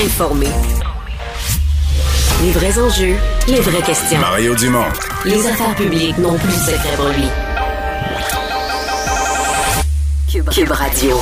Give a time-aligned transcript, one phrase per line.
[0.00, 0.48] informer.
[2.42, 3.14] Les vrais enjeux,
[3.46, 4.18] les vraies questions.
[4.18, 4.86] Mario Dumont.
[5.24, 7.28] Les affaires publiques n'ont plus de secret pour lui.
[10.30, 11.20] Cube, Cube Radio.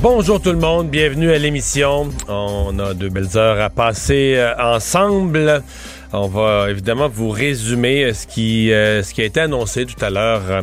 [0.00, 2.10] Bonjour tout le monde, bienvenue à l'émission.
[2.28, 5.62] On a deux belles heures à passer euh, ensemble.
[6.12, 10.10] On va évidemment vous résumer ce qui, euh, ce qui a été annoncé tout à
[10.10, 10.62] l'heure euh,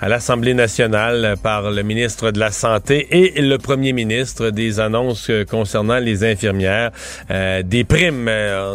[0.00, 5.30] à l'Assemblée nationale par le ministre de la Santé et le premier ministre des annonces
[5.50, 6.90] concernant les infirmières,
[7.30, 8.30] euh, des primes.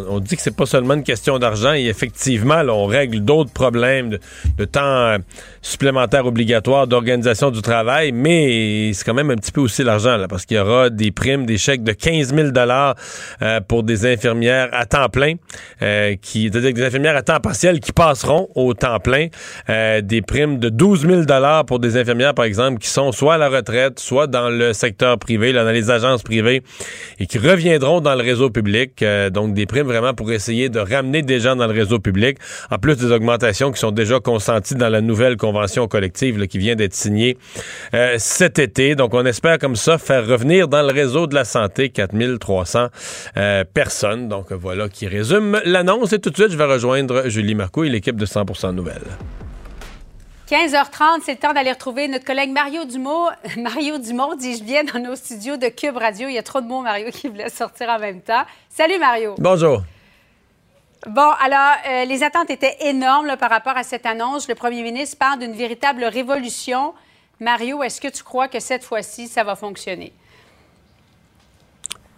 [0.10, 3.52] on dit que c'est pas seulement une question d'argent et effectivement, là, on règle d'autres
[3.52, 4.20] problèmes de,
[4.58, 5.18] de temps
[5.64, 10.28] supplémentaire obligatoire d'organisation du travail, mais c'est quand même un petit peu aussi l'argent là,
[10.28, 12.96] parce qu'il y aura des primes, des chèques de 15 000 dollars
[13.68, 15.34] pour des infirmières à temps plein,
[15.82, 19.28] euh, qui, c'est-à-dire des infirmières à temps partiel qui passeront au temps plein,
[19.70, 23.36] euh, des primes de 12 000 dollars pour des infirmières par exemple qui sont soit
[23.36, 26.64] à la retraite, soit dans le secteur privé, là, dans les agences privées
[27.20, 29.02] et qui reviendront dans le réseau public.
[29.02, 32.38] Euh, donc des primes vraiment pour essayer de ramener des gens dans le réseau public,
[32.72, 36.76] en plus des augmentations qui sont déjà consenties dans la nouvelle convention collective qui vient
[36.76, 37.38] d'être signée
[37.94, 38.96] euh, cet été.
[38.96, 42.88] Donc, on espère comme ça faire revenir dans le réseau de la santé 4300
[43.38, 44.28] euh, personnes.
[44.28, 46.12] Donc, voilà qui résume l'annonce.
[46.14, 49.02] Et tout de suite, je vais rejoindre Julie Marco et l'équipe de 100 Nouvelles.
[50.50, 53.28] 15h30, c'est le temps d'aller retrouver notre collègue Mario Dumont.
[53.58, 56.28] Mario Dumont, dis-je bien, dans nos studios de Cube Radio.
[56.30, 58.44] Il y a trop de mots, Mario, qui voulait sortir en même temps.
[58.70, 59.36] Salut, Mario.
[59.38, 59.84] Bonjour.
[61.08, 64.48] Bon, alors, euh, les attentes étaient énormes là, par rapport à cette annonce.
[64.48, 66.94] Le premier ministre parle d'une véritable révolution.
[67.40, 70.14] Mario, est-ce que tu crois que cette fois-ci, ça va fonctionner?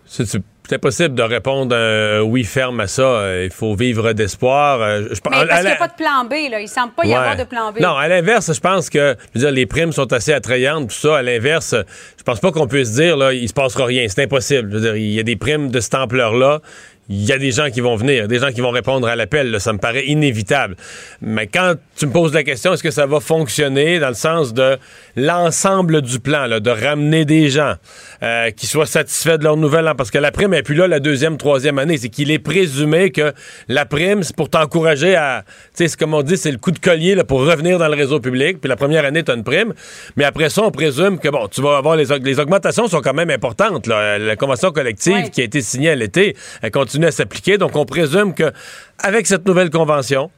[0.07, 3.43] C'est impossible de répondre un oui ferme à ça.
[3.43, 4.81] Il faut vivre d'espoir.
[4.81, 6.51] Euh, je, Mais parce qu'il n'y a pas de plan B.
[6.51, 6.59] Là.
[6.59, 7.79] Il ne semble pas y avoir de plan B.
[7.79, 10.89] Non, à l'inverse, je pense que je veux dire, les primes sont assez attrayantes.
[10.89, 11.75] Tout ça, à l'inverse,
[12.17, 14.05] je pense pas qu'on puisse dire là, il se passera rien.
[14.07, 14.69] C'est impossible.
[14.71, 16.61] Je veux dire, il y a des primes de cette ampleur-là
[17.09, 19.59] il y a des gens qui vont venir, des gens qui vont répondre à l'appel.
[19.59, 20.75] Ça me paraît inévitable.
[21.21, 24.53] Mais quand tu me poses la question, est-ce que ça va fonctionner dans le sens
[24.53, 24.77] de
[25.15, 27.75] l'ensemble du plan, là, de ramener des gens
[28.23, 29.93] euh, qui soient satisfaits de leur nouvelle an?
[29.95, 31.97] Parce que la prime n'est plus là la deuxième, troisième année.
[31.97, 33.33] C'est qu'il est présumé que
[33.67, 35.43] la prime, c'est pour t'encourager à...
[35.45, 37.87] Tu sais, c'est comme on dit, c'est le coup de collier là, pour revenir dans
[37.87, 38.59] le réseau public.
[38.59, 39.73] Puis la première année, tu as une prime.
[40.15, 43.13] Mais après ça, on présume que, bon, tu vas avoir les, les augmentations sont quand
[43.13, 43.85] même importantes.
[43.85, 44.17] Là.
[44.17, 47.57] La convention collective qui a été signée à l'été, elle continue à s'appliquer.
[47.57, 48.51] Donc, on présume que
[48.99, 50.29] avec cette nouvelle convention,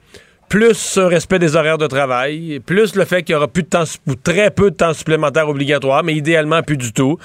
[0.49, 3.67] plus un respect des horaires de travail, plus le fait qu'il y aura plus de
[3.67, 7.17] temps ou très peu de temps supplémentaire obligatoire, mais idéalement plus du tout.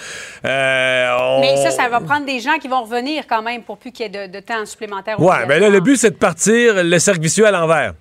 [0.44, 3.92] Euh, mais ça, ça va prendre des gens qui vont revenir quand même pour plus
[3.92, 5.20] qu'il y ait de, temps supplémentaire.
[5.20, 7.94] Ouais, mais ben là, le but, c'est de partir le cercle vicieux à l'envers.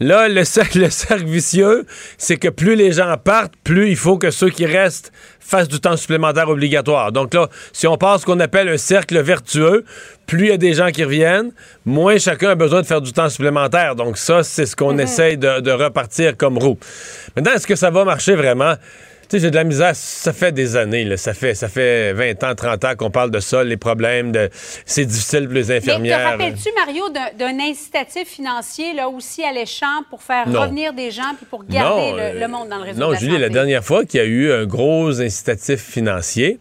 [0.00, 1.84] Là, le cercle, le cercle vicieux,
[2.18, 5.80] c'est que plus les gens partent, plus il faut que ceux qui restent fassent du
[5.80, 7.10] temps supplémentaire obligatoire.
[7.10, 9.84] Donc là, si on passe ce qu'on appelle un cercle vertueux,
[10.26, 11.52] plus il y a des gens qui reviennent,
[11.86, 13.96] moins chacun a besoin de faire du temps supplémentaire.
[13.96, 15.00] Donc ça, c'est ce qu'on mhm.
[15.00, 16.78] essaye de, de, repartir comme roue.
[17.34, 18.74] Maintenant, est-ce que ça va marcher vraiment?
[19.28, 19.94] Tu sais, j'ai de la misère.
[19.94, 21.18] Ça fait des années, là.
[21.18, 24.48] Ça fait, ça fait 20 ans, 30 ans qu'on parle de ça, les problèmes de.
[24.86, 26.18] C'est difficile pour les infirmières.
[26.18, 27.04] Mais te rappelles-tu, Mario,
[27.38, 32.42] d'un incitatif financier, là, aussi alléchant pour faire revenir des gens puis pour garder le,
[32.42, 34.26] euh, monde dans le réseau Non, de la Julie, la dernière fois qu'il y a
[34.26, 36.58] eu un gros incitatif financier,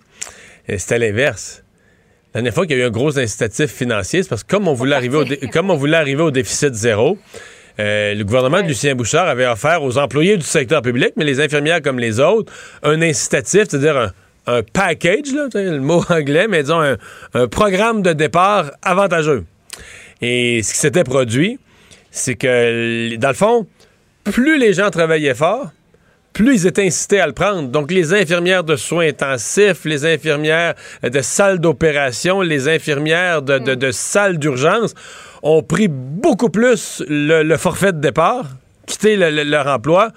[0.70, 1.64] euh, c'était l'inverse.
[2.34, 4.68] La dernière fois qu'il y a eu un gros incitatif financier, c'est parce que comme
[4.68, 7.18] on voulait, arriver au, comme on voulait arriver au déficit zéro,
[7.80, 11.40] euh, le gouvernement de Lucien Bouchard avait offert aux employés du secteur public, mais les
[11.40, 12.52] infirmières comme les autres,
[12.84, 14.14] un incitatif, c'est-à-dire
[14.48, 16.82] un, package, là, le mot anglais, mais disons
[17.34, 19.44] un, programme de départ avantageux.
[20.22, 21.60] Et ce qui s'était produit,
[22.10, 23.68] c'est que, dans le fond,
[24.24, 25.70] plus les gens travaillaient fort,
[26.34, 27.70] plus ils étaient incités à le prendre.
[27.70, 33.76] Donc, les infirmières de soins intensifs, les infirmières de salles d'opération, les infirmières de, de,
[33.76, 34.94] de salles d'urgence
[35.44, 38.46] ont pris beaucoup plus le, le forfait de départ,
[39.04, 40.12] le- le- leur emploi,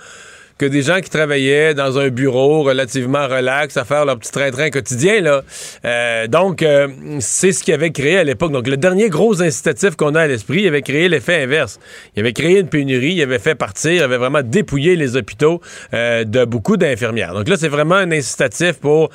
[0.59, 4.69] que des gens qui travaillaient dans un bureau relativement relax à faire leur petit train-train
[4.69, 5.23] quotidien.
[5.23, 5.41] Là.
[5.87, 6.89] Euh, donc, euh,
[7.19, 8.53] c'est ce qui avait créé à l'époque.
[8.53, 11.79] Donc, le dernier gros incitatif qu'on a à l'esprit, il avait créé l'effet inverse.
[12.15, 15.63] Il avait créé une pénurie, il avait fait partir, il avait vraiment dépouillé les hôpitaux
[15.95, 17.33] euh, de beaucoup d'infirmières.
[17.33, 19.09] Donc là, c'est vraiment un incitatif pour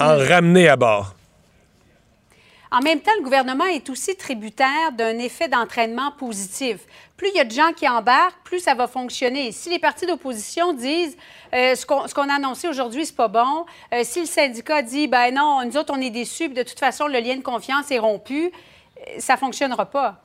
[0.00, 1.15] en ramener à bord.
[2.70, 6.78] En même temps, le gouvernement est aussi tributaire d'un effet d'entraînement positif.
[7.16, 9.52] Plus il y a de gens qui embarquent, plus ça va fonctionner.
[9.52, 11.16] Si les partis d'opposition disent
[11.54, 13.64] euh, ce qu'on a annoncé aujourd'hui, c'est pas bon,
[13.94, 16.78] euh, si le syndicat dit ben non, nous autres on est déçus, puis de toute
[16.78, 20.20] façon le lien de confiance est rompu, euh, ça fonctionnera pas.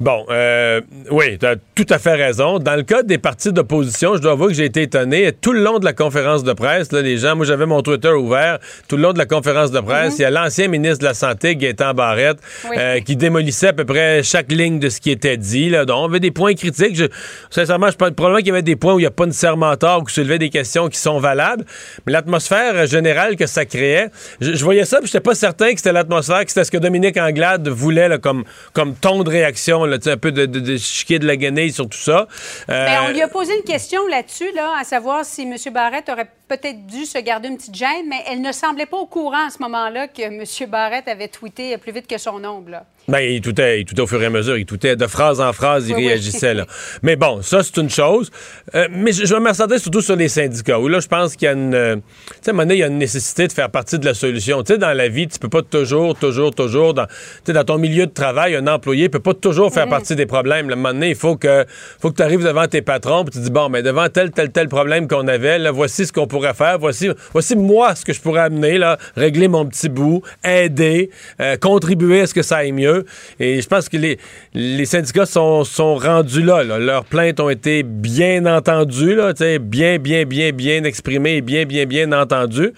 [0.00, 0.80] Bon, euh,
[1.10, 2.58] oui, tu as tout à fait raison.
[2.58, 5.30] Dans le cas des partis d'opposition, je dois avouer que j'ai été étonné.
[5.32, 8.08] Tout le long de la conférence de presse, là, les gens, moi j'avais mon Twitter
[8.08, 11.04] ouvert, tout le long de la conférence de presse, il y a l'ancien ministre de
[11.04, 12.38] la Santé, Gaétan Barrette,
[12.70, 12.76] Oui.
[12.78, 15.68] euh, qui démolissait à peu près chaque ligne de ce qui était dit.
[15.68, 15.84] Là.
[15.84, 16.96] Donc, on avait des points critiques.
[16.96, 17.04] Je,
[17.50, 19.76] sincèrement, je pense probablement qu'il y avait des points où il n'y a pas nécessairement
[19.76, 21.66] tort ou qui soulevaient des questions qui sont valables.
[22.06, 24.08] Mais l'atmosphère générale que ça créait,
[24.40, 26.78] je, je voyais ça, puis j'étais pas certain que c'était l'atmosphère, que c'était ce que
[26.78, 30.76] Dominique Anglade voulait là, comme, comme ton de réaction, là, un peu de, de, de
[30.78, 32.26] chiquer de la guenille sur tout ça.
[32.70, 35.56] Euh, Ben, on lui a posé une question là-dessus, là, à savoir si M.
[35.72, 39.06] Barrette aurait peut-être dû se garder une petite gêne, mais elle ne semblait pas au
[39.06, 40.42] courant à ce moment-là que M.
[40.68, 42.70] Barrette avait tweeté plus vite que son ombre.
[42.70, 42.84] là.
[43.08, 44.56] Ben, il toutait, il toutait au fur et à mesure.
[44.58, 46.08] Il toutait de phrase en phrase, il Oui, oui.
[46.08, 46.54] réagissait.
[46.54, 46.66] Là.
[47.02, 48.30] Mais bon, ça, c'est une chose.
[48.74, 51.48] Euh, mais je, je centrer surtout sur les syndicats, où là, je pense qu'il y
[51.48, 51.74] a une...
[51.74, 52.02] euh, tu
[52.42, 54.14] sais, à un moment donné, il y a une nécessité de faire partie de la
[54.14, 54.62] solution.
[54.62, 56.94] Tu sais, dans la vie, tu peux pas toujours, toujours, toujours...
[56.94, 57.12] Dans, tu
[57.46, 60.68] sais, dans ton milieu de travail, un employé peut pas toujours faire partie des problèmes.
[60.70, 61.64] À un moment donné, il faut que,
[62.00, 64.50] faut que tu arrives devant tes patrons puis tu dis, bon, mais devant tel, tel,
[64.50, 66.78] tel problème qu'on avait, là, voici ce qu'on pourrait faire.
[66.78, 71.10] Voici, voici moi ce que je pourrais amener, là, régler mon petit bout, aider,
[71.40, 73.04] euh, contribuer à ce que ça aille mieux.
[73.38, 74.18] Et je pense que les,
[74.54, 76.62] les syndicats sont, sont rendus là.
[76.62, 82.12] Leurs plaintes ont été bien entendues, là, bien, bien, bien, bien exprimées bien, bien, bien
[82.12, 82.72] entendues.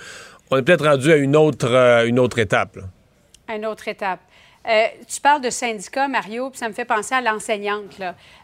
[0.51, 2.77] On est peut-être rendu à une autre, euh, une autre étape.
[2.77, 3.55] là.
[3.55, 4.21] Une autre étape.
[4.69, 8.01] Euh, tu parles de syndicat, Mario, puis ça me fait penser à l'enseignante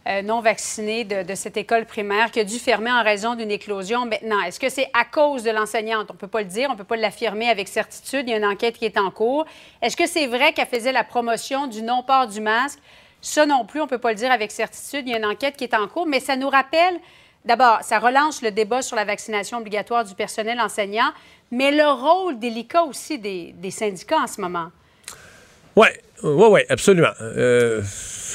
[0.09, 3.53] euh, non vaccinée de, de cette école primaire qui a dû fermer en raison d'une
[3.53, 4.41] éclosion maintenant.
[4.43, 6.11] Est-ce que c'est à cause de l'enseignante?
[6.11, 8.25] On ne peut pas le dire, on ne peut pas l'affirmer avec certitude.
[8.27, 9.47] Il y a une enquête qui est en cours.
[9.81, 12.81] Est-ce que c'est vrai qu'elle faisait la promotion du non-port du masque?
[13.21, 15.07] Ça non plus, on ne peut pas le dire avec certitude.
[15.07, 16.99] Il y a une enquête qui est en cours, mais ça nous rappelle,
[17.45, 21.13] d'abord, ça relance le débat sur la vaccination obligatoire du personnel enseignant,
[21.53, 24.69] mais le rôle délicat aussi des, des syndicats en ce moment.
[25.77, 25.89] Oui,
[26.23, 27.13] oui, oui, absolument.
[27.21, 27.81] Euh,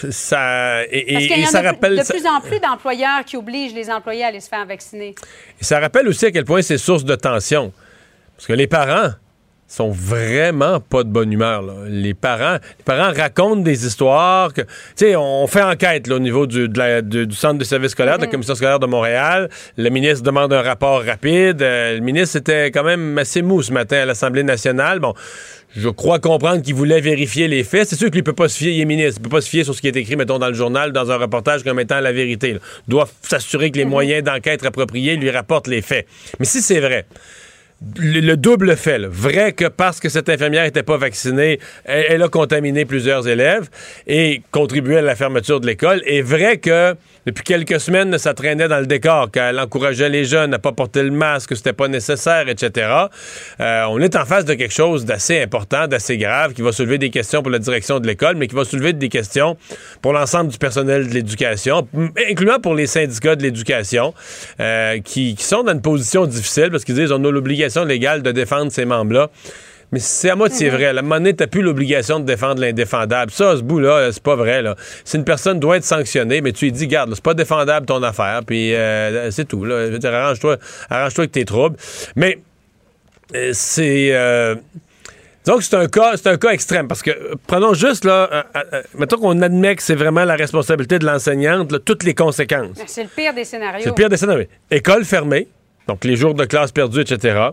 [0.09, 2.59] ça, et, Parce et- qu'il y et ça a de- rappelle, de plus en plus
[2.59, 5.15] d'employeurs qui obligent les employés à aller se faire vacciner.
[5.59, 7.71] et ça rappelle aussi à quel point c'est source de tension.
[8.35, 9.11] Parce que les parents
[9.67, 11.61] sont vraiment pas de bonne humeur.
[11.63, 11.73] là.
[11.87, 16.19] Les parents, les parents racontent des histoires que, tu sais, on fait enquête là, au
[16.19, 18.19] niveau du, de la- du- du centre de service scolaire, Mm-hmm.
[18.19, 19.49] de la commission scolaire de Montréal.
[19.77, 21.61] Le ministre demande un rapport rapide.
[21.61, 24.99] Euh, le ministre était quand même assez mou ce matin à l'Assemblée nationale.
[24.99, 25.13] Bon,
[25.75, 27.89] je crois comprendre qu'il voulait vérifier les faits.
[27.89, 29.49] C'est sûr qu'il ne peut pas se fier, il est ministre, il peut pas se
[29.49, 31.99] fier sur ce qui est écrit, mettons, dans le journal, dans un reportage comme étant
[31.99, 32.53] la vérité.
[32.53, 32.59] là.
[32.87, 36.05] Il doit s'assurer que les moyens d'enquête appropriés lui rapportent les faits.
[36.39, 37.05] Mais si c'est vrai,
[37.97, 38.99] le, le double fait.
[38.99, 39.07] là.
[39.09, 43.69] Vrai que parce que cette infirmière n'était pas vaccinée, elle, elle a contaminé plusieurs élèves
[44.07, 46.01] et contribué à la fermeture de l'école.
[46.05, 50.53] Et vrai que depuis quelques semaines, ça traînait dans le décor, qu'elle encourageait les jeunes
[50.53, 52.87] à pas porter le masque, que c'était pas nécessaire, etc.
[53.59, 56.97] Euh, on est en face de quelque chose d'assez important, d'assez grave, qui va soulever
[56.97, 59.57] des questions pour la direction de l'école, mais qui va soulever des questions
[60.01, 61.87] pour l'ensemble du personnel de l'éducation,
[62.29, 64.13] incluant pour les syndicats de l'éducation,
[64.59, 68.21] euh, qui, qui sont dans une position difficile parce qu'ils disent on a l'obligation légale
[68.21, 69.29] de défendre ces membres-là.
[69.93, 70.87] Mais c'est à moitié vrai.
[70.87, 73.31] À un moment donné, t'as plus l'obligation de défendre l'indéfendable.
[73.31, 74.63] Ça, à ce bout-là, c'est pas vrai.
[74.63, 74.75] Là.
[75.05, 78.01] Si une personne doit être sanctionnée, mais tu lui dis, garde, c'est pas défendable ton
[78.01, 79.63] affaire, puis euh, c'est tout.
[79.63, 80.57] Arrange-toi,
[80.89, 81.77] arrange-toi avec tes troubles.
[82.15, 82.39] Mais
[83.35, 84.09] euh, c'est...
[84.13, 84.55] euh,
[85.45, 88.43] que c'est un cas, c'est un cas extrême parce que euh, prenons juste là, euh,
[88.55, 92.77] euh, euh, mettons qu'on admet que c'est vraiment la responsabilité de l'enseignante, toutes les conséquences.
[92.87, 93.83] C'est le pire des scénarios.
[93.83, 94.47] C'est le pire des scénarios.
[94.71, 95.47] École fermée,
[95.87, 97.49] donc les jours de classe perdus, etc.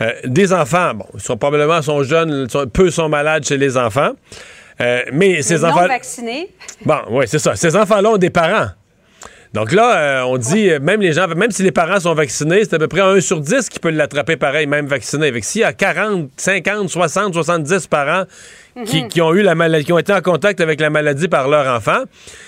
[0.00, 3.76] Euh, des enfants, bon, ils sont probablement sont jeunes, sont- peu sont malades chez les
[3.76, 4.12] enfants.
[4.80, 5.86] Euh, mais ces non enfants.
[5.88, 6.50] vaccinés.
[6.84, 7.56] Bon, oui, c'est ça.
[7.56, 8.68] Ces enfants-là ont des parents.
[9.54, 12.74] Donc là, euh, on dit, même les gens, même si les parents sont vaccinés, c'est
[12.74, 15.28] à peu près 1 sur 10 qui peut l'attraper pareil, même vacciné.
[15.28, 18.24] Avec s'il y a 40, 50, 60, 70 parents
[18.84, 21.74] qui, ont eu la maladie, qui ont été en contact avec la maladie par leur
[21.74, 22.02] enfant,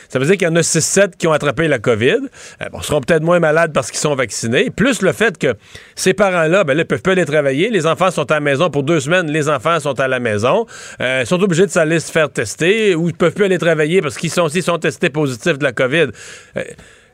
[0.09, 2.19] ça veut dire qu'il y en a 6-7 qui ont attrapé la COVID.
[2.63, 4.71] Euh, bon, seront peut-être moins malades parce qu'ils sont vaccinés.
[4.71, 5.55] Plus le fait que
[5.95, 7.71] ces parents-là, ben là, peuvent pas aller travailler.
[7.71, 9.31] Les enfants sont à la maison pour deux semaines.
[9.31, 10.67] Les enfants sont à la maison.
[11.01, 14.17] Euh, sont obligés de s'aller se faire tester ou ils peuvent plus aller travailler parce
[14.17, 16.09] qu'ils sont, sont testés positifs de la COVID.
[16.57, 16.63] Euh,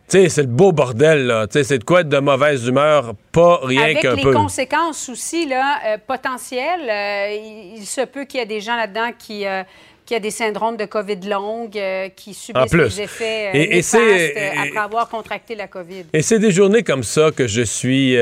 [0.08, 1.46] c'est le beau bordel, là.
[1.50, 4.30] C'est de quoi être de mauvaise humeur, pas rien qu'un Avec peu.
[4.30, 8.60] les conséquences aussi là, euh, potentielles, euh, il, il se peut qu'il y ait des
[8.60, 9.62] gens là-dedans qui, euh,
[10.06, 13.82] qui a des syndromes de COVID longue, euh, qui subissent les effets euh, Et- et
[13.82, 16.04] c'est- euh, après avoir contracté la COVID.
[16.12, 18.14] Et c'est des journées comme ça que je suis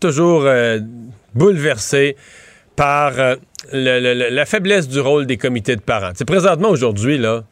[0.00, 0.46] toujours
[1.34, 2.16] bouleversé
[2.76, 3.36] par le-
[4.00, 6.10] le- le- la faiblesse du rôle des comités de parents.
[6.14, 7.44] C'est présentement aujourd'hui là.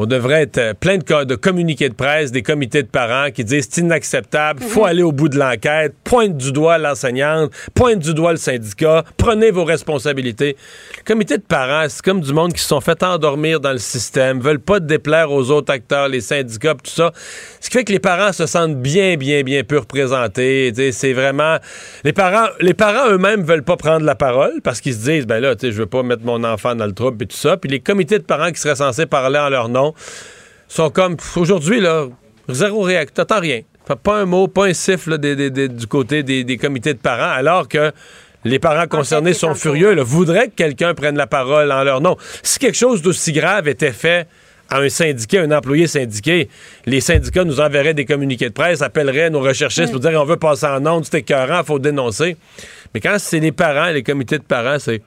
[0.00, 3.42] On devrait être euh, plein de, de communiqués de presse, des comités de parents qui
[3.42, 8.14] disent c'est inacceptable, faut aller au bout de l'enquête, pointe du doigt l'enseignante, pointe du
[8.14, 10.56] doigt le syndicat, prenez vos responsabilités.
[10.98, 13.78] Le comité de parents, c'est comme du monde qui se sont fait endormir dans le
[13.78, 17.10] système, veulent pas déplaire aux autres acteurs, les syndicats, tout ça.
[17.58, 20.72] Ce qui fait que les parents se sentent bien, bien, bien peu représentés.
[20.92, 21.56] C'est vraiment...
[22.04, 25.40] Les parents, les parents eux-mêmes veulent pas prendre la parole parce qu'ils se disent, ben
[25.40, 27.56] là, je veux pas mettre mon enfant dans le trouble et tout ça.
[27.56, 29.87] Puis les comités de parents qui seraient censés parler en leur nom
[30.68, 32.06] sont comme, aujourd'hui, là,
[32.48, 33.60] zéro réaction, t'entends rien.
[34.02, 36.98] Pas un mot, pas un siffle là, des- des- des- du côté des, comités de
[36.98, 37.90] parents, alors que
[38.44, 42.16] les parents concernés sont furieux, là, voudraient que quelqu'un prenne la parole en leur nom.
[42.42, 44.26] Si quelque chose d'aussi grave était fait
[44.70, 46.50] à un syndiqué, un employé syndiqué,
[46.84, 50.36] les syndicats nous enverraient des communiqués de presse, appelleraient nos recherchistes pour dire on veut
[50.36, 52.36] passer en ondes, c'est écœurant, faut dénoncer.
[52.92, 55.00] Mais quand c'est les parents, les comités de parents, c'est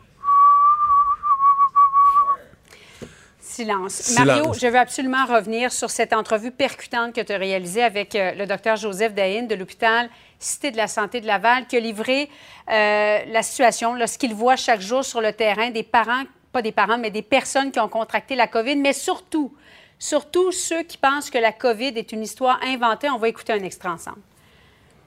[3.52, 3.94] Silence.
[3.94, 4.26] Silence.
[4.26, 8.32] Mario, je veux absolument revenir sur cette entrevue percutante que tu as réalisée avec euh,
[8.34, 12.30] le docteur Joseph Dahin de l'hôpital Cité de la Santé de Laval, qui a livré
[12.70, 16.62] euh, la situation, là, ce qu'il voit chaque jour sur le terrain des parents, pas
[16.62, 19.54] des parents, mais des personnes qui ont contracté la COVID, mais surtout,
[20.00, 23.10] surtout ceux qui pensent que la COVID est une histoire inventée.
[23.10, 24.22] On va écouter un extrait ensemble.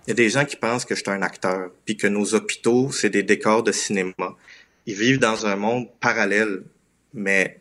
[0.06, 2.34] Il y a des gens qui pensent que je suis un acteur, puis que nos
[2.34, 4.36] hôpitaux, c'est des décors de cinéma.
[4.86, 6.62] Ils vivent dans un monde parallèle,
[7.14, 7.60] mais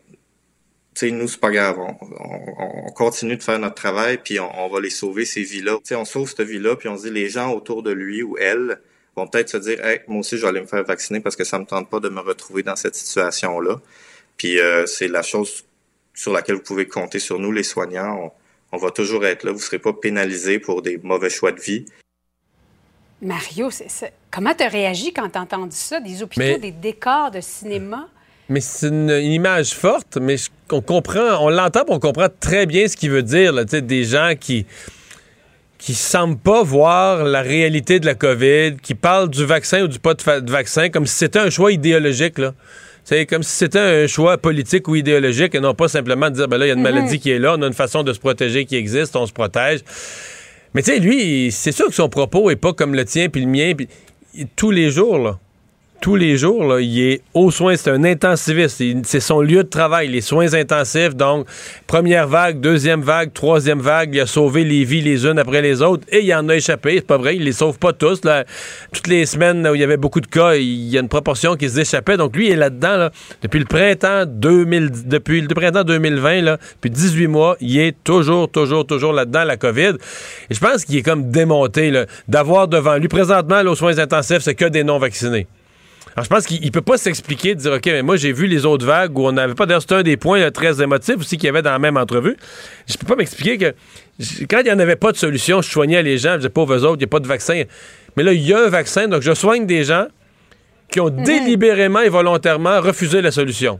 [0.99, 1.77] sais, nous, c'est pas grave.
[1.79, 5.41] On, on- on continue de faire notre travail, puis on, on va les sauver, ces
[5.43, 5.73] vies-là.
[5.77, 8.21] Tu sais, on sauve cette vie-là, puis on se dit, les gens autour de lui
[8.23, 8.79] ou elle
[9.15, 11.43] vont peut-être se dire, hey, moi aussi, je vais aller me faire vacciner parce que
[11.43, 13.79] ça me tente pas de me retrouver dans cette situation-là.
[14.37, 15.63] Puis euh, c'est la chose
[16.15, 18.31] sur laquelle vous pouvez compter sur nous, les soignants.
[18.71, 19.51] On, on va toujours être là.
[19.51, 21.85] Vous serez pas pénalisés pour des mauvais choix de vie.
[23.21, 24.07] Mario, c'est ça.
[24.31, 25.99] comment tu as réagi quand tu as entendu ça?
[26.01, 28.09] Des hôpitaux, Mais- des décors de cinéma?
[28.49, 32.65] Mais c'est une, une image forte, mais je- on comprend, on l'entend, on comprend très
[32.65, 33.53] bien ce qu'il veut dire.
[33.53, 34.65] Là, des gens qui
[35.77, 39.99] qui semblent pas voir la réalité de la COVID, qui parlent du vaccin ou du
[39.99, 42.37] pas de, vaccin comme si c'était un choix idéologique.
[42.37, 42.53] Là.
[43.03, 46.47] C'est comme si c'était un choix politique ou idéologique et non pas simplement de dire
[46.47, 48.13] ben là, il y a une maladie qui est là, on a une façon de
[48.13, 49.81] se protéger qui existe, on se protège.
[50.73, 53.41] Mais tu sais, lui, c'est sûr que son propos est pas comme le tien puis
[53.41, 53.73] le mien.
[53.75, 53.89] Puis
[54.55, 55.37] tous les jours, là,
[56.03, 57.77] tous les jours, il est aux soins.
[57.77, 58.83] C'est un intensiviste.
[59.05, 61.15] C'est son lieu de travail, les soins intensifs.
[61.15, 61.47] Donc,
[61.87, 64.13] première vague, deuxième vague, troisième vague.
[64.13, 66.95] Il a sauvé les vies les unes après les autres et il en a échappé.
[66.95, 68.19] C'est pas vrai, il les sauve pas tous.
[68.91, 71.55] Toutes les semaines où il y avait beaucoup de cas, il y a une proportion
[71.55, 72.17] qui se échappait.
[72.17, 76.57] Donc, lui, il est là-dedans là, depuis le printemps 2000, depuis le printemps 2020, là,
[76.75, 77.55] depuis 18 mois.
[77.61, 79.93] Il est toujours, toujours, toujours là-dedans, la COVID.
[80.49, 81.93] Et je pense qu'il est comme démonté
[82.27, 83.07] d'avoir devant lui.
[83.07, 85.47] Présentement, là, aux soins intensifs, c'est que des non-vaccinés.
[86.15, 88.45] Alors, je pense qu'il ne peut pas s'expliquer, de dire, OK, mais moi, j'ai vu
[88.45, 89.65] les autres vagues où on n'avait pas.
[89.65, 91.97] D'ailleurs, c'est un des points là, très émotifs aussi qu'il y avait dans la même
[91.97, 92.37] entrevue.
[92.87, 93.73] Je peux pas m'expliquer que
[94.47, 96.83] quand il n'y en avait pas de solution, je soignais les gens, je disais, pauvres
[96.83, 97.63] autres, il n'y a pas de vaccin.
[98.15, 100.05] Mais là, il y a un vaccin, donc je soigne des gens
[100.91, 103.79] qui ont délibérément et volontairement refusé la solution.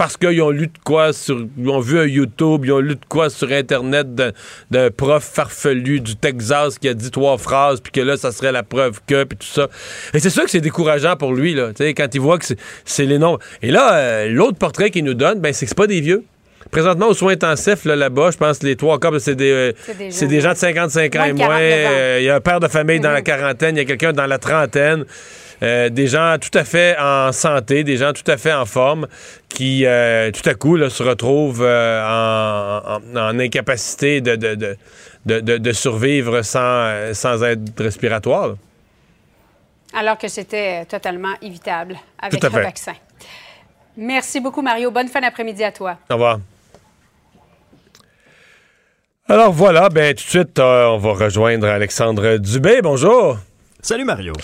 [0.00, 1.46] Parce qu'ils ont lu de quoi sur.
[1.58, 6.00] Ils ont vu un YouTube, ils ont lu de quoi sur Internet d'un- prof farfelu
[6.00, 9.24] du Texas qui a dit trois phrases, puis que là, ça serait la preuve que,
[9.24, 9.68] puis tout ça.
[10.14, 12.46] Et c'est sûr que c'est décourageant pour lui, là, tu sais, quand il voit que
[12.46, 13.36] c'est- les noms.
[13.60, 16.24] Et là, euh, l'autre portrait qu'il nous donne, ben, c'est que c'est pas des vieux.
[16.70, 19.72] Présentement, aux soins intensifs, là, là-bas, je pense que les trois quarts, c'est des, euh,
[20.10, 21.46] C'est des gens de 55 ans Moins et moins.
[21.46, 21.90] 49 ans.
[21.92, 24.12] Euh, Il y a un père de famille dans la quarantaine, il y a quelqu'un
[24.14, 25.04] dans la trentaine.
[25.62, 29.06] Euh, des gens tout à fait en santé, des gens tout à fait en forme,
[29.48, 34.76] qui euh, tout à coup là, se retrouvent euh, en, en- en incapacité de, de,
[35.26, 38.48] de, de- survivre sans, sans aide respiratoire.
[38.48, 38.54] là.
[39.92, 42.92] Alors que c'était totalement évitable avec le vaccin.
[43.96, 44.90] Merci beaucoup, Mario.
[44.90, 45.98] Bonne fin d'après-midi à toi.
[46.08, 46.38] Au revoir.
[49.28, 52.80] Alors voilà, ben tout de suite, euh, on va rejoindre Alexandre Dubé.
[52.82, 53.36] Bonjour.
[53.82, 54.34] Salut Mario.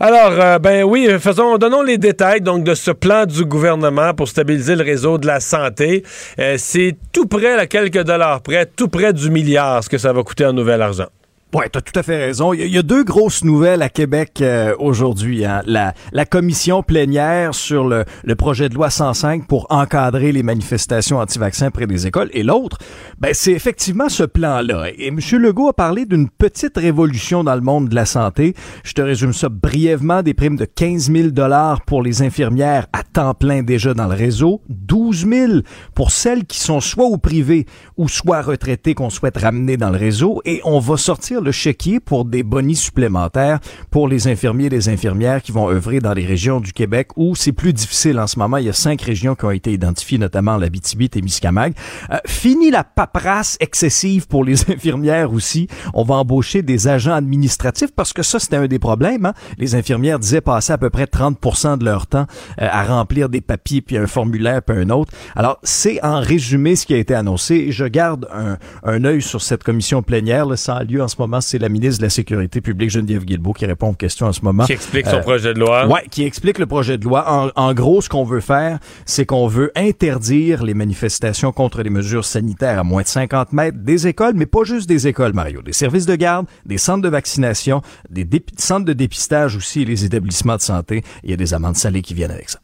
[0.00, 4.28] Alors, euh, ben oui, faisons, donnons les détails donc de ce plan du gouvernement pour
[4.28, 6.02] stabiliser le réseau de la santé.
[6.38, 10.12] Euh, c'est tout près, à quelques dollars près, tout près du milliard, ce que ça
[10.12, 11.06] va coûter en nouvel argent.
[11.52, 12.52] Ouais, t'as tout à fait raison.
[12.52, 15.44] Il y, a deux grosses nouvelles à Québec euh, aujourd'hui.
[15.44, 15.62] Hein.
[15.66, 21.18] La, la commission plénière sur le, le, projet de loi 105 pour encadrer les manifestations
[21.18, 22.30] anti-vaccins près des écoles.
[22.34, 22.78] Et l'autre,
[23.18, 24.90] ben, c'est effectivement ce plan-là.
[24.96, 25.18] Et M.
[25.38, 28.54] Legault a parlé d'une petite révolution dans le monde de la santé.
[28.84, 30.22] Je te résume ça brièvement.
[30.22, 34.14] Des primes de 15 000 dollars pour les infirmières à temps plein déjà dans le
[34.14, 34.62] réseau.
[34.68, 35.52] 12 000
[35.96, 37.66] pour celles qui sont soit au privé
[37.96, 40.42] ou soit retraitées qu'on souhaite ramener dans le réseau.
[40.44, 44.88] Et on va sortir le chéquier pour des bonus supplémentaires pour les infirmiers et les
[44.88, 48.38] infirmières qui vont œuvrer dans les régions du Québec où c'est plus difficile en ce
[48.38, 48.56] moment.
[48.56, 50.68] Il y a cinq régions qui ont été identifiées, notamment la
[51.10, 51.74] Témiscamingue.
[52.10, 55.68] Euh, fini la paperasse excessive pour les infirmières aussi.
[55.94, 59.26] On va embaucher des agents administratifs parce que ça, c'était un des problèmes.
[59.26, 59.34] Hein.
[59.58, 62.26] Les infirmières disaient passer à peu près 30% de leur temps
[62.60, 65.12] euh, à remplir des papiers, puis un formulaire, puis un autre.
[65.36, 67.72] Alors, c'est en résumé ce qui a été annoncé.
[67.72, 70.46] Je garde un, un œil sur cette commission plénière.
[70.46, 73.24] Là, ça a lieu en ce moment c'est la ministre de la Sécurité publique, Geneviève
[73.24, 74.64] Guilbeault, qui répond aux questions en ce moment.
[74.64, 75.86] Qui explique son euh, projet de loi.
[75.86, 77.52] Ouais, qui explique le projet de loi.
[77.54, 82.24] En, gros, ce qu'on veut faire, c'est qu'on veut interdire les manifestations contre les mesures
[82.24, 85.62] sanitaires à moins de 50 mètres des écoles, mais pas juste des écoles, Mario.
[85.62, 88.26] Des services de garde, des centres de vaccination, des
[88.58, 91.04] centres de dépistage aussi les établissements de santé.
[91.22, 92.58] Il y a des amendes salées qui viennent avec ça.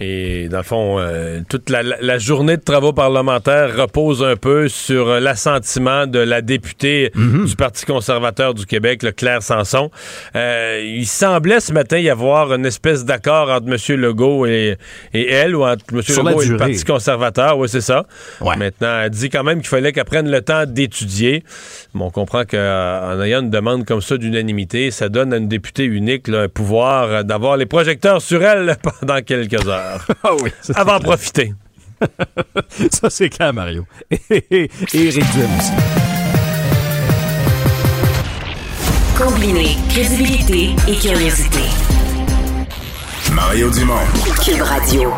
[0.00, 5.08] Et dans le fond, euh, toute la, journée de travaux parlementaires repose un peu sur
[5.08, 7.46] euh, l'assentiment de la députée mhm.
[7.46, 9.90] du Parti conservateur du Québec, le Claire Sanson.
[10.36, 14.00] Euh, il semblait ce matin y avoir une espèce d'accord entre M.
[14.00, 14.76] Legault et,
[15.14, 16.00] et, elle, ou entre M.
[16.08, 17.58] Legault et le Parti conservateur.
[17.58, 18.04] Oui, c'est ça.
[18.40, 21.42] Maintenant, elle dit quand même qu'il fallait qu'elle prenne le temps d'étudier.
[21.94, 25.84] Bon, on comprend qu'en ayant une demande comme ça d'unanimité, ça donne à une députée
[25.84, 29.87] unique le pouvoir d'avoir les projecteurs sur elle pendant quelques heures.
[30.22, 30.50] Ah oui.
[30.74, 31.54] Avant de profiter.
[32.92, 33.86] ça, c'est clair, Mario.
[34.10, 35.72] Et, Eric aussi.
[39.16, 41.64] Combiner crédibilité et curiosité.
[43.32, 44.06] Mario Dumont.
[44.44, 45.12] Cube Radio.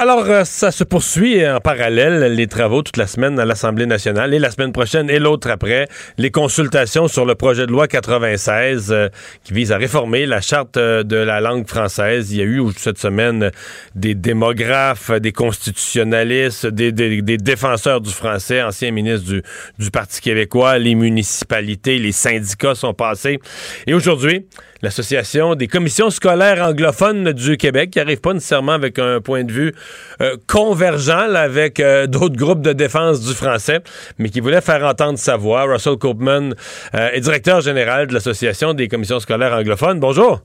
[0.00, 4.32] Alors, euh, ça se poursuit en parallèle, les travaux toute la semaine à l'Assemblée nationale
[4.32, 8.92] et la semaine prochaine et l'autre après, les consultations sur le projet de loi 96
[8.92, 9.08] euh,
[9.42, 12.30] qui vise à réformer la charte euh, de la langue française.
[12.30, 13.50] Il y a eu cette semaine
[13.96, 19.42] des démographes, des constitutionnalistes, des, défenseurs du français, anciens ministres du,
[19.80, 23.40] du Parti québécois, les municipalités, les syndicats sont passés.
[23.88, 24.46] Et aujourd'hui,
[24.82, 29.52] l'Association des commissions scolaires anglophones du Québec, qui n'arrive pas nécessairement avec un point de
[29.52, 29.74] vue
[30.20, 33.80] euh, convergent avec euh, d'autres groupes de défense du français,
[34.18, 35.64] mais qui voulait faire entendre sa voix.
[35.64, 36.54] Russell Copeman
[36.94, 40.00] euh, est directeur général de l'Association des commissions scolaires anglophones.
[40.00, 40.40] Bonjour.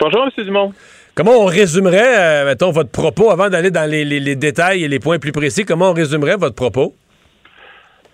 [0.00, 0.44] Bonjour, M.
[0.44, 0.72] Dumont.
[1.14, 5.32] Comment on résumerait, mettons, votre propos, avant d'aller dans les, détails et les points plus
[5.32, 6.94] précis, comment on résumerait votre propos?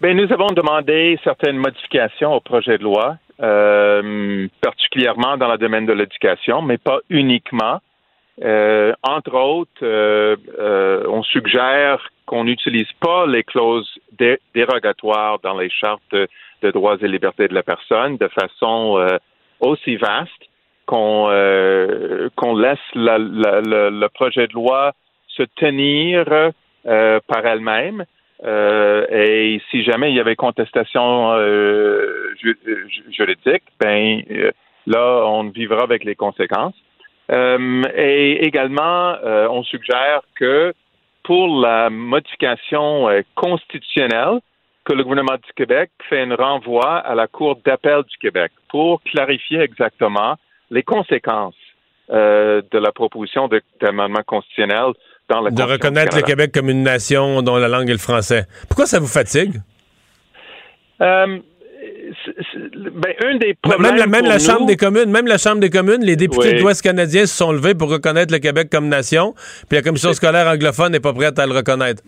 [0.03, 5.93] Bien, nous avons demandé certaines modifications au projet de loi, particulièrement dans le domaine de
[5.93, 7.81] l'éducation, mais pas uniquement.
[8.43, 13.91] Euh, entre autres, euh, euh, on suggère qu'on n'utilise pas les clauses
[14.55, 19.19] dérogatoires dans les chartes de, droits et libertés de la personne de façon
[19.61, 20.31] aussi vaste
[20.87, 21.27] qu'on
[22.37, 24.93] qu'on laisse le projet de loi
[25.29, 26.27] se tenir
[26.85, 28.05] par elle-même.
[28.45, 31.37] Et si jamais il y avait contestation
[33.11, 34.23] juridique, ben
[34.87, 36.75] là, on vivra avec les conséquences.
[37.31, 40.73] Euh, et également, euh, on suggère que
[41.23, 44.41] pour la modification euh, constitutionnelle,
[44.85, 49.03] que le gouvernement du Québec fait un renvoi à la Cour d'appel du Québec pour
[49.03, 50.37] clarifier exactement
[50.71, 51.55] les conséquences
[52.11, 53.51] de la proposition
[53.83, 54.95] d'amendement constitutionnel
[55.29, 58.47] dans la De reconnaître le Québec comme une nation dont la langue est le français.
[58.69, 59.61] Pourquoi ça vous fatigue?
[60.99, 61.43] ben,
[63.39, 66.17] des problèmes même, la, même la Chambre des communes, même la Chambre des communes, les
[66.17, 69.35] députés de l'Ouest canadien se sont levés pour reconnaître le Québec comme nation,
[69.69, 72.03] puis la commission scolaire anglophone n'est pas prête à le reconnaître.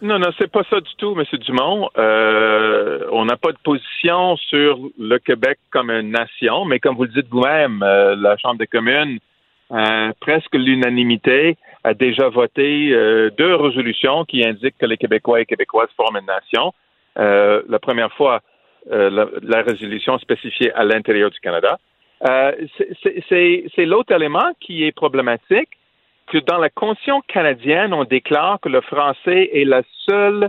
[0.00, 1.24] Non, non, c'est pas ça du tout, M.
[1.38, 1.88] Dumont.
[1.96, 7.04] Euh, on n'a pas de position sur le Québec comme une nation, mais comme vous
[7.04, 9.18] le dites vous-même, euh, la Chambre des communes,
[9.70, 12.90] euh, presque l'unanimité, a déjà voté
[13.36, 16.72] deux résolutions qui indiquent que les Québécois et Québécoises forment une nation.
[17.16, 18.40] la première fois,
[18.90, 21.78] euh, la, résolution spécifiée à l'intérieur du Canada.
[22.28, 22.50] Euh,
[23.28, 25.68] c'est l'autre élément qui est problématique,
[26.26, 30.48] que dans la Constitution canadienne, on déclare que le français est la seule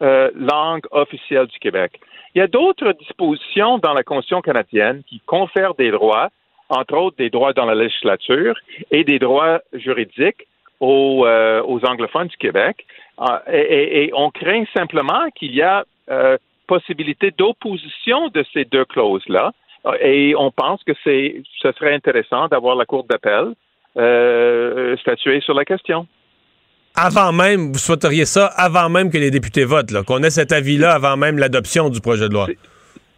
[0.00, 2.00] euh, langue officielle du Québec.
[2.34, 6.30] Il y a d'autres dispositions dans la Constitution canadienne qui confèrent des droits,
[6.70, 8.56] entre autres des droits dans la législature
[8.90, 10.46] et des droits juridiques
[10.84, 12.86] aux, euh, aux anglophones du Québec.
[13.20, 18.84] Euh, et, et, on craint simplement qu'il y a euh, possibilité d'opposition de ces deux
[18.84, 19.52] clauses-là.
[20.00, 23.52] Et on pense que c'est, ce serait intéressant d'avoir la Cour d'appel
[23.96, 26.06] euh, statuer sur la question.
[26.96, 30.52] Avant même, vous souhaiteriez ça avant même que les députés votent, là, qu'on ait cet
[30.52, 32.46] avis-là avant même l'adoption du projet de loi.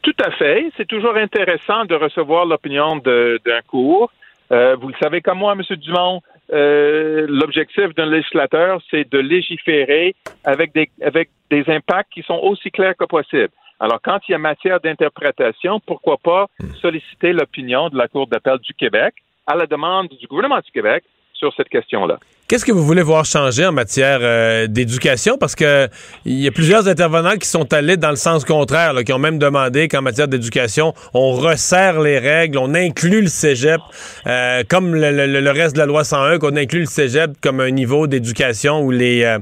[0.02, 0.70] Tout à fait.
[0.76, 4.10] C'est toujours intéressant de recevoir l'opinion d'un cours.
[4.52, 5.76] Euh, vous le savez comme moi, M.
[5.76, 6.22] Dumont,
[6.52, 12.70] euh, l'objectif d'un législateur, c'est de légiférer avec des, avec des impacts qui sont aussi
[12.70, 13.50] clairs que possible.
[13.78, 16.46] Alors, quand il y a matière d'interprétation, pourquoi pas
[16.80, 19.14] solliciter l'opinion de la Cour d'appel du Québec
[19.46, 21.04] à la demande du gouvernement du Québec
[21.34, 22.18] sur cette question-là.
[22.48, 25.36] Qu'est-ce que vous voulez voir changer en matière euh, d'éducation?
[25.36, 25.88] Parce que
[26.24, 29.18] il y a plusieurs intervenants qui sont allés dans le sens contraire, là, qui ont
[29.18, 33.80] même demandé qu'en matière d'éducation, on resserre les règles, on inclut le cégep,
[34.28, 37.58] euh, comme le, le, le, reste de la loi 101, qu'on inclut le cégep comme
[37.58, 39.24] un niveau d'éducation où les...
[39.24, 39.38] Euh,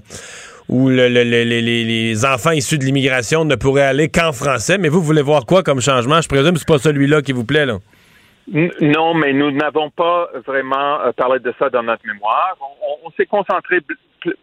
[0.71, 4.79] où le, le, les, les, enfants issus de l'immigration ne pourraient aller qu'en français.
[4.79, 6.23] Mais vous, vous voulez voir quoi comme changement?
[6.23, 7.81] Je présume que c'est pas celui-là qui vous plaît, là.
[8.47, 12.57] Non, mais nous n'avons pas vraiment euh, parlé de ça dans notre mémoire.
[13.03, 13.81] On, s'est concentré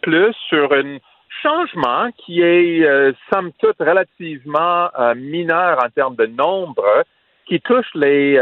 [0.02, 0.98] plus sur un
[1.44, 6.86] changement qui est, euh, somme toute, relativement euh, mineur en termes de nombre,
[7.46, 8.40] qui touche les,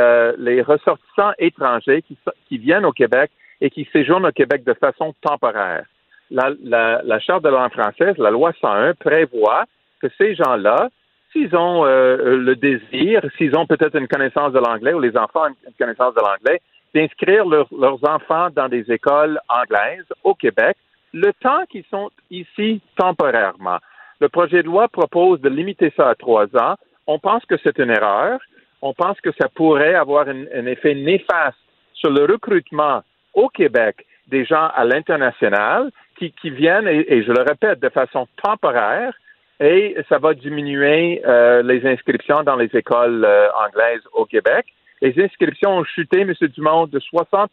[0.62, 5.86] ressortissants étrangers qui, viennent au Québec et qui séjournent au Québec de façon temporaire.
[6.32, 9.66] La, la, la Charte de la langue française, la loi 101, prévoit
[10.02, 10.90] que ces gens-là
[11.32, 15.46] s'ils ont euh, le désir, s'ils ont peut-être une connaissance de l'anglais ou les enfants
[15.48, 16.62] ont une connaissance de l'anglais,
[16.94, 20.76] d'inscrire leur, leurs enfants dans des écoles anglaises au Québec
[21.14, 23.78] le temps qu'ils sont ici temporairement.
[24.20, 26.76] Le projet de loi propose de limiter ça à trois ans.
[27.08, 28.40] On pense que c'est une erreur.
[28.82, 31.58] On pense que ça pourrait avoir un, effet néfaste
[31.94, 33.02] sur le recrutement
[33.34, 38.28] au Québec des gens à l'international qui, qui viennent, et je le répète, de façon
[38.44, 39.14] temporaire,
[39.60, 44.66] et ça va diminuer euh, les inscriptions dans les écoles euh, anglaises au Québec.
[45.02, 46.34] Les inscriptions ont chuté, M.
[46.56, 47.48] Dumont, de 60%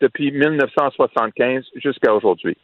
[0.00, 2.56] depuis 1975 jusqu'à aujourd'hui.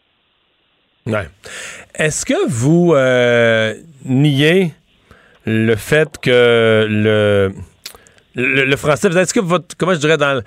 [1.94, 4.72] Est-ce que vous euh, niez
[5.44, 7.51] le fait que le,
[8.37, 10.40] le, le français, est-ce que votre, comment je dirais, dans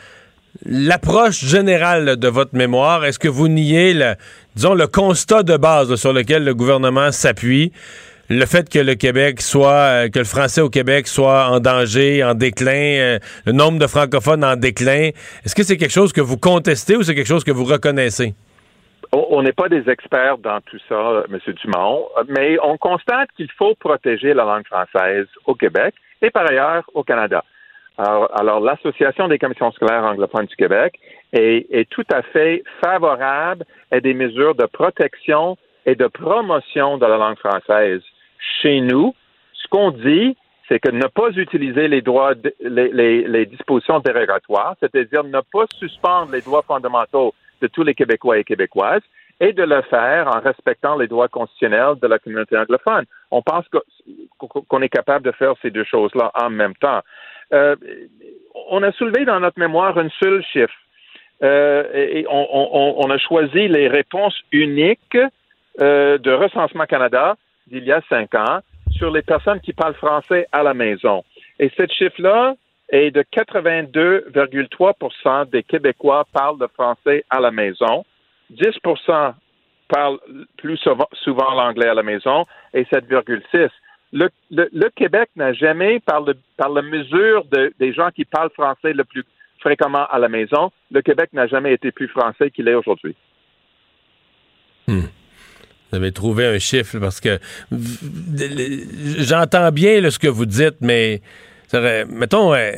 [0.65, 4.15] l'approche générale de votre mémoire, est-ce que vous niez, le,
[4.55, 7.71] disons, le constat de base sur lequel le gouvernement s'appuie,
[8.29, 12.23] le fait que le Québec soit, euh, que le français au Québec soit en danger,
[12.23, 15.09] en déclin, euh, le nombre de francophones en déclin,
[15.45, 18.33] est-ce que c'est quelque chose que vous contestez ou c'est quelque chose que vous reconnaissez?
[19.11, 21.39] On n'est pas des experts dans tout ça, M.
[21.63, 26.83] Dumont, mais on constate qu'il faut protéger la langue française au Québec et par ailleurs
[26.93, 27.43] au Canada.
[27.97, 30.99] Alors, l'Association des commissions scolaires anglophones du Québec
[31.31, 37.17] est, tout à fait favorable à des mesures de protection et de promotion de la
[37.17, 38.01] langue française
[38.61, 39.13] chez nous.
[39.53, 40.35] Ce qu'on dit,
[40.67, 45.65] c'est que ne pas utiliser les droits, les, les, les dispositions dérogatoires, c'est-à-dire ne pas
[45.77, 49.03] suspendre les droits fondamentaux de tous les Québécois et Québécoises,
[49.39, 53.05] et de le faire en respectant les droits constitutionnels de la communauté anglophone.
[53.31, 53.65] On pense
[54.37, 57.01] qu'on est capable de faire ces deux choses-là en même temps.
[57.53, 57.75] Euh,
[58.69, 60.73] on a soulevé dans notre mémoire un seul chiffre.
[61.43, 65.17] Euh, on, a choisi les réponses uniques
[65.81, 67.35] euh, de Recensement Canada
[67.67, 68.59] d'il y a cinq ans
[68.91, 71.25] sur les personnes qui parlent français à la maison.
[71.59, 72.55] Et ce chiffre-là
[72.89, 78.05] est de 82,3% des Québécois parlent de français à la maison.
[78.53, 79.33] 10%
[79.89, 80.19] parlent
[80.57, 83.69] plus souvent, souvent l'anglais à la maison et 7,6
[84.15, 88.93] le, Québec n'a jamais, par, le, par la mesure de, des gens qui parlent français
[88.93, 89.23] le plus
[89.59, 93.15] fréquemment à la maison, le Québec n'a jamais été plus français qu'il est aujourd'hui.
[94.87, 95.01] Hmm.
[95.89, 97.39] Vous avez trouvé un chiffre parce que
[99.19, 101.21] j'entends bien ce que vous dites, mais
[101.73, 102.71] mettons, euh,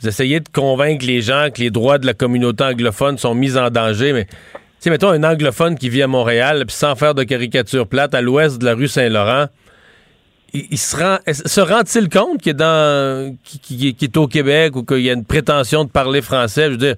[0.00, 3.56] vous essayez de convaincre les gens que les droits de la communauté anglophone sont mis
[3.56, 4.26] en danger, mais
[4.86, 8.58] mettons un anglophone qui vit à Montréal, puis sans faire de caricature plate, à l'ouest
[8.58, 9.48] de la rue Saint-Laurent,
[10.54, 15.00] il, se, rend, se rend-il compte qu'il est, dans, qui, est au Québec ou qu'il
[15.00, 16.66] y a une prétention de parler français?
[16.66, 16.94] Je veux dire,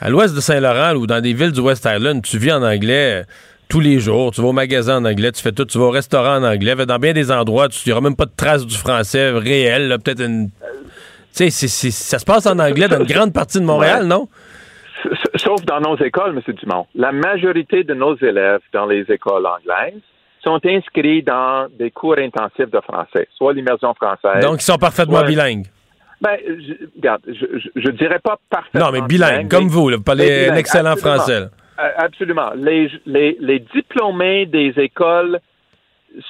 [0.00, 3.22] à l'ouest de Saint-Laurent ou dans des villes du West Island, tu vis en anglais
[3.22, 3.24] euh,
[3.68, 4.30] tous les jours.
[4.30, 6.76] Tu vas au magasin en anglais, tu fais tout, tu vas au restaurant en anglais.
[6.86, 9.96] Dans bien des endroits, tu n'y aura même pas de traces du français réel.
[10.04, 10.50] Peut-être une.
[11.34, 14.28] Tu sais, ça se passe en anglais dans une grande partie de Montréal, non?
[15.36, 16.54] Sauf dans nos écoles, M.
[16.54, 16.86] Dumont.
[16.94, 20.02] La majorité de nos élèves dans les écoles anglaises
[20.44, 24.42] sont inscrits dans des cours intensifs de français, soit l'immersion française.
[24.44, 25.66] Donc, ils sont parfaitement soit- bilingues.
[26.20, 28.86] Ben, je, regarde, je, je, je dirais pas parfaitement.
[28.86, 31.16] Non, mais bilingues, comme vous, là, vous parlez un excellent absolument.
[31.18, 31.40] français.
[31.40, 31.46] là.
[31.80, 32.50] Euh, Absolument.
[32.54, 35.40] Les, les, les diplômés des écoles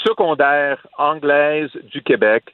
[0.07, 2.45] secondaires anglaises du Québec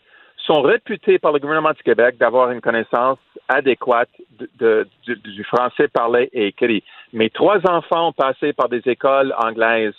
[0.46, 3.18] sont réputés par le gouvernement du Québec d'avoir une connaissance
[3.48, 6.82] adéquate de, de- du, du français parlé et écrit.
[7.12, 9.94] Mes trois enfants ont passé par des écoles anglaises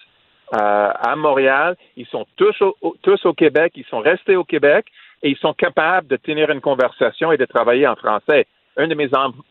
[0.51, 1.75] à Montréal.
[1.97, 3.73] Ils sont tous au, tous au Québec.
[3.75, 4.85] Ils sont restés au Québec
[5.23, 8.45] et ils sont capables de tenir une conversation et de travailler en français.
[8.77, 9.07] Un de mes,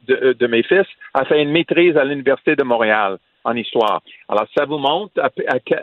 [0.06, 4.00] de, de mes fils a fait une maîtrise à l'Université de Montréal en histoire.
[4.28, 5.28] Alors, ça vous montre à,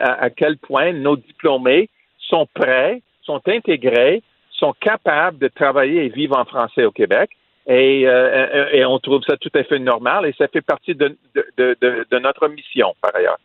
[0.00, 6.36] à- quel point nos diplômés sont prêts, sont intégrés, sont capables de travailler et vivre
[6.38, 7.30] en français au Québec.
[7.68, 11.16] Et, euh, et on trouve ça tout à fait normal et ça fait partie de,
[11.56, 13.38] de- de- de notre mission, par ailleurs.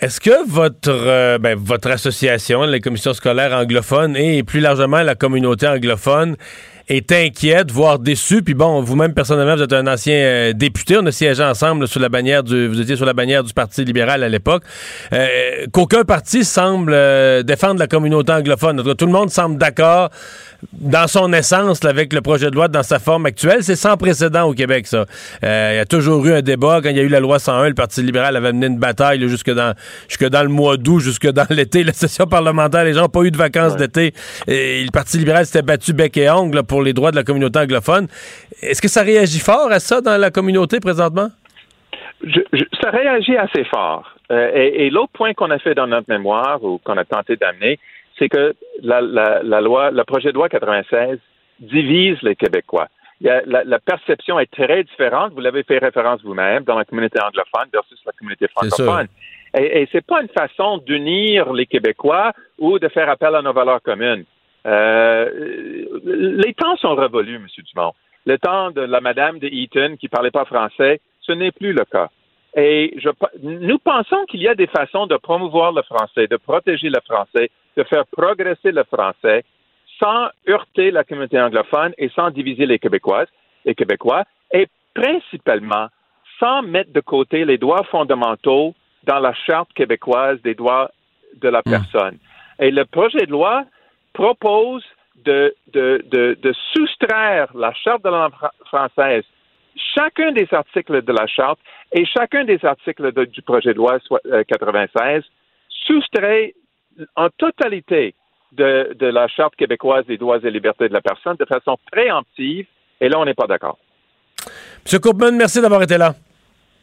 [0.00, 5.14] Est-ce que votre, euh, ben, votre association, les commissions scolaires anglophones et plus largement la
[5.14, 6.36] communauté anglophone
[6.90, 8.42] est inquiète, voire déçue?
[8.42, 10.96] Puis bon, vous-même, personnellement, vous êtes un ancien euh, député.
[10.98, 12.66] On a siégé ensemble sous la bannière du...
[12.66, 14.64] Vous étiez sur la bannière du Parti libéral à l'époque.
[15.12, 18.80] Euh, Qu'aucun parti semble euh, défendre la communauté anglophone.
[18.80, 20.10] En tout cas, tout le monde semble d'accord
[20.72, 23.62] dans son essence là, avec le projet de loi dans sa forme actuelle.
[23.62, 25.06] C'est sans précédent au Québec, ça.
[25.42, 26.80] Il y a toujours eu un débat.
[26.82, 29.20] Quand il y a eu la loi 101, le Parti libéral avait mené une bataille
[29.20, 29.74] là, jusque, dans,
[30.08, 31.84] jusque dans le mois d'août, jusque dans l'été.
[31.84, 34.12] La session parlementaire, les gens n'ont pas eu de vacances d'été.
[34.48, 37.24] Et le Parti libéral s'était battu bec et ongle là, pour les droits de la
[37.24, 38.06] communauté anglophone.
[38.62, 41.28] Est-ce que ça réagit fort à ça dans la communauté présentement?
[42.22, 44.14] Je- je- ça réagit assez fort.
[44.30, 47.36] Euh, et et l'autre point qu'on a fait dans notre mémoire ou qu'on a tenté
[47.36, 47.78] d'amener,
[48.18, 51.18] c'est que la, la, la loi, le projet de loi 96
[51.60, 52.88] divise les Québécois.
[53.22, 55.32] Il y a- la, la perception est très différente.
[55.34, 59.06] Vous l'avez fait référence vous-même dans la communauté anglophone versus la communauté francophone.
[59.58, 63.52] Et, et c'est pas une façon d'unir les Québécois ou de faire appel à nos
[63.52, 64.24] valeurs communes.
[64.66, 67.46] Euh, les temps sont révolus, M.
[67.72, 67.92] Dumont.
[68.26, 71.84] Le temps de la madame de Eaton qui parlait pas français, ce n'est plus le
[71.84, 72.08] cas.
[72.56, 73.08] Et je,
[73.42, 77.50] nous pensons qu'il y a des façons de promouvoir le français, de protéger le français,
[77.76, 79.44] de faire progresser le français
[80.02, 83.28] sans heurter la communauté anglophone et sans diviser les Québécoises,
[83.64, 85.88] les Québécois, et principalement
[86.38, 90.90] sans mettre de côté les droits fondamentaux dans la charte québécoise des droits
[91.40, 92.18] de la personne.
[92.58, 93.64] Et le projet de loi
[94.12, 94.84] propose
[95.24, 95.54] de,
[96.72, 99.24] soustraire la charte de la langue fran- française
[99.94, 101.58] chacun des articles de la charte
[101.92, 105.22] et chacun des articles du projet de loi soit- euh, 96
[105.68, 106.54] soustrait
[107.16, 108.14] en totalité
[108.52, 112.66] de, la charte québécoise des droits et libertés de la personne de façon préemptive
[113.00, 113.78] et là on n'est pas d'accord.
[114.90, 115.00] M.
[115.00, 116.14] Coupman, merci d'avoir été là.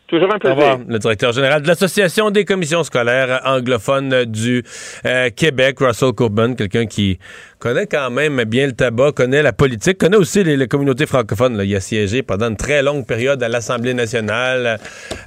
[0.08, 0.56] Toujours un Au plaisir.
[0.58, 4.63] revoir, le directeur général de l'Association des commissions scolaires anglophones du
[5.06, 7.20] euh, Québec, Russell Coburn, quelqu'un qui
[7.60, 11.60] connaît quand même bien le tabac, connaît la politique, connaît aussi les, communautés francophones.
[11.63, 14.80] Il a siégé pendant une très longue période à l'Assemblée nationale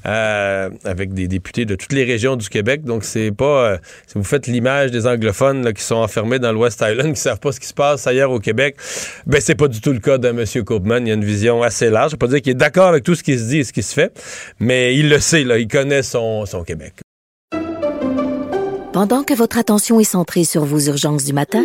[0.07, 2.85] euh, avec des députés de toutes les régions du Québec.
[2.85, 3.73] Donc, c'est pas...
[3.73, 7.41] euh, si vous faites l'image des anglophones qui sont enfermés dans l'West Island, qui savent
[7.41, 8.77] pas ce qui se passe ailleurs au Québec,
[9.27, 10.65] ben c'est pas du tout le cas de M.
[10.65, 11.07] Copeman.
[11.07, 12.13] Il a une vision assez large.
[12.13, 13.83] Je pas dire qu'il est d'accord avec tout ce qui se dit et ce qui
[13.83, 14.13] se fait,
[14.59, 16.95] mais il le sait, il connaît son, son Québec.
[18.93, 21.65] Pendant que votre attention est centrée sur vos urgences du matin,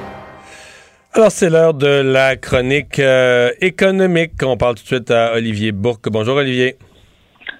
[1.13, 4.31] Alors, c'est l'heure de la chronique euh, économique.
[4.43, 6.07] On parle tout de suite à Olivier Bourque.
[6.09, 6.77] Bonjour, Olivier.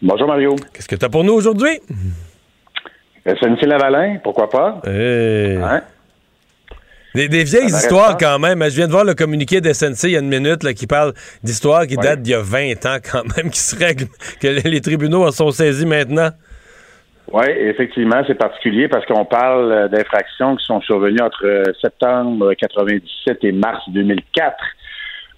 [0.02, 0.56] Bonjour Mario.
[0.74, 1.82] Qu'est-ce que tu as pour nous aujourd'hui?
[3.26, 4.82] SNC Lavalin, pourquoi pas?
[4.86, 5.58] Hey.
[5.58, 5.82] Hein?
[7.14, 8.64] Des, des vieilles histoires quand même.
[8.64, 11.14] Je viens de voir le communiqué d'SNC il y a une minute là, qui parle
[11.44, 14.08] d'histoires qui datent d'il y a 20 ans quand même, qui se règlent,
[14.40, 16.30] que les tribunaux en sont saisis maintenant.
[17.32, 22.54] Oui, effectivement, c'est particulier parce qu'on parle euh, d'infractions qui sont survenues entre euh, septembre
[22.54, 24.56] 97 et mars 2004.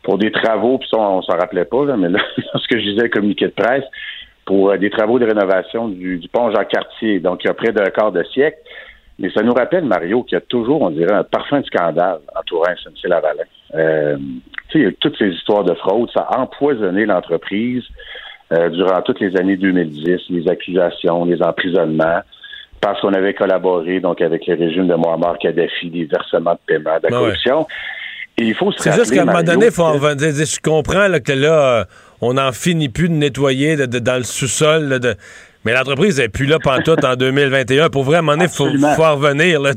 [0.01, 2.19] pour des travaux, puis ça, on, s'en rappelait pas, là, mais là,
[2.53, 3.85] lorsque je disais communiqué de presse,
[4.45, 7.71] pour euh, des travaux de rénovation du, du pont Jean-Cartier, donc il y a près
[7.71, 8.57] d'un quart de siècle.
[9.19, 12.19] Mais ça nous rappelle, Mario, qu'il y a toujours, on dirait, un parfum de scandale
[12.35, 13.43] entourant SNC-Lavalin.
[13.75, 14.17] Euh,
[14.69, 17.83] tu sais, toutes ces histoires de fraude, ça a empoisonné l'entreprise
[18.51, 22.19] euh, durant toutes les années 2010, les accusations, les emprisonnements,
[22.81, 26.97] parce qu'on avait collaboré donc avec le régime de Muammar Kadhafi, des versements de paiement,
[27.01, 27.27] de la Ah ouais.
[27.27, 27.67] corruption.
[28.37, 29.93] Et il faut se C'est juste qu'à un moment donné, faut en.
[29.99, 31.85] Je comprends là, que là, euh,
[32.19, 34.83] on n'en finit plus de nettoyer de- de- dans le sous-sol.
[34.85, 35.15] là, de...
[35.65, 37.89] Mais l'entreprise n'est plus là pantoute en 2021.
[37.89, 39.61] Pour vrai, à un moment donné, il faut, faut en revenir.
[39.61, 39.71] Là,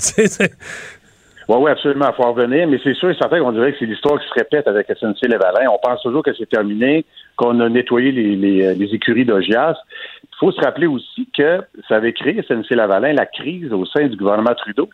[1.49, 3.79] Oui, oui, absolument, il faut en revenir, mais c'est sûr et certain qu'on dirait que
[3.79, 5.71] c'est l'histoire qui se répète avec SNC Lavalin.
[5.71, 7.05] On pense toujours que c'est terminé,
[7.37, 9.77] qu'on a nettoyé les, les, euh, les écuries d'Ogias.
[10.25, 14.09] Il faut se rappeler aussi que ça avait créé SNC Lavalin la crise au sein
[14.09, 14.91] du gouvernement Trudeau.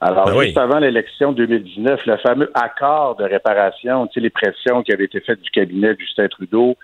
[0.00, 0.46] Alors, Ben oui.
[0.46, 5.04] juste avant l'élection 2019, le fameux accord de réparation, tu sais, les pressions qui avaient
[5.04, 6.76] été faites du cabinet de Justin Trudeau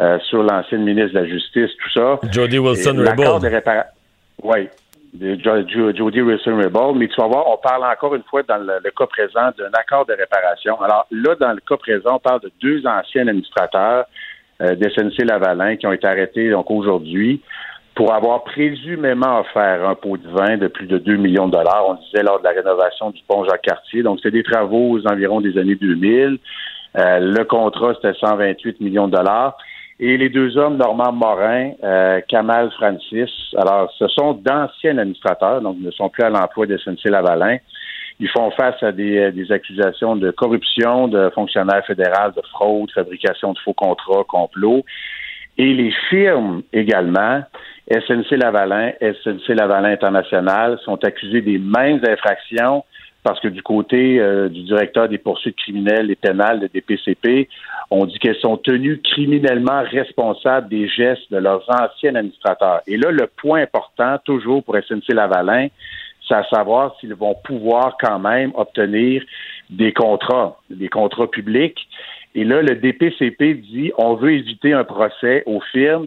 [0.00, 2.18] euh, sur l'ancienne ministre de la Justice, tout ça.
[2.30, 3.18] Jody Wilson-Raybould.
[3.18, 3.90] L'accord de réparation.
[4.42, 4.68] Oui,
[5.20, 6.96] Jody Wilson-Raybould.
[6.96, 10.06] Mais tu vas voir, on parle encore une fois dans le, cas présent d'un accord
[10.06, 10.80] de réparation.
[10.80, 14.06] Alors là, dans le cas présent, on parle de deux anciens administrateurs
[14.60, 17.40] euh, d'SNC Lavalin qui ont été arrêtés donc aujourd'hui
[17.98, 21.84] pour avoir présumément offert un pot de vin de plus de 2 millions de dollars,
[21.88, 24.04] on disait lors de la rénovation du pont Jacques-Cartier.
[24.04, 26.38] Donc, c'est des travaux aux environs des années 2000.
[26.96, 29.56] Euh, le contrat, c'était 128 millions de dollars.
[30.00, 35.76] Et les deux hommes, Normand Morin, euh, Kamal Francis, alors ce sont d'anciens administrateurs, donc
[35.80, 37.58] ils ne sont plus à l'emploi de SNC-Lavalin.
[38.20, 42.90] Ils font face à des, euh, des accusations de corruption, de fonctionnaires fédéraux, de fraude,
[42.92, 44.84] fabrication de faux contrats, complot.
[45.56, 47.42] Et les firmes également,
[47.90, 52.84] SNC Lavalin, SNC Lavalin International, sont accusés des mêmes infractions
[53.22, 57.48] parce que du côté euh, du directeur des poursuites criminelles et pénales de DPCP,
[57.90, 62.80] on dit qu'elles sont tenues criminellement responsables des gestes de leurs anciens administrateurs.
[62.86, 65.68] Et là, le point important, toujours pour SNC Lavalin,
[66.26, 69.22] c'est à savoir s'ils vont pouvoir quand même obtenir
[69.70, 71.88] des contrats, des contrats publics.
[72.34, 76.06] Et là, le DPCP dit on veut éviter un procès aux firmes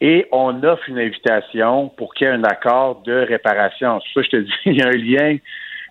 [0.00, 4.00] et on offre une invitation pour qu'il y ait un accord de réparation.
[4.12, 5.38] Ça je te dis, il y a un lien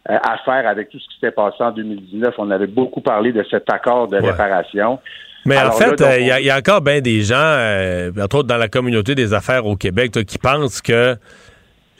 [0.08, 2.34] à faire avec tout ce qui s'est passé en 2019.
[2.38, 5.00] On avait beaucoup parlé de cet accord de réparation.
[5.46, 7.36] Mais Alors en fait, euh, il y, a- il y a encore bien des gens,
[7.38, 11.16] euh, entre autres dans la communauté des affaires au Québec, qui pensent que,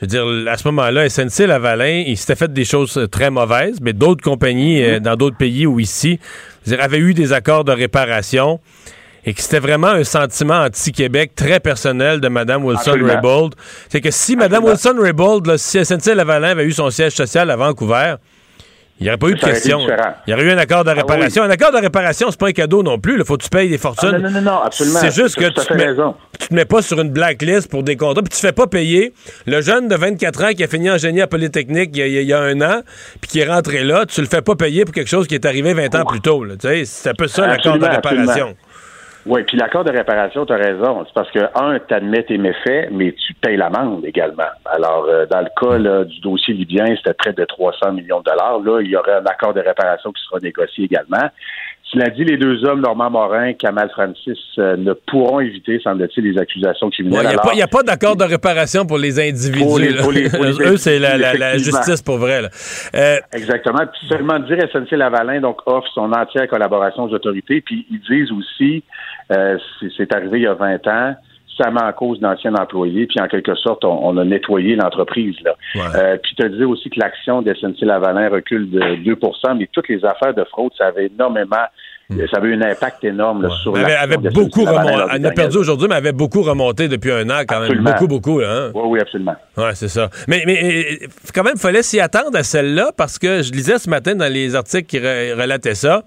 [0.02, 3.80] veux dire, à ce moment-là, SNC Lavalin, il s'était fait des choses euh, très mauvaises,
[3.80, 6.20] mais d'autres compagnies euh, dans d'autres pays ou ici,
[6.64, 8.60] je veux dire, avaient eu des accords de réparation
[9.24, 13.54] et que c'était vraiment un sentiment anti-Québec très personnel de Mme Wilson-Raybould.
[13.88, 18.16] C'est que si Mme Wilson-Raybould, si SNC Lavalin avait eu son siège social à Vancouver,
[19.00, 19.80] il n'y aurait pas eu de question.
[20.26, 21.00] Il y aurait eu un accord de Ah oui.
[21.00, 21.42] réparation.
[21.42, 23.18] Un accord de réparation, c'est pas un cadeau non plus.
[23.18, 24.12] Il faut que tu payes des fortunes.
[24.14, 25.00] Ah, non, non, non, non, absolument.
[25.00, 25.88] C'est juste que tu te, mets,
[26.38, 29.12] tu te mets pas sur une blacklist pour des contrats, puis tu fais pas payer
[29.46, 32.06] le jeune de 24 ans qui a fini en génie à Polytechnique il y a,
[32.20, 32.82] il y a un an,
[33.20, 35.46] puis qui est rentré là, tu le fais pas payer pour quelque chose qui est
[35.46, 36.44] arrivé 20 ans plus tôt.
[36.44, 36.54] là.
[36.54, 38.26] Tu sais, C'est un peu ça l'accord de réparation.
[38.28, 38.54] absolument.
[39.24, 41.04] Oui, puis l'accord de réparation, tu as raison.
[41.06, 44.50] C'est parce que, un, tu admets tes méfaits, mais tu payes l'amende également.
[44.66, 48.24] Alors, euh, dans le cas là, du dossier libyen, c'était près de 300 millions de
[48.24, 48.58] dollars.
[48.64, 51.28] Là, il y aurait un accord de réparation qui sera négocié également.
[51.92, 56.38] Cela dit, les deux hommes, Normand Morin, Kamal Francis, euh, ne pourront éviter, semble-t-il, les
[56.40, 57.26] accusations Il criminelles.
[57.28, 59.62] n'y a, pas- y a pas d'accord de réparation pour les individus.
[59.62, 62.40] Pour les- pour les- pour les Eux, c'est la, la- justice pour vrai.
[62.40, 62.48] là.
[62.96, 63.80] Euh, Exactement.
[63.92, 67.60] Puis seulement dire SNC Lavalin donc offre son entière collaboration aux autorités.
[67.60, 68.82] Puis ils disent aussi,
[69.30, 69.58] euh,
[69.96, 71.14] c'est- arrivé il y a 20 ans,
[71.58, 73.06] ça met en cause d'anciens employés.
[73.06, 75.54] Puis en quelque sorte, on, on a nettoyé l'entreprise là.
[75.94, 79.16] Euh, puis tu disais aussi que l'action de SNC Lavalin recule de 2
[79.58, 81.64] mais toutes les affaires de fraude, ça avait énormément,
[82.30, 84.92] ça avait eu un impact énorme là, sur elle avait, avait beaucoup remonté.
[85.14, 87.68] Elle a perdu aujourd'hui, mais elle avait beaucoup remonté depuis un an quand même.
[87.92, 88.40] Beaucoup, beaucoup.
[88.40, 88.70] Hein?
[88.74, 89.36] Oui, oui, absolument.
[89.56, 90.08] Ouais, c'est ça.
[90.28, 93.78] Mais, mais euh, quand même, il fallait s'y attendre à celle-là parce que je lisais
[93.78, 96.02] ce matin dans les articles qui re- relataient ça.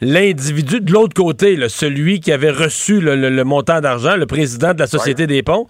[0.00, 4.26] L'individu de l'autre côté, là, celui qui avait reçu le, le- le montant d'argent, le
[4.26, 5.66] président de la Société des ponts,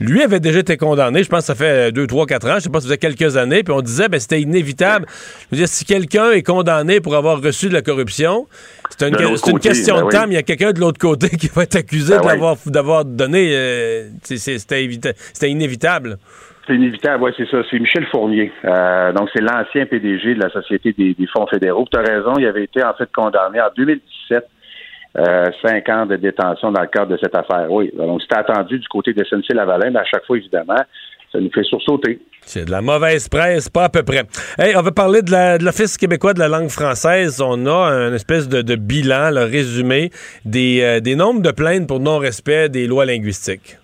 [0.00, 2.60] lui avait déjà été condamné, je pense que ça fait 2, 3, 4 ans, je
[2.64, 5.06] sais pas, ça faisait quelques années, puis on disait, ben, c'était inévitable.
[5.50, 8.46] Je veux dire, si quelqu'un est condamné pour avoir reçu de la corruption,
[8.90, 9.16] c'est une,
[9.60, 10.12] question ben de oui.
[10.12, 13.04] temps, mais il y a quelqu'un de l'autre côté qui va être accusé Ben d'avoir,
[13.04, 13.50] donné.
[13.54, 16.18] euh, c'était inévitable.
[16.66, 17.58] C'est inévitable, oui, c'est ça.
[17.70, 18.52] C'est Michel Fournier.
[18.64, 21.86] Euh, donc, c'est l'ancien PDG de la Société des, fonds fédéraux.
[21.92, 24.48] Tu as raison, il avait été en fait condamné en 2017,
[25.18, 27.66] euh, cinq ans de détention dans le cadre de cette affaire.
[27.68, 30.78] Oui, donc c'était attendu du côté de SNC Lavalin, mais à chaque fois, évidemment,
[31.32, 32.20] ça nous fait sursauter.
[32.42, 34.22] C'est de la mauvaise presse, pas à peu près.
[34.58, 37.40] Hey, on va parler de l'Office québécois de la langue française.
[37.40, 40.10] On a un espèce de, de bilan, le résumé
[40.44, 43.78] des, euh, des nombres de plaintes pour non-respect des lois linguistiques.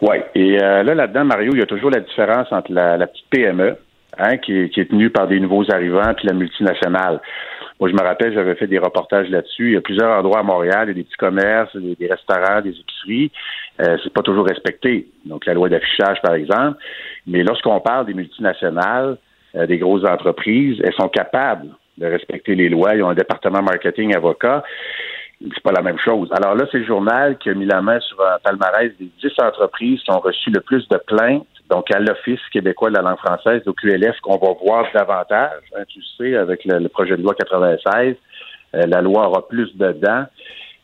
[0.00, 0.16] Oui.
[0.34, 3.76] Et euh, là, là-dedans, Mario, il y a toujours la différence entre la, petite PME,
[4.18, 7.20] hein, qui, est- tenue par des nouveaux arrivants, puis la multinationale.
[7.80, 9.68] Moi, je me rappelle, j'avais fait des reportages là-dessus.
[9.68, 12.06] Il y a plusieurs endroits à Montréal, il y a des petits commerces, des, des
[12.06, 13.30] restaurants, des épiceries.
[13.80, 15.06] Euh, c'est pas toujours respecté.
[15.24, 16.78] Donc, la loi d'affichage, par exemple.
[17.26, 19.16] Mais lorsqu'on parle des multinationales,
[19.54, 21.68] euh, des grosses entreprises, elles sont capables
[21.98, 22.94] de respecter les lois.
[22.94, 24.62] Ils ont un département marketing avocat.
[25.40, 26.28] C'est pas la même chose.
[26.32, 29.32] Alors là, c'est le journal qui a mis la main sur un palmarès des 10
[29.38, 33.18] entreprises qui ont reçu le plus de plaintes, donc à l'Office québécois de la langue
[33.18, 35.62] française, au QLF, qu'on va voir davantage.
[35.76, 38.16] Hein, tu sais, avec le, le projet de loi 96,
[38.74, 40.24] euh, la loi aura plus dedans.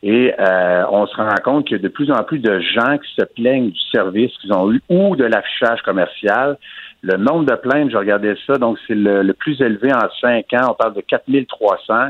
[0.03, 2.97] Et euh, on se rend compte qu'il y a de plus en plus de gens
[2.97, 6.57] qui se plaignent du service qu'ils ont eu ou de l'affichage commercial.
[7.01, 10.53] Le nombre de plaintes, je regardais ça, donc c'est le, le plus élevé en cinq
[10.53, 10.69] ans.
[10.69, 12.09] On parle de 4300.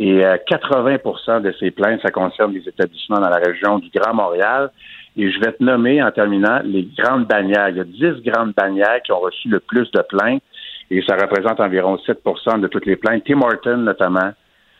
[0.00, 4.14] Et euh, 80 de ces plaintes, ça concerne des établissements dans la région du Grand
[4.14, 4.70] Montréal.
[5.16, 7.70] Et je vais te nommer en terminant les grandes bannières.
[7.70, 10.42] Il y a 10 grandes bannières qui ont reçu le plus de plaintes
[10.90, 13.24] et ça représente environ 7% de toutes les plaintes.
[13.26, 14.32] Tim Horton, notamment,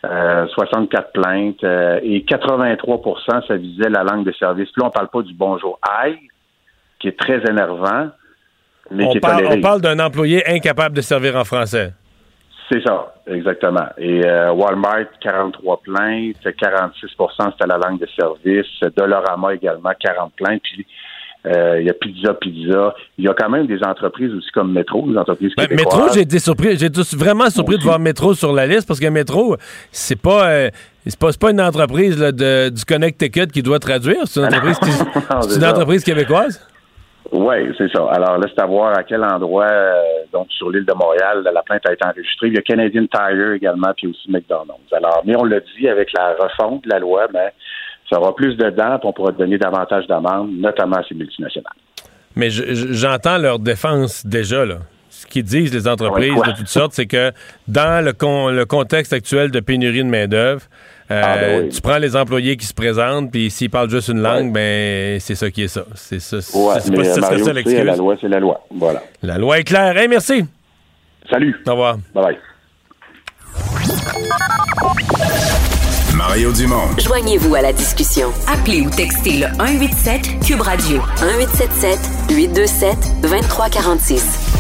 [0.04, 3.00] euh, 64 plaintes euh, et 83
[3.48, 4.70] ça visait la langue de service.
[4.70, 6.18] Puis là, on parle pas du bonjour aïe,
[7.00, 8.08] qui est très énervant,
[8.92, 9.58] mais On qui est parle, toléré.
[9.58, 11.92] on parle d'un employé incapable de servir en français.
[12.70, 13.86] C'est ça, exactement.
[13.96, 18.66] Et euh, Walmart, 43 plaintes, 46% c'était la langue de service.
[18.96, 20.60] Dollarama également, 40 plaintes.
[20.62, 20.86] Puis
[21.46, 22.94] euh, il y a Pizza Pizza.
[23.16, 25.66] Il y a quand même des entreprises aussi comme Métro, des entreprises Ben.
[25.70, 26.76] Métro, j'ai été surpris.
[26.76, 29.56] J'ai été vraiment surpris de voir Métro sur la liste parce que Métro,
[29.90, 30.70] c'est pas, euh,
[31.06, 34.26] c'est pas, une entreprise là, de, du Connecticut qui doit traduire.
[34.26, 34.90] C'est une entreprise, qui-
[35.30, 36.60] Non, une entreprise québécoise.
[37.30, 38.06] Oui, c'est ça.
[38.10, 40.02] Alors là, c'est à voir à quel endroit, euh,
[40.32, 42.48] donc sur l'île de Montréal, la plainte a été enregistrée.
[42.48, 44.90] Il y a Canadian Tire également, puis aussi McDonald's.
[44.92, 47.50] Alors, mais on l'a dit, avec la refonte de la loi, ben,
[48.10, 51.72] ça aura plus de dents, puis on pourra donner davantage d'amendes, notamment à ces multinationales.
[52.34, 54.76] Mais je- je- j'entends leur défense déjà, là.
[55.10, 57.32] Ce qu'ils disent, les entreprises Ouais, de toutes sortes, c'est que
[57.66, 60.62] dans le, con- le contexte actuel de pénurie de main-d'œuvre,
[61.10, 61.68] Ah, ben oui.
[61.70, 65.34] tu prends les employés qui se présentent, puis s'ils parlent juste une langue, ben c'est
[65.34, 65.84] ça qui est ça.
[65.94, 66.40] C'est ça.
[66.42, 67.84] c'est- Ouais, c'est mais pas si euh, ça Mario, l'excuse.
[67.84, 68.60] la loi, c'est la loi.
[68.74, 69.02] Voilà.
[69.22, 69.96] La loi est claire.
[69.96, 70.44] Hey, merci.
[71.30, 71.56] Salut.
[71.66, 71.96] Au revoir.
[72.14, 72.38] Bye bye.
[76.16, 76.88] Mario Dumont.
[76.98, 78.28] Joignez-vous à la discussion.
[78.52, 81.98] Appelez ou textez le 187 Cube Radio 1877
[82.30, 84.57] 827 2346.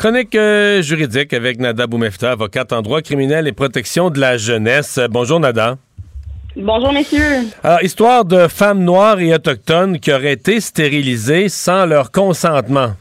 [0.00, 4.98] Chronique euh, juridique avec Nada Boumefta, avocate en droit criminel et protection de la jeunesse.
[5.10, 5.74] Bonjour Nada.
[6.56, 7.50] Bonjour, messieurs.
[7.62, 12.92] Alors, histoire de femmes noires et autochtones qui auraient été stérilisées sans leur consentement.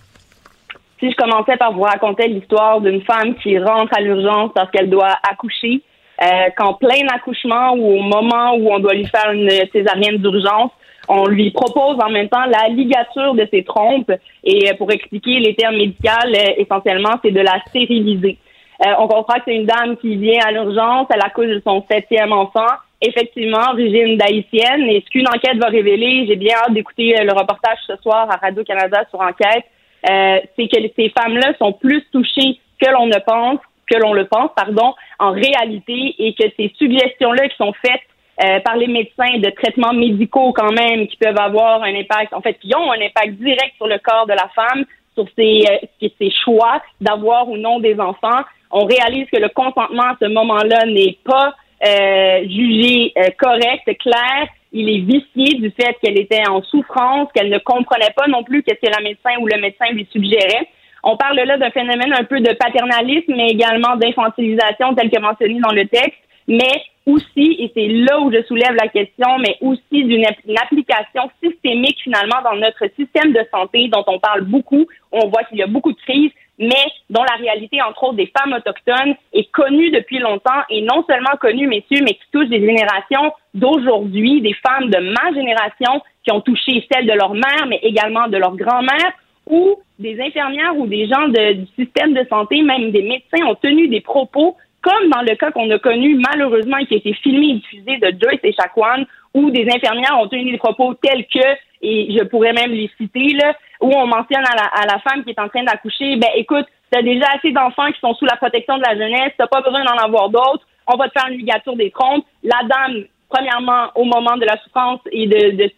[0.99, 4.89] Si je commençais par vous raconter l'histoire d'une femme qui rentre à l'urgence parce qu'elle
[4.89, 5.81] doit accoucher,
[6.21, 6.25] euh,
[6.57, 10.71] qu'en plein accouchement ou au moment où on doit lui faire une césarienne d'urgence,
[11.09, 14.11] on lui propose en même temps la ligature de ses trompes.
[14.43, 18.37] Et euh, pour expliquer les termes médicaux, euh, essentiellement, c'est de la stériliser.
[18.85, 21.83] Euh, on comprend que c'est une dame qui vient à l'urgence, elle accouche de son
[21.91, 22.69] septième enfant,
[23.01, 27.33] effectivement, origine d'haïtienne, et ce qu'une enquête va révéler, j'ai bien hâte d'écouter euh, le
[27.33, 29.65] reportage ce soir à Radio-Canada sur enquête,
[30.09, 34.25] euh, c'est que ces femmes-là sont plus touchées que l'on ne pense, que l'on le
[34.25, 38.01] pense, pardon, en réalité, et que ces suggestions-là qui sont faites
[38.43, 42.41] euh, par les médecins de traitements médicaux quand même, qui peuvent avoir un impact, en
[42.41, 46.07] fait, qui ont un impact direct sur le corps de la femme, sur ses, euh,
[46.17, 48.41] ses choix d'avoir ou non des enfants.
[48.71, 54.47] On réalise que le consentement à ce moment-là n'est pas euh, jugé euh, correct, clair.
[54.71, 58.61] Il est vicié du fait qu'elle était en souffrance, qu'elle ne comprenait pas non plus
[58.63, 60.67] qu'est-ce que la médecin ou le médecin lui suggérait.
[61.03, 65.59] On parle là d'un phénomène un peu de paternalisme, mais également d'infantilisation, tel que mentionné
[65.59, 70.03] dans le texte, mais aussi, et c'est là où je soulève la question, mais aussi
[70.03, 74.85] d'une app- une application systémique finalement dans notre système de santé dont on parle beaucoup.
[75.11, 78.31] On voit qu'il y a beaucoup de crises, mais dont la réalité, entre autres, des
[78.37, 82.59] femmes autochtones est connue depuis longtemps et non seulement connue, messieurs, mais qui touche des
[82.59, 87.79] générations d'aujourd'hui, des femmes de ma génération qui ont touché celles de leur mère, mais
[87.81, 89.11] également de leur grand-mère,
[89.47, 93.87] ou des infirmières ou des gens du système de santé, même des médecins, ont tenu
[93.87, 97.47] des propos, comme dans le cas qu'on a connu malheureusement et qui a été filmé
[97.47, 101.47] et diffusé de Joyce et Chacuan, où des infirmières ont tenu des propos tels que,
[101.81, 105.23] et je pourrais même les citer, là, où on mentionne à la, à la femme
[105.23, 108.35] qui est en train d'accoucher, ben écoute, t'as déjà assez d'enfants qui sont sous la
[108.35, 111.37] protection de la jeunesse, t'as pas besoin d'en avoir d'autres, on va te faire une
[111.37, 112.25] ligature des trompes.
[112.43, 115.71] La dame, premièrement, au moment de la souffrance et de, de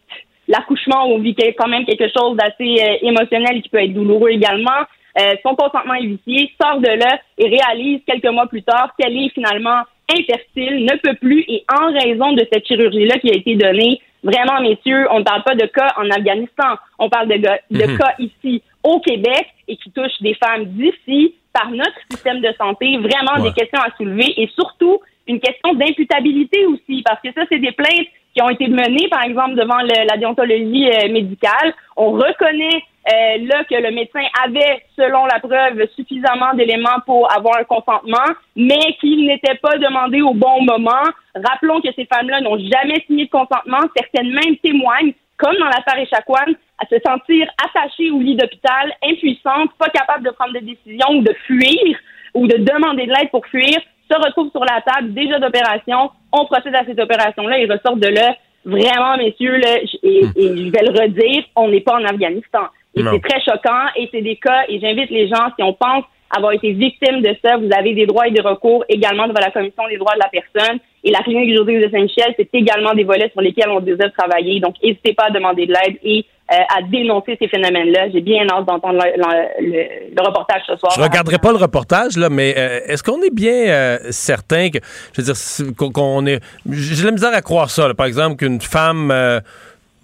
[0.48, 4.86] l'accouchement on vit quand même quelque chose d'assez euh, émotionnel qui peut être douloureux également.
[5.20, 9.16] Euh, son consentement est vicié, sort de là et réalise quelques mois plus tard qu'elle
[9.18, 13.56] est finalement infertile, ne peut plus et en raison de cette chirurgie-là qui a été
[13.56, 17.86] donnée, vraiment messieurs, on ne parle pas de cas en Afghanistan, on parle de, de
[17.92, 17.98] Mhm.
[17.98, 22.98] cas ici au Québec et qui touchent des femmes d'ici par notre système de santé,
[22.98, 23.50] vraiment Ouais.
[23.50, 27.72] des questions à soulever et surtout une question d'imputabilité aussi parce que ça c'est des
[27.72, 31.74] plaintes qui ont été menées par exemple devant le- la déontologie euh, médicale.
[31.98, 37.58] On reconnaît euh, là que le médecin avait, selon la preuve, suffisamment d'éléments pour avoir
[37.58, 41.10] un consentement, mais qu'il n'était pas demandé au bon moment.
[41.34, 43.80] Rappelons que ces femmes-là n'ont jamais signé de consentement.
[43.98, 49.72] Certaines même témoignent, comme dans l'affaire Echaquan, à se sentir attachées au lit d'hôpital, impuissantes,
[49.80, 51.98] pas capables de prendre des décisions ou de fuir
[52.36, 53.80] ou de demander de l'aide pour fuir,
[54.12, 56.12] se retrouvent sur la table déjà d'opération.
[56.32, 58.36] On procède à cette opération-là et ressortent de là.
[58.64, 62.68] Vraiment, messieurs, là, et, et je vais le redire, on n'est pas en Afghanistan.
[62.96, 66.04] Et c'est très choquant et c'est des cas, et j'invite les gens, si on pense
[66.34, 69.52] avoir été victime de ça, vous avez des droits et des recours également devant la
[69.52, 70.78] Commission des droits de la personne.
[71.04, 74.60] Et la clinique José de Saint-Michel, c'est également des volets sur lesquels on désire travailler.
[74.62, 78.12] Donc, n'hésitez pas à demander de l'aide et euh, à dénoncer ces phénomènes-là.
[78.14, 80.94] J'ai bien hâte d'entendre le, le- le- le reportage ce soir.
[80.96, 84.80] Je regarderai pas le reportage, là, mais euh, est-ce qu'on est bien euh, certain que,
[85.14, 86.40] je veux dire, qu'on- est,
[86.70, 89.12] j'ai la misère à croire ça, là, par exemple, qu'une femme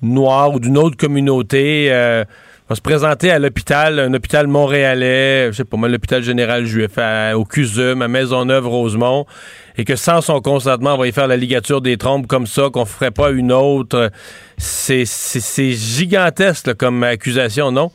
[0.01, 1.89] noire ou d'une autre communauté
[2.69, 6.97] va se présenter à l'hôpital, un hôpital montréalais, je sais pas moi, l'hôpital général juif,
[6.97, 9.25] à- au CUSUM, à Maisonneuve-Rosemont,
[9.77, 12.69] et que sans son consentement, on va y faire la ligature des trompes comme ça,
[12.71, 14.11] qu'on ferait pas une autre.
[14.57, 15.05] C'est
[15.71, 17.91] gigantesque là, comme accusation, non?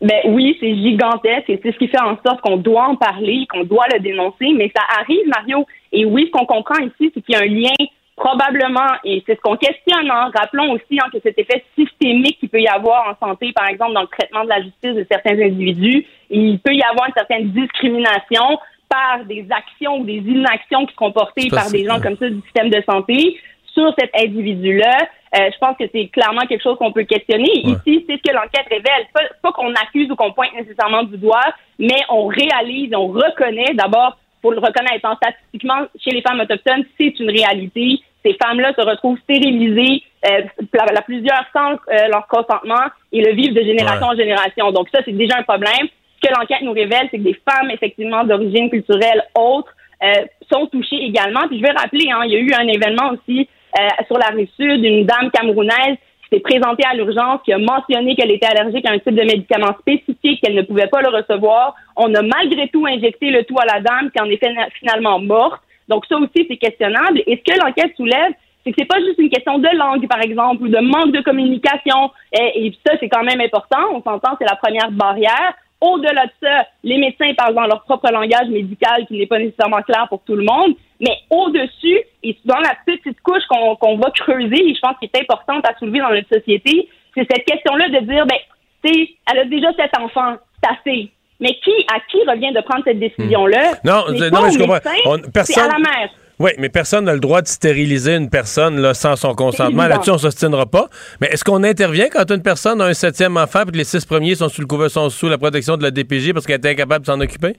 [0.00, 3.46] Ben oui, c'est gigantesque et c'est ce qui fait en sorte qu'on doit en parler,
[3.50, 5.66] qu'on doit le dénoncer, mais ça arrive, Mario.
[5.92, 7.74] Et oui, ce qu'on comprend ici, c'est qu'il y a un lien
[8.18, 10.30] probablement, et c'est ce qu'on questionne, hein.
[10.34, 13.92] rappelons aussi hein, que cet effet systémique qu'il peut y avoir en santé, par exemple,
[13.92, 17.50] dans le traitement de la justice de certains individus, il peut y avoir une certaine
[17.50, 18.58] discrimination
[18.88, 22.40] par des actions ou des inactions qui seront portées par des gens comme ça du
[22.42, 23.38] système de santé
[23.72, 25.08] sur cet individu-là.
[25.36, 27.50] Euh, je pense que c'est clairement quelque chose qu'on peut questionner.
[27.58, 29.06] Ici, c'est ce que l'enquête révèle.
[29.12, 33.74] Pas, pas qu'on accuse ou qu'on pointe nécessairement du doigt, mais on réalise, on reconnaît
[33.74, 38.00] d'abord, pour le reconnaître, hein, statistiquement, chez les femmes autochtones, c'est une réalité.
[38.24, 40.42] Ces femmes-là se retrouvent stérilisées, euh,
[40.74, 44.72] la, la plusieurs sans euh, leur consentement et le vivent de génération en génération.
[44.72, 45.86] Donc ça, c'est déjà un problème.
[46.20, 49.70] Ce que l'enquête nous révèle, c'est que des femmes, effectivement, d'origine culturelle autre,
[50.02, 51.46] euh, sont touchées également.
[51.48, 53.48] Puis je vais rappeler, hein, il y a eu un événement aussi
[53.78, 57.58] euh, sur la rive sud, une dame camerounaise qui s'est présentée à l'urgence, qui a
[57.58, 61.08] mentionné qu'elle était allergique à un type de médicament spécifique, qu'elle ne pouvait pas le
[61.08, 61.74] recevoir.
[61.96, 65.20] On a malgré tout injecté le tout à la dame, qui en est fin- finalement
[65.20, 65.62] morte.
[65.88, 67.22] Donc ça aussi, c'est questionnable.
[67.26, 68.32] Et ce que l'enquête soulève,
[68.64, 71.22] c'est que c'est pas juste une question de langue, par exemple, ou de manque de
[71.22, 72.10] communication.
[72.32, 73.78] Et, et ça, c'est quand même important.
[73.92, 75.54] On s'entend, c'est la première barrière.
[75.80, 79.82] Au-delà de ça, les médecins parlent dans leur propre langage médical qui n'est pas nécessairement
[79.82, 80.74] clair pour tout le monde.
[81.00, 85.08] Mais au-dessus, et dans la petite couche qu'on qu'on va creuser, et je pense qu'il
[85.12, 88.38] est importante à soulever dans notre société, c'est cette question-là de dire, ben,
[88.84, 91.10] tu sais, elle a déjà cet enfant, c'est assez.
[91.40, 93.74] Mais qui, à qui revient de prendre cette décision-là?
[93.84, 94.78] Non, pas non, mais au je comprends.
[95.06, 96.10] On- personne- à la mère.
[96.40, 99.88] Oui, mais personne n'a le droit de stériliser une personne là, sans son consentement.
[99.88, 100.88] Là-dessus, on ne s'ostinera pas.
[101.20, 104.04] Mais est-ce qu'on intervient quand une personne a un septième enfant et que les six
[104.04, 106.70] premiers sont sous le couvert, sont sous la protection de la DPJ parce qu'elle est
[106.70, 107.56] incapable de s'en occuper?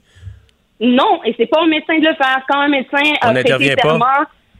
[0.80, 2.42] Non, et c'est pas au médecin de le faire.
[2.50, 3.90] Quand un médecin On a n'intervient pas.
[3.90, 4.06] serment,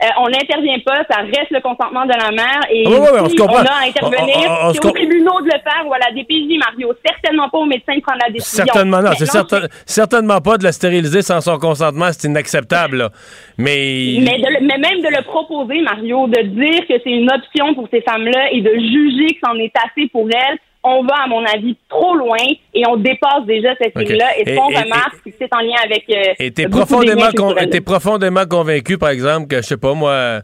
[0.02, 2.62] euh, on n'intervient pas, ça reste le consentement de la mère.
[2.72, 3.58] Et Ah oui, oui, on si comprend.
[3.58, 5.98] a à intervenir, On- on- on se c'est aux tribunaux de le faire ou à
[6.00, 6.94] la DPJ, Mario.
[7.06, 8.64] Certainement pas au médecin de prendre la décision.
[8.66, 9.12] Certainement non.
[9.18, 12.08] C'est certain- certainement pas de la stériliser sans son consentement.
[12.12, 12.98] C'est inacceptable.
[12.98, 13.10] là.
[13.58, 14.18] Mais.
[14.22, 17.74] Mais, de le- mais même de le proposer, Mario, de dire que c'est une option
[17.76, 21.28] pour ces femmes-là et de juger que c'en est assez pour elles, on va, à
[21.28, 22.38] mon avis, trop loin
[22.74, 24.38] et on dépasse déjà cette ligne-là.
[24.40, 26.06] Et ce qu'on remarque, c'est que c'est en lien avec.
[26.10, 30.42] euh, Et t'es profondément, con- t'es profondément convaincu, par exemple, que, je sais pas moi,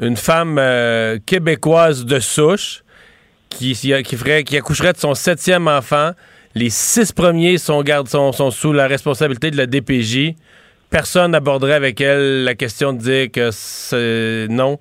[0.00, 2.82] une femme euh, québécoise de souche
[3.50, 3.72] qui,
[4.04, 6.10] qui, ferait, qui accoucherait de son septième enfant,
[6.54, 10.34] les six premiers sont, garde, sont, sont sous la responsabilité de la DPJ.
[10.90, 14.78] Personne n'aborderait avec elle la question de dire que c'est non.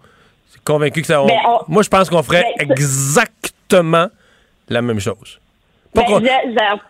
[0.65, 1.21] Convaincu que ça.
[1.21, 4.07] on- Ben, on- moi, je pense qu'on ferait Ben, exactement
[4.69, 5.39] la même chose.
[5.93, 6.03] Ben,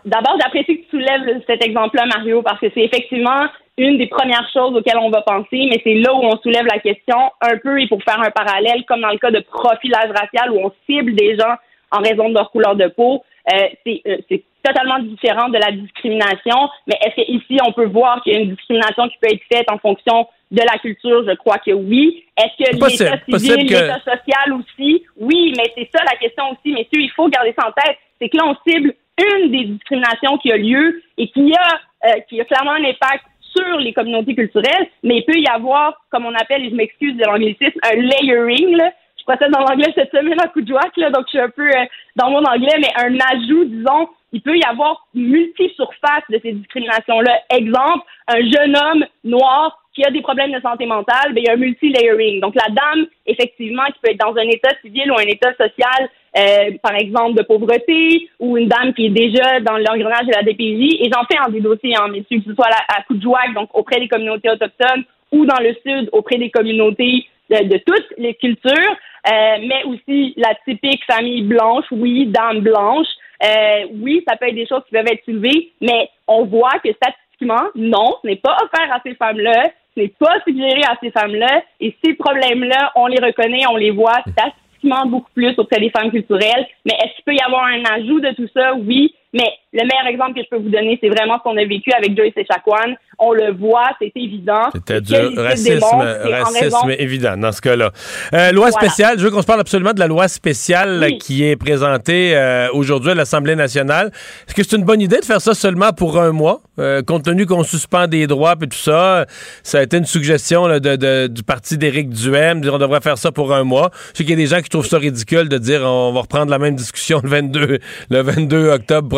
[0.04, 3.46] D'abord, j'apprécie que tu soulèves cet exemple-là, Mario, parce que c'est effectivement
[3.78, 6.80] une des premières choses auxquelles on va penser, mais c'est là où on soulève la
[6.80, 10.50] question un peu, et pour faire un parallèle, comme dans le cas de profilage racial,
[10.50, 11.54] où on cible des gens
[11.90, 13.24] en raison de leur couleur de peau.
[13.52, 18.22] Euh, c'est euh, c'est totalement différent de la discrimination, mais est-ce qu'ici, on peut voir
[18.22, 21.34] qu'il y a une discrimination qui peut être faite en fonction de la culture, je
[21.34, 22.24] crois que oui.
[22.36, 25.04] Est-ce que l'état civil, que- l'état social aussi?
[25.18, 27.00] Oui, mais c'est ça la question aussi, messieurs.
[27.00, 27.98] Il faut garder ça en tête.
[28.20, 32.20] C'est que là, on cible une des discriminations qui a lieu et qui a, euh,
[32.28, 33.24] qui a clairement un impact
[33.56, 37.16] sur les communautés culturelles, mais il peut y avoir, comme on appelle, et je m'excuse
[37.16, 38.76] de l'anglicisme, un layering.
[38.76, 38.92] Là.
[39.28, 41.84] Procède dans l'anglais cette semaine à coup de là, donc je suis un peu euh,
[42.16, 47.42] dans mon anglais, mais un ajout, disons, il peut y avoir multi-surface de ces discriminations-là.
[47.50, 51.50] Exemple, un jeune homme noir qui a des problèmes de santé mentale, ben, il y
[51.50, 52.40] a un multi-layering.
[52.40, 56.08] Donc, la dame, effectivement, qui peut être dans un état civil ou un état social,
[56.38, 60.42] euh, par exemple, de pauvreté, ou une dame qui est déjà dans l'engrenage de la
[60.42, 63.40] DPJ, et j'en fais en des dossiers, hein, messieurs, que ce soit à, à joie,
[63.54, 68.34] donc auprès des communautés autochtones, ou dans le Sud, auprès des communautés de toutes les
[68.34, 73.06] cultures, euh, mais aussi la typique famille blanche, oui, dame blanche.
[73.44, 76.92] Euh, oui, ça peut être des choses qui peuvent être soulevées, mais on voit que
[76.92, 81.10] statistiquement, non, ce n'est pas offert à ces femmes-là, ce n'est pas suggéré à ces
[81.10, 85.90] femmes-là, et ces problèmes-là, on les reconnaît, on les voit statistiquement beaucoup plus auprès des
[85.90, 86.66] femmes culturelles.
[86.84, 88.74] Mais est-ce qu'il peut y avoir un ajout de tout ça?
[88.74, 91.64] Oui, mais le meilleur exemple que je peux vous donner, c'est vraiment ce qu'on a
[91.64, 92.96] vécu avec Joyce et Chacuan.
[93.18, 94.70] On le voit, c'est évident.
[94.72, 95.80] C'était du racisme,
[96.24, 97.90] racisme évident dans ce cas-là.
[98.32, 98.86] Euh, loi Voilà.
[98.88, 101.18] spéciale, je veux qu'on se parle absolument de la loi spéciale Oui.
[101.18, 104.10] qui est présentée euh, aujourd'hui à l'Assemblée nationale.
[104.46, 107.24] Est-ce que c'est une bonne idée de faire ça seulement pour un mois, euh, compte
[107.24, 109.26] tenu qu'on suspend des droits et tout ça?
[109.62, 113.00] Ça a été une suggestion là, de, de- du parti d'Éric Duhem, dire on devrait
[113.02, 113.90] faire ça pour un mois.
[114.12, 116.20] Je sais qu'il y a des gens qui trouvent ça ridicule de dire on va
[116.20, 117.78] reprendre la même discussion le 22,
[118.10, 119.08] le 22 octobre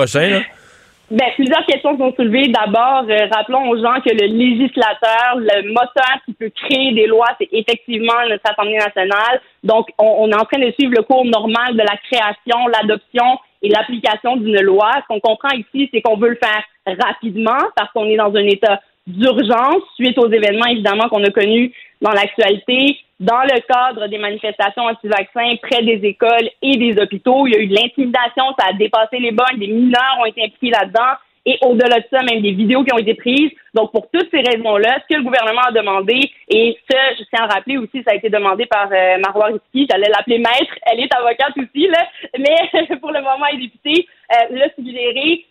[1.11, 2.49] Ben, plusieurs questions sont soulevées.
[2.49, 7.27] D'abord, euh, rappelons aux gens que le législateur, le moteur qui peut créer des lois,
[7.41, 9.41] c'est effectivement notre Assemblée nationale.
[9.65, 13.41] Donc, on, on est en train de suivre le cours normal de la création, l'adoption
[13.61, 14.93] et l'application d'une loi.
[15.03, 18.47] Ce qu'on comprend ici, c'est qu'on veut le faire rapidement parce qu'on est dans un
[18.47, 22.99] état d'urgence suite aux événements, évidemment, qu'on a connus dans l'actualité.
[23.21, 27.61] Dans le cadre des manifestations anti-vaccins près des écoles et des hôpitaux, il y a
[27.61, 31.59] eu de l'intimidation, ça a dépassé les bornes, des mineurs ont été impliqués là-dedans et
[31.63, 33.51] au-delà de ça, même des vidéos qui ont été prises.
[33.75, 37.45] Donc, pour toutes ces raisons-là, ce que le gouvernement a demandé, et ça, je tiens
[37.45, 41.15] à rappeler aussi, ça a été demandé par euh, Marois j'allais l'appeler maître, elle est
[41.15, 42.07] avocate aussi, là,
[42.39, 45.47] mais pour le moment, elle est députée, euh, l'a suggéré,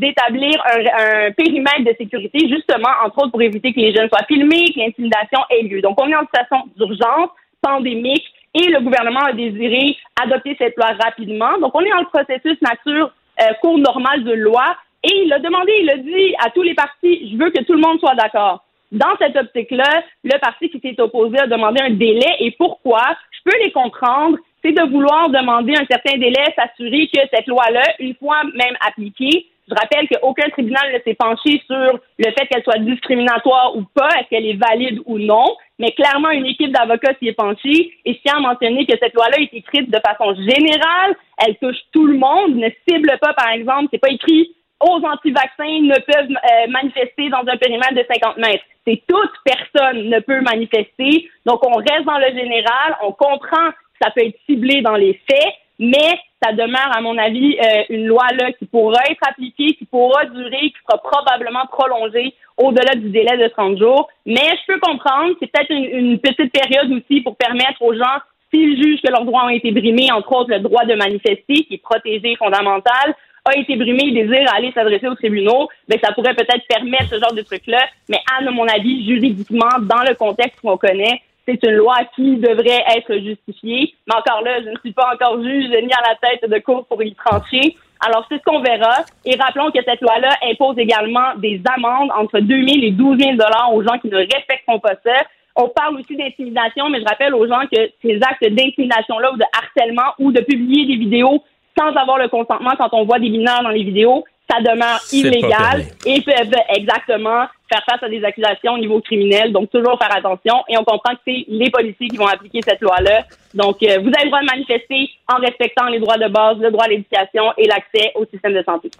[0.00, 4.26] d'établir un, un périmètre de sécurité, justement, entre autres, pour éviter que les jeunes soient
[4.26, 5.80] filmés, que l'intimidation ait lieu.
[5.82, 7.30] Donc, on est en situation d'urgence,
[7.60, 11.58] pandémique, et le gouvernement a désiré adopter cette loi rapidement.
[11.58, 14.76] Donc, on est dans le processus nature euh, normal de loi.
[15.04, 17.74] Et il a demandé, il a dit à tous les partis, je veux que tout
[17.74, 18.64] le monde soit d'accord.
[18.92, 22.36] Dans cette optique-là, le parti qui s'est opposé a demandé un délai.
[22.40, 23.02] Et pourquoi?
[23.30, 24.36] Je peux les comprendre.
[24.62, 29.46] C'est de vouloir demander un certain délai, s'assurer que cette loi-là, une fois même appliquée,
[29.70, 34.08] je rappelle qu'aucun tribunal ne s'est penché sur le fait qu'elle soit discriminatoire ou pas,
[34.18, 37.92] est-ce qu'elle est valide ou non, mais clairement, une équipe d'avocats s'y est penchée.
[38.04, 41.78] Et je tiens à mentionner que cette loi-là est écrite de façon générale, elle touche
[41.92, 46.30] tout le monde, ne cible pas, par exemple, c'est pas écrit aux anti-vaccins ne peuvent
[46.30, 48.64] euh, manifester dans un périmètre de 50 mètres.
[48.86, 51.28] C'est toute personne ne peut manifester.
[51.44, 55.20] Donc, on reste dans le général, on comprend que ça peut être ciblé dans les
[55.30, 59.74] faits, mais ça demeure, à mon avis, euh, une loi là qui pourra être appliquée,
[59.74, 64.08] qui pourra durer, qui sera probablement prolongée au-delà du délai de 30 jours.
[64.26, 68.20] Mais je peux comprendre, c'est peut-être une, une petite période aussi pour permettre aux gens,
[68.52, 71.74] s'ils jugent que leurs droits ont été brimés, entre autres le droit de manifester, qui
[71.74, 73.14] est protégé fondamental,
[73.44, 77.18] a été brimé, ils désirent aller s'adresser aux tribunaux, ben ça pourrait peut-être permettre ce
[77.18, 77.86] genre de truc-là.
[78.08, 81.22] Mais à mon avis, juridiquement, dans le contexte qu'on connaît,
[81.60, 83.94] c'est une loi qui devrait être justifiée.
[84.06, 86.86] Mais encore là, je ne suis pas encore juge ni à la tête de cour
[86.86, 87.76] pour y trancher.
[88.04, 89.04] Alors, c'est ce qu'on verra.
[89.24, 93.32] Et rappelons que cette loi-là impose également des amendes entre 2 000 et 12 000
[93.72, 95.24] aux gens qui ne respecteront pas ça.
[95.56, 99.44] On parle aussi d'intimidation, mais je rappelle aux gens que ces actes d'intimidation-là ou de
[99.52, 101.42] harcèlement ou de publier des vidéos
[101.78, 105.84] sans avoir le consentement quand on voit des mineurs dans les vidéos, ça demeure illégal
[106.04, 109.52] et peuvent exactement faire face à des accusations au niveau criminel.
[109.52, 110.54] Donc, toujours faire attention.
[110.68, 113.24] Et on comprend que c'est les policiers qui vont appliquer cette loi-là.
[113.54, 116.70] Donc, euh, vous avez le droit de manifester en respectant les droits de base, le
[116.70, 118.90] droit à l'éducation et l'accès au système de santé.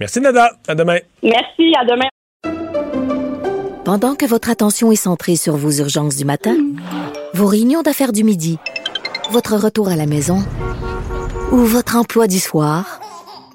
[0.00, 0.50] Merci, Nada.
[0.66, 0.98] À demain.
[1.22, 2.08] Merci, à demain.
[3.84, 6.56] Pendant que votre attention est centrée sur vos urgences du matin,
[7.34, 8.58] vos réunions d'affaires du midi,
[9.30, 10.38] votre retour à la maison
[11.52, 13.00] ou votre emploi du soir,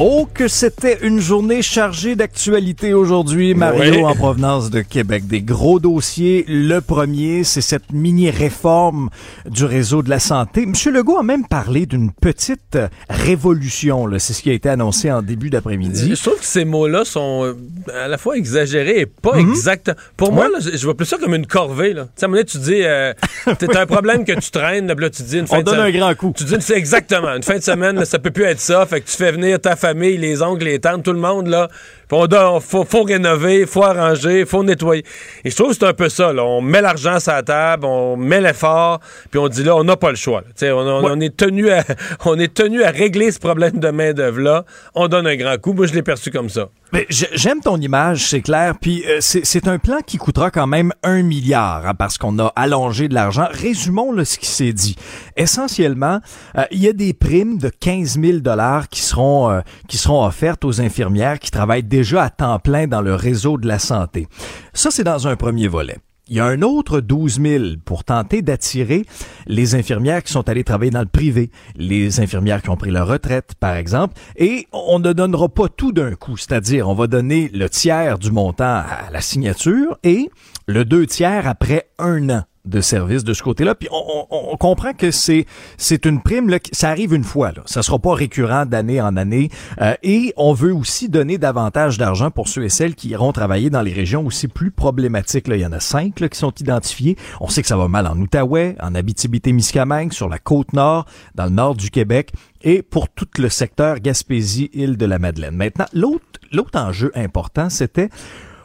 [0.00, 4.04] Oh, que c'était une journée chargée d'actualité aujourd'hui, Mario, Oui.
[4.04, 5.26] en provenance de Québec.
[5.26, 6.44] Des gros dossiers.
[6.46, 9.10] Le premier, c'est cette mini-réforme
[9.50, 10.66] du réseau de la santé.
[10.66, 14.08] Monsieur Legault a même parlé d'une petite euh, révolution.
[14.18, 16.14] C'est ce qui a été annoncé en début d'après-midi.
[16.14, 17.54] Je trouve que ces mots-là sont euh,
[17.92, 19.90] à la fois exagérés et pas exacts.
[20.16, 21.92] Pour moi, là, je, vois plus ça comme une corvée.
[21.92, 22.04] Là.
[22.04, 23.12] Tu sais, à un moment donné, tu dis, euh,
[23.58, 25.94] t'as un problème que tu traînes, là, tu dis une fin On de donne semaine-
[25.96, 26.32] un grand coup.
[26.36, 28.86] Tu dis, c'est exactement, une fin de semaine, là, ça peut plus être ça.
[28.86, 31.68] Fait que tu fais venir ta famille, les oncles, les tantes, tout le monde, là.
[32.08, 35.04] Puis on doit, faut, faut rénover, faut arranger, faut nettoyer.
[35.44, 36.44] Et je trouve que c'est un peu ça, là.
[36.44, 39.00] On met l'argent sur la table, on met l'effort,
[39.30, 40.42] puis on dit là, on n'a pas le choix.
[40.60, 40.74] là.
[40.74, 41.84] On, on- on est tenu à,
[42.24, 44.64] on est tenu à régler ce problème de main-d'œuvre-là.
[44.94, 45.72] On donne un grand coup.
[45.74, 46.68] Moi, je l'ai perçu comme ça.
[47.10, 48.74] J'aime ton image, c'est clair.
[48.80, 52.46] Puis euh, c'est un plan qui coûtera quand même un milliard hein, parce qu'on a
[52.56, 53.46] allongé de l'argent.
[53.50, 54.96] Résumons là, ce qui s'est dit.
[55.36, 56.20] Essentiellement,
[56.56, 60.24] euh, il y a des primes de 15 000 dollars qui seront euh, qui seront
[60.24, 64.28] offertes aux infirmières qui travaillent déjà à temps plein dans le réseau de la santé.
[64.72, 65.96] Ça, c'est dans un premier volet.
[66.28, 69.04] Il y a un autre 12 000 pour tenter d'attirer
[69.48, 73.08] les infirmières qui sont allées travailler dans le privé, les infirmières qui ont pris leur
[73.08, 77.50] retraite, par exemple, et on ne donnera pas tout d'un coup, c'est-à-dire on va donner
[77.52, 80.30] le tiers du montant à la signature et
[80.68, 83.74] le deux tiers après un an de service de ce côté-là.
[83.74, 85.46] Puis on, comprend que c'est
[85.76, 89.16] c'est une prime là, ça arrive une fois là, ça sera pas récurrent d'année en
[89.16, 89.50] année
[89.80, 93.70] Euh, et on veut aussi donner davantage d'argent pour ceux et celles qui iront travailler
[93.70, 95.56] dans les régions aussi plus problématiques là.
[95.56, 97.16] Il y en a cinq qui sont identifiés.
[97.40, 101.44] On sait que ça va mal en Outaouais, en Abitibi-Témiscamingue, sur la côte nord, dans
[101.44, 105.54] le nord du Québec et pour tout le secteur Gaspésie, île de la Madeleine.
[105.54, 108.08] Maintenant, l'autre l'autre enjeu important, c'était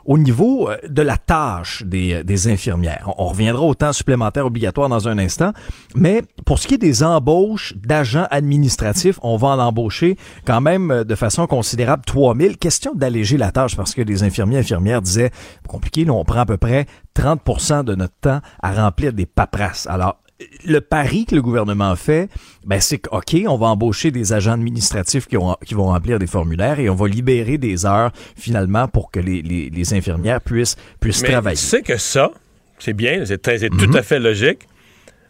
[0.06, 3.10] au niveau euh, de la tâche des, euh, infirmières.
[3.18, 5.54] On, on reviendra au temps supplémentaire obligatoire dans un instant,
[5.95, 10.91] mais pour ce qui est des embauches d'agents administratifs, on va en embaucher quand même
[10.91, 12.58] euh, de façon considérable 3000.
[12.58, 15.32] Question d'alléger la tâche parce que les infirmiers et infirmières disaient,
[15.68, 16.86] compliqué, là, on prend à peu près
[17.16, 19.88] 30% de notre temps à remplir des paperasses.
[19.88, 20.18] Alors,
[20.65, 22.29] le pari que le gouvernement fait,
[22.65, 26.19] ben c'est que, OK, on va embaucher des agents administratifs qui, ont- qui vont remplir
[26.19, 30.41] des formulaires et on va libérer des heures finalement pour que les, les- les infirmières
[30.41, 31.57] puissent, puissent Mais travailler.
[31.57, 32.31] tu sais que ça,
[32.79, 33.79] c'est bien, c'est très- c'est Mhm.
[33.91, 34.67] tout à fait logique,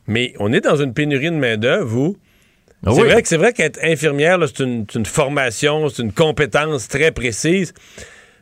[0.07, 2.17] mais on est dans une pénurie de main-d'œuvre, vous.
[2.85, 3.07] Ah c'est oui.
[3.09, 7.11] vrai que c'est vrai qu'être infirmière, c'est une, c'est une formation, c'est une compétence très
[7.11, 7.73] précise.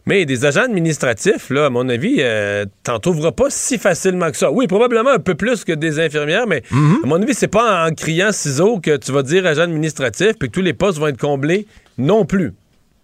[0.08, 4.38] Mais des agents administratifs, là, à mon avis, euh, t'en trouveras pas si facilement que
[4.38, 4.52] ça.
[4.52, 6.98] Oui, probablement un peu plus que des infirmières, mais Mhm.
[7.04, 10.50] à mon avis, c'est pas en criant ciseaux que tu vas dire agent administratif puis
[10.50, 11.68] que tous les postes vont être comblés
[12.00, 12.54] non plus.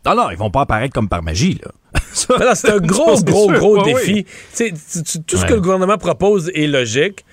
[0.06, 1.72] Non, non, ils vont pas apparaître comme par magie, là.
[2.56, 3.60] C'est un gros, gros, sûr.
[3.60, 4.26] gros défi.
[4.60, 4.74] oui.
[5.28, 7.26] Tout ce que le gouvernement propose est logique.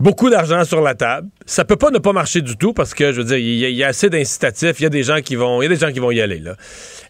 [0.00, 1.28] Beaucoup d'argent sur la table.
[1.46, 3.64] Ça peut pas ne pas marcher du tout parce que, je veux dire, il y,
[3.64, 4.80] a- il y a assez d'incitatifs.
[4.80, 6.20] Il y a des gens qui vont, il y a des gens qui vont y
[6.20, 6.56] aller, là.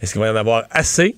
[0.03, 1.17] Est-ce qu'il va y en avoir assez?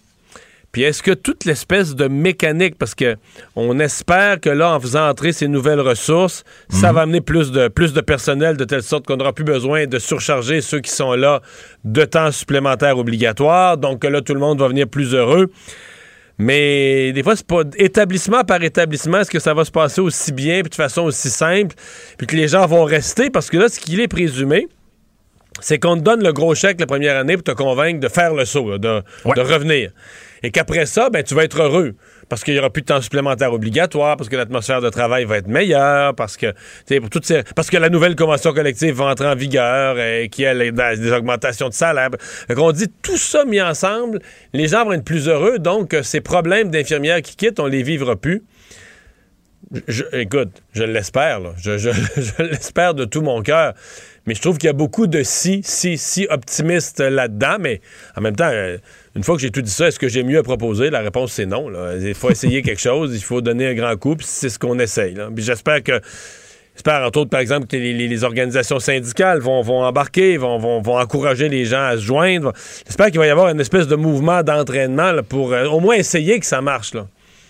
[0.75, 3.15] Puis est-ce que toute l'espèce de mécanique, parce que
[3.55, 7.69] on espère que là, en faisant entrer ces nouvelles ressources, ça va amener plus de,
[7.69, 11.13] plus de personnel de telle sorte qu'on n'aura plus besoin de surcharger ceux qui sont
[11.13, 11.43] là
[11.85, 13.79] de temps supplémentaire obligatoire.
[13.79, 15.49] Donc que là, tout le monde va venir plus heureux.
[16.39, 20.33] Mais des fois, c'est pas établissement par établissement, est-ce que ça va se passer aussi
[20.33, 21.77] bien, puis de façon aussi simple,
[22.19, 24.67] puis que les gens vont rester, parce que là, ce qu'il est présumé,
[25.61, 28.35] c'est qu'on te donne le gros chèque la première année pour te convaincre de faire
[28.35, 29.03] le saut, là, de,
[29.37, 29.93] de revenir.
[30.45, 31.95] Et qu'après ça, ben, tu vas être heureux.
[32.29, 35.39] Parce qu'il n'y aura plus de temps supplémentaire obligatoire, parce que l'atmosphère de travail va
[35.39, 36.53] être meilleure, parce que,
[37.73, 41.75] la nouvelle convention collective va entrer en vigueur, et qu'il y a des augmentations de
[41.75, 42.11] salaire.
[42.21, 44.21] Fait qu'on dit tout ça mis ensemble,
[44.53, 47.83] les gens vont être plus heureux, donc euh, ces problèmes d'infirmières qui quittent, on les
[47.83, 48.43] vivra plus.
[49.89, 51.51] Je- écoute, je l'espère, là.
[51.57, 53.75] Je, je- je l'espère de tout mon cœur.
[54.27, 57.57] Mais je trouve qu'il y a beaucoup de si, si, si optimistes là-dedans.
[57.61, 57.81] Mais
[58.17, 58.79] en même temps, euh,
[59.17, 60.89] une fois que j'ai tout dit ça, est-ce que j'ai mieux à proposer?
[60.91, 61.69] La réponse, c'est non.
[61.69, 61.95] là.
[62.01, 64.79] Il faut essayer quelque chose, il faut donner un grand coup, puis c'est ce qu'on
[64.79, 65.15] essaye.
[65.15, 65.29] là.
[65.35, 66.01] Puis j'espère que
[66.77, 70.59] J'espère, entre autres, par exemple, que les, les- les organisations syndicales vont, vont embarquer, vont,
[70.59, 72.53] vont, vont encourager les gens à se joindre.
[72.85, 76.41] J'espère qu'il va y avoir une espèce de mouvement d'entraînement pour euh, au moins essayer
[76.41, 76.93] que ça marche.
[76.95, 77.07] Là.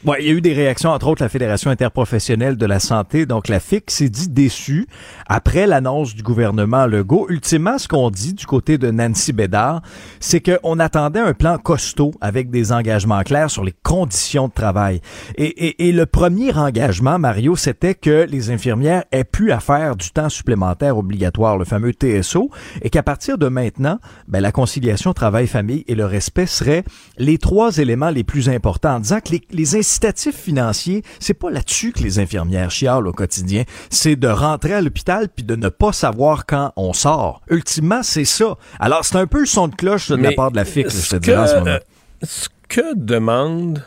[0.07, 3.49] Il y a eu des réactions, entre autres la Fédération interprofessionnelle de la santé, donc
[3.49, 4.87] la FIC s'est dit déçue
[5.29, 7.27] après l'annonce du gouvernement Legault.
[7.31, 9.81] Ultimement, ce qu'on dit du côté de Nancy Bédard,
[10.21, 15.01] c'est qu'on attendait un plan costaud avec des engagements clairs sur les conditions de travail.
[15.37, 19.97] Et, et- et le premier engagement, Mario, c'était que les infirmières aient pu à faire
[19.97, 22.51] du temps supplémentaire obligatoire, le fameux TSO,
[22.83, 23.99] et qu'à partir de maintenant,
[24.29, 26.85] ben, la conciliation travail-famille et le respect seraient
[27.17, 31.51] les trois éléments les plus importants, en disant que les, les incitatifs financiers, c'est pas
[31.51, 35.69] là-dessus que les infirmières chialent au quotidien, c'est de rentrer à l'hôpital puis de ne
[35.69, 37.43] pas savoir quand on sort.
[37.49, 38.57] Ultimement, c'est ça.
[38.81, 40.91] Alors, c'est un peu le son de cloche de la part de la FIC, là,
[40.91, 41.71] je te ce dirais en ce que- moment.
[41.71, 41.79] euh,
[42.25, 43.85] ce que demandent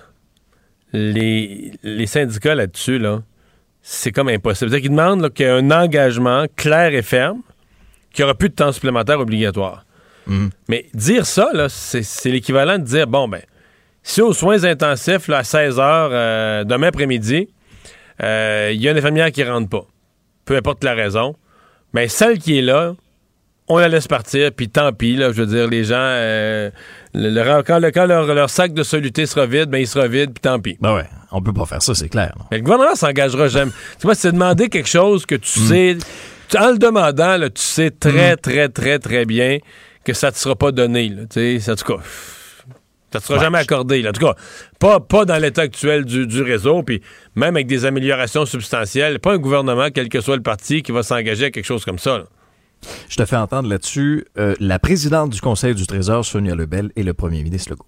[0.94, 3.22] les, les syndicats là-dessus, là,
[3.82, 4.70] c'est comme impossible.
[4.72, 7.42] C'est-à-dire qu'ils demandent qu'il y ait un engagement clair et ferme,
[8.14, 9.84] qu'il n'y aura plus de temps supplémentaire obligatoire.
[10.68, 13.42] Mais dire ça, là, c'est l'équivalent de dire, bon, ben,
[14.10, 17.50] si aux soins intensifs, là, à 16 heures, euh, demain après-midi,
[18.24, 19.86] euh, il y a une infirmière qui rentre pas,
[20.46, 21.36] peu importe la raison,
[21.94, 22.94] mais celle qui est là,
[23.68, 26.70] on la laisse partir, puis tant pis, là, je veux dire, les gens, euh,
[27.14, 30.08] le- le- quand, le- quand leur, leur sac de soluté sera vide, ben il sera
[30.08, 30.78] vide, puis tant pis.
[30.80, 32.34] Ben ouais, on peut pas faire ça, c'est clair.
[32.50, 33.72] Mais le gouvernement s'engagera jamais.
[34.00, 35.98] tu vois, c'est demander quelque chose que tu sais,
[36.48, 39.58] tu- en le demandant, là, tu sais très, très, très, très bien
[40.06, 42.02] que ça te sera pas donné, là, tu sais, en tout cas...
[43.12, 44.02] Ça ne sera jamais accordé.
[44.02, 44.10] là.
[44.10, 44.36] En tout cas,
[44.80, 47.02] pas, pas dans l'état actuel du, du réseau, puis
[47.36, 49.20] même avec des améliorations substantielles.
[49.20, 52.00] Pas un gouvernement, quel que soit le parti, qui va s'engager à quelque chose comme
[52.00, 52.18] ça.
[52.18, 52.24] là.
[53.10, 57.04] Je te fais entendre là-dessus euh, la présidente du Conseil du Trésor, Sonia Lebel, et
[57.04, 57.86] le premier ministre Legault.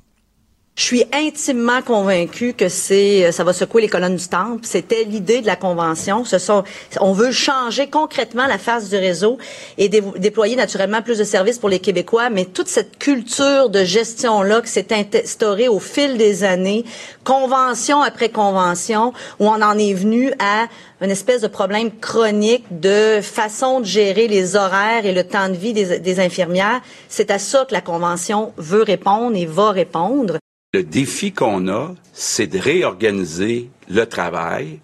[0.75, 4.61] Je suis intimement convaincue que c'est, euh, ça va secouer les colonnes du temple.
[4.63, 6.23] C'était l'idée de la convention.
[6.23, 6.63] Ce sont,
[7.01, 9.37] on veut changer concrètement la face du réseau
[9.77, 13.83] et dé- déployer naturellement plus de services pour les Québécois, mais toute cette culture de
[13.83, 16.85] gestion-là qui s'est instaurée au fil des années,
[17.25, 19.11] convention après convention,
[19.41, 20.67] où on en est venu à
[21.01, 25.55] une espèce de problème chronique de façon de gérer les horaires et le temps de
[25.57, 26.79] vie des, des infirmières.
[27.09, 30.37] C'est à ça que la convention veut répondre et va répondre.
[30.71, 34.79] Le défi qu'on a, c'est de réorganiser le travail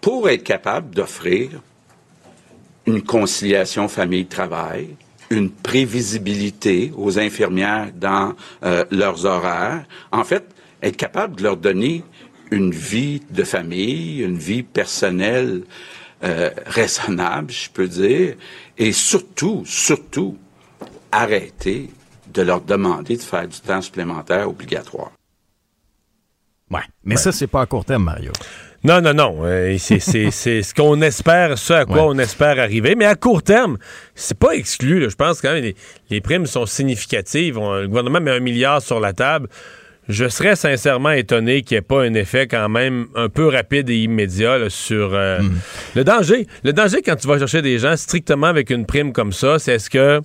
[0.00, 1.60] pour être capable d'offrir
[2.86, 4.96] une conciliation famille-travail,
[5.28, 9.84] une prévisibilité aux infirmières dans euh, leurs horaires.
[10.10, 10.46] En fait,
[10.82, 12.02] être capable de leur donner
[12.50, 15.64] une vie de famille, une vie personnelle
[16.24, 18.36] euh, raisonnable, je peux dire,
[18.78, 20.38] et surtout, surtout,
[21.12, 21.90] arrêter
[22.38, 25.10] de leur demander de faire du temps supplémentaire obligatoire.
[26.70, 26.80] Ouais.
[27.04, 28.30] Mais ça, c'est pas à court terme, Mario.
[28.84, 29.38] Non, non, non.
[29.42, 32.02] Euh, c'est, c'est- c'est ce qu'on espère, ce à quoi Ouais.
[32.14, 32.94] on espère arriver.
[32.94, 33.76] Mais à court terme,
[34.14, 35.00] c'est pas exclu.
[35.00, 35.08] là.
[35.08, 35.74] Je pense quand même les,
[36.10, 37.58] les primes sont significatives.
[37.58, 39.48] On- le gouvernement met un milliard sur la table.
[40.08, 43.90] Je serais sincèrement étonné qu'il n'y ait pas un effet quand même un peu rapide
[43.90, 45.40] et immédiat là, sur euh,
[45.96, 46.46] le danger.
[46.64, 49.74] Le danger quand tu vas chercher des gens strictement avec une prime comme ça, c'est
[49.74, 50.22] est-ce que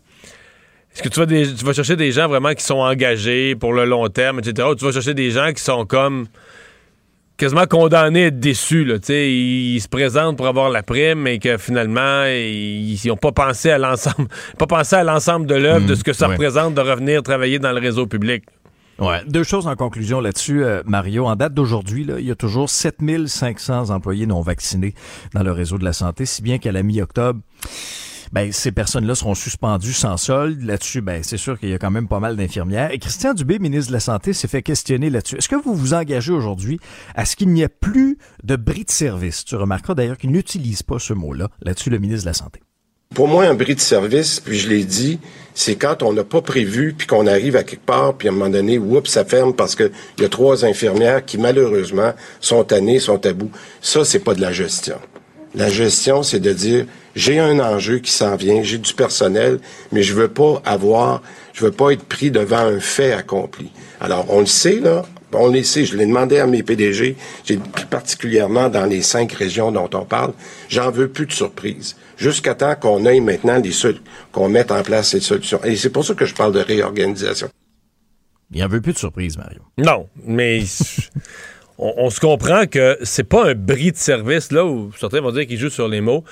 [0.94, 3.74] est-ce que tu vas, des- tu vas chercher des gens vraiment qui sont engagés pour
[3.74, 4.68] le long terme, etc.
[4.70, 6.28] Ou tu vas chercher des gens qui sont comme
[7.38, 8.86] quasiment condamnés à être déçus.
[8.86, 9.32] Là, tu sais.
[9.32, 13.78] ils, se présentent pour avoir la prime, mais que finalement, ils n'ont pas pensé à
[13.78, 14.28] l'ensemble
[14.58, 16.34] pas pensé à l'ensemble de l'œuvre, de ce que ça ouais.
[16.36, 18.44] représente de revenir travailler dans le réseau public.
[19.00, 19.22] Ouais.
[19.28, 21.26] Deux choses en conclusion là-dessus, euh, Mario.
[21.26, 24.94] En date d'aujourd'hui, il y a toujours 7500 employés non vaccinés
[25.34, 27.40] dans le réseau de la santé, si bien qu'à la mi-octobre,
[28.34, 30.64] ben, ces personnes-là seront suspendues sans solde.
[30.64, 32.92] Là-dessus, ben, c'est sûr qu'il y a quand même pas mal d'infirmières.
[32.92, 35.38] Et Christian Dubé, ministre de la Santé, s'est fait questionner là-dessus.
[35.38, 36.80] Est-ce que vous vous engagez aujourd'hui
[37.14, 39.46] à ce qu'il n'y ait plus de bris de service?
[39.46, 41.50] Tu remarqueras d'ailleurs qu'il n'utilise pas ce mot-là.
[41.62, 42.62] Là-dessus, le ministre de la Santé.
[43.14, 45.20] Pour moi, un bris de service, puis je l'ai dit,
[45.54, 48.34] c'est quand on n'a pas prévu, puis qu'on arrive à quelque part, puis à un
[48.34, 52.98] moment donné, oups, ça ferme parce qu'il y a trois infirmières qui, malheureusement, sont tannées,
[52.98, 53.52] sont à bout.
[53.80, 54.98] Ça, c'est pas de la gestion.
[55.54, 59.60] La gestion, c'est de dire, j'ai un enjeu qui s'en vient, j'ai du personnel,
[59.92, 61.22] mais je veux pas avoir,
[61.54, 63.72] je veux pas être pris devant un fait accompli.
[64.00, 65.04] Alors, on le sait, là,
[65.34, 69.32] on le sait, je l'ai demandé à mes PDG, j'ai plus particulièrement dans les cinq
[69.34, 70.34] régions dont on parle,
[70.70, 71.96] j'en veux plus de surprises.
[72.18, 74.00] Jusqu'à temps qu'on ait maintenant sol-
[74.32, 75.60] qu'on mette en place ces solutions.
[75.64, 77.50] Et c'est pour ça que je parle de réorganisation.
[78.52, 79.62] Il n'y en veut plus de surprise, Mario.
[79.80, 80.64] Non, mais
[81.80, 85.32] on, on se comprend que c'est pas un bris de service, là, où certains vont
[85.32, 86.24] dire qu'ils jouent sur les mots.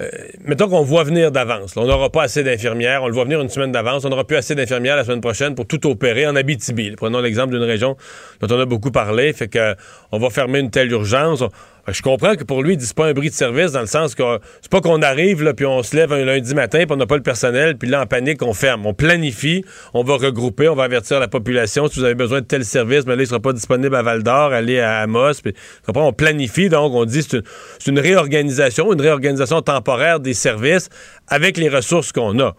[0.00, 0.06] Euh,
[0.44, 1.76] mettons qu'on voit venir d'avance.
[1.76, 3.02] On n'aura pas assez d'infirmières.
[3.02, 4.04] On le voit venir une semaine d'avance.
[4.04, 6.92] On n'aura plus assez d'infirmières la semaine prochaine pour tout opérer en Abitibi.
[6.92, 7.96] Prenons l'exemple d'une région
[8.40, 9.32] dont on a beaucoup parlé.
[9.32, 9.74] Fait que
[10.12, 11.42] on va fermer une telle urgence.
[11.90, 13.86] Je comprends que pour lui, il dit c'est pas un bris de service dans le
[13.86, 14.22] sens que
[14.60, 17.06] c'est pas qu'on arrive là puis on se lève un lundi matin puis on n'a
[17.06, 18.84] pas le personnel puis là en panique on ferme.
[18.86, 19.64] On planifie,
[19.94, 23.06] on va regrouper, on va avertir la population si vous avez besoin de tel service,
[23.06, 25.40] mais là il sera pas disponible à Val d'Or, allez à Amos.
[25.42, 25.54] Puis,
[25.94, 27.42] on planifie donc on dit c'est une,
[27.86, 30.88] une réorganisation, une réorganisation temporaire des services
[31.26, 32.54] avec les ressources qu'on a.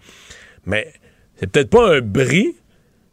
[0.66, 0.92] Mais
[1.40, 2.56] c'est peut-être pas un bris,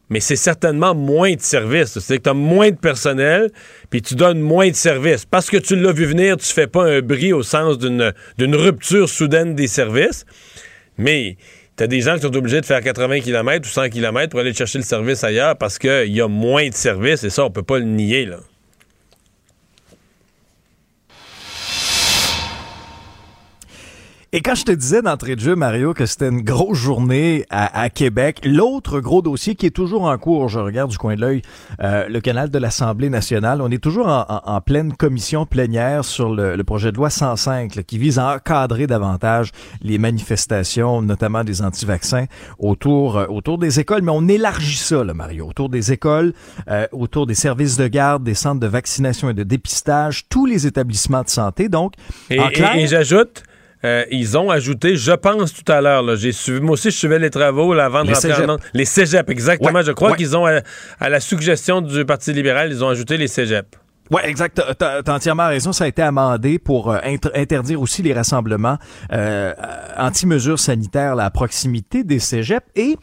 [0.08, 1.98] mais c'est certainement moins de services.
[1.98, 3.50] C'est que tu as moins de personnel,
[3.90, 5.24] puis tu donnes moins de services.
[5.24, 8.12] Parce que tu l'as vu venir, tu fais pas un bris au sens d'une
[8.54, 10.24] rupture soudaine des services,
[10.96, 11.36] mais
[11.76, 14.40] tu as des gens qui sont obligés de faire 80 km ou 100 km pour
[14.40, 17.50] aller chercher le service ailleurs parce qu'il y a moins de services, et ça, on
[17.50, 18.28] peut pas le nier.
[24.36, 27.88] Et quand je te disais d'entrée de jeu, Mario, que c'était une grosse journée à,
[27.88, 31.40] Québec, l'autre gros dossier qui est toujours en cours, je regarde du coin de l'œil,
[31.82, 36.62] euh, le canal de l'Assemblée nationale, on est toujours en, pleine commission plénière sur le,
[36.64, 42.26] projet de loi 105 qui vise à encadrer davantage les manifestations, notamment des anti-vaccins,
[42.58, 44.02] autour, euh, autour des écoles.
[44.02, 46.34] Mais on élargit ça, là, Mario, autour des écoles,
[46.68, 50.66] euh, autour des services de garde, des centres de vaccination et de dépistage, tous les
[50.66, 51.70] établissements de santé.
[51.70, 51.94] Donc,
[52.38, 53.42] en clair, et j'ajoute
[53.84, 57.18] euh, ils ont ajouté, je pense tout à l'heure, j'ai suivi, moi aussi je suivais
[57.18, 59.82] les travaux là, avant de les rentrer Les cégeps, exactement.
[59.82, 63.68] je crois qu'ils ont, à, la suggestion du Parti libéral, ils ont ajouté les cégeps.
[64.10, 64.62] Oui, exact.
[64.78, 65.72] T'as as entièrement raison.
[65.72, 66.98] Ça a été amendé pour euh,
[67.34, 68.78] interdire aussi les rassemblements
[69.12, 69.52] euh,
[69.96, 72.66] anti-mesures sanitaires à proximité des cégeps.
[72.76, 72.96] Et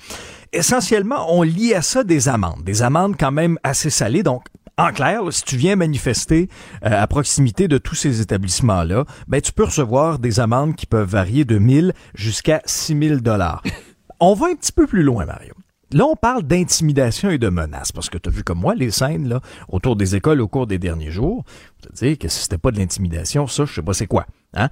[0.53, 2.63] essentiellement, on lie à ça des amendes.
[2.63, 4.24] Des amendes quand même assez salées.
[4.24, 4.45] Donc,
[4.78, 6.49] en clair, si tu viens manifester
[6.84, 11.09] euh, à proximité de tous ces établissements-là, ben tu peux recevoir des amendes qui peuvent
[11.09, 13.61] varier de 1000 jusqu'à 6000 dollars.
[14.19, 15.53] On va un petit peu plus loin, Mario.
[15.91, 18.89] Là, on parle d'intimidation et de menaces, parce que tu as vu comme moi les
[18.89, 21.43] scènes là, autour des écoles au cours des derniers jours.
[21.84, 24.26] Je te dire que si c'était pas de l'intimidation, ça, je sais pas c'est quoi.
[24.55, 24.69] Hein?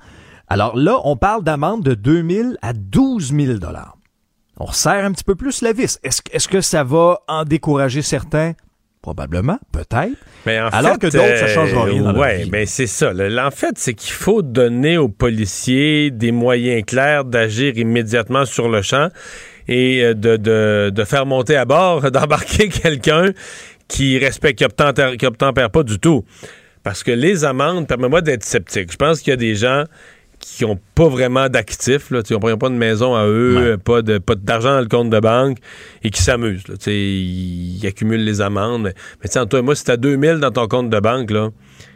[0.48, 3.98] Alors là, on parle d'amende de 2000 à 12 000 dollars.
[4.58, 6.00] On resserre un petit peu plus la vis.
[6.02, 8.54] Est-ce est que ça va en décourager certains?
[9.02, 10.16] Probablement, peut-être.
[10.46, 12.04] Mais Alors que d'autres, ça change rien.
[12.04, 13.12] Dans ouais, mais c'est ça.
[13.12, 18.84] En fait, c'est qu'il faut donner aux policiers des moyens clairs d'agir immédiatement sur le
[18.84, 19.10] champ
[19.68, 23.32] et euh, de, de, faire monter à bord, d'embarquer quelqu'un
[23.88, 24.60] qui respecte,
[25.18, 26.24] qui obtempère pas du tout.
[26.84, 28.92] Parce que les amendes, permets-moi d'être sceptique.
[28.92, 29.86] Je pense qu'il y a des gens
[30.42, 34.18] qui n'ont pas vraiment d'actifs, là, ils n'ont pas de maison à eux, pas de
[34.18, 35.58] pas d'argent dans le compte de banque
[36.04, 36.64] et qui s'amusent.
[36.88, 38.84] Ils, ils accumulent les amendes.
[38.84, 41.50] Mais, mais toi, moi, si tu as 2000 dans ton compte de banque, là,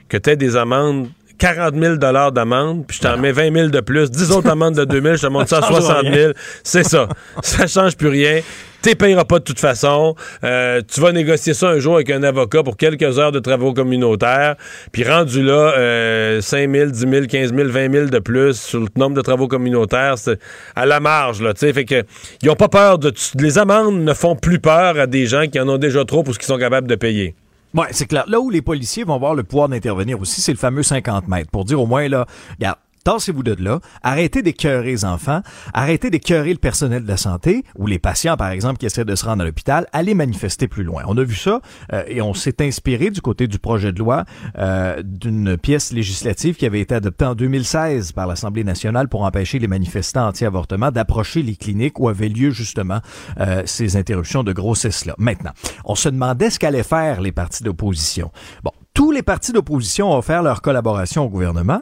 [0.07, 3.79] que tu as des amendes 40 000 d'amende, puis je t'en mets 20 000 de
[3.79, 6.33] plus, 10 autres amendes de 2 000, je te monte ça à 60 000.
[6.63, 7.07] C'est ça.
[7.41, 8.41] Ça change plus rien.
[8.81, 10.13] Tu payeras pas de toute façon.
[10.43, 13.73] Euh, tu vas négocier ça un jour avec un avocat pour quelques heures de travaux
[13.73, 14.55] communautaires.
[14.91, 18.79] Puis rendu là, euh, 5 000, 10 000, 15 000, 20 000 de plus sur
[18.81, 20.39] le nombre de travaux communautaires, c'est
[20.75, 21.41] à la marge.
[21.41, 22.03] Là, fait que,
[22.43, 23.11] ils ont pas peur de...
[23.39, 26.35] Les amendes ne font plus peur à des gens qui en ont déjà trop pour
[26.35, 27.33] ce qu'ils sont capables de payer.
[27.75, 28.23] Ouais, c'est clair.
[28.27, 31.51] Là où les policiers vont avoir le pouvoir d'intervenir aussi, c'est le fameux 50 mètres.
[31.51, 32.25] Pour dire au moins, là,
[32.57, 35.41] regarde, tassez-vous de là, arrêtez d'écœurer les enfants,
[35.73, 39.15] arrêtez d'écœurer le personnel de la santé ou les patients, par exemple, qui essaient de
[39.15, 41.03] se rendre à l'hôpital, allez manifester plus loin.
[41.07, 41.61] On a vu ça
[41.93, 44.25] euh, et on s'est inspiré du côté du projet de loi
[44.57, 49.59] euh, d'une pièce législative qui avait été adoptée en 2016 par l'Assemblée nationale pour empêcher
[49.59, 53.01] les manifestants anti-avortement d'approcher les cliniques où avaient lieu justement
[53.39, 55.13] euh, ces interruptions de grossesse-là.
[55.19, 55.51] Maintenant,
[55.85, 58.31] on se demandait ce qu'allaient faire les partis d'opposition.
[58.63, 61.81] Bon, tous les partis d'opposition ont offert leur collaboration au gouvernement,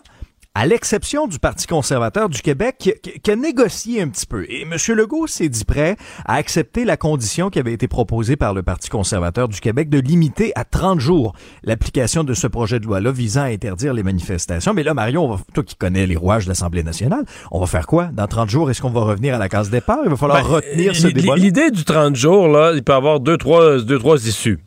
[0.56, 4.46] à l'exception du Parti conservateur du Québec qui, a négocié un petit peu.
[4.50, 4.76] Et M.
[4.90, 8.88] Legault s'est dit prêt à accepter la condition qui avait été proposée par le Parti
[8.90, 11.34] conservateur du Québec de limiter à 30 jours
[11.64, 14.76] l'application de ce projet de loi-là visant à interdire les manifestations.
[14.76, 18.06] Mais là, Marion, toi qui connais les rouages de l'Assemblée nationale, on va faire quoi?
[18.14, 20.02] Dans 30 jours, est-ce qu'on va revenir à la case départ?
[20.04, 22.96] Il va falloir ben, retenir ce débat L'idée du 30 jours, là, il peut y
[22.96, 24.60] avoir deux, trois, deux, trois issues.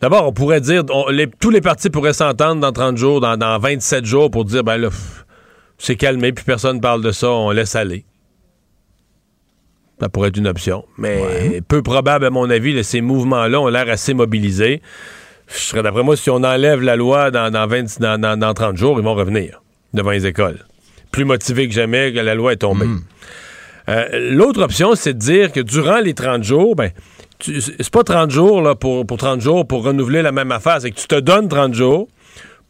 [0.00, 0.84] D'abord, on pourrait dire,
[1.38, 4.76] tous les partis pourraient s'entendre dans 30 jours, dans, dans, 27 jours pour dire, ben
[4.76, 4.88] là,
[5.78, 8.04] c'est calmé, puis personne parle de ça, on laisse aller.
[10.00, 10.84] Ça pourrait être une option.
[10.96, 14.80] Mais peu probable, à mon avis, ces mouvements-là ont l'air assez mobilisés.
[15.48, 19.04] Je serais d'après moi, si on enlève la loi dans, dans, dans, 30 jours, ils
[19.04, 20.64] vont revenir devant les écoles.
[21.10, 22.86] Plus motivés que jamais que la loi est tombée.
[22.86, 23.00] Hmm.
[23.88, 26.90] Euh, l'autre option, c'est de dire que durant les 30 jours, ben,
[27.42, 30.80] c'est pas 30 jours là, pour, pour 30 jours pour renouveler la même affaire.
[30.80, 32.08] C'est que tu te donnes 30 jours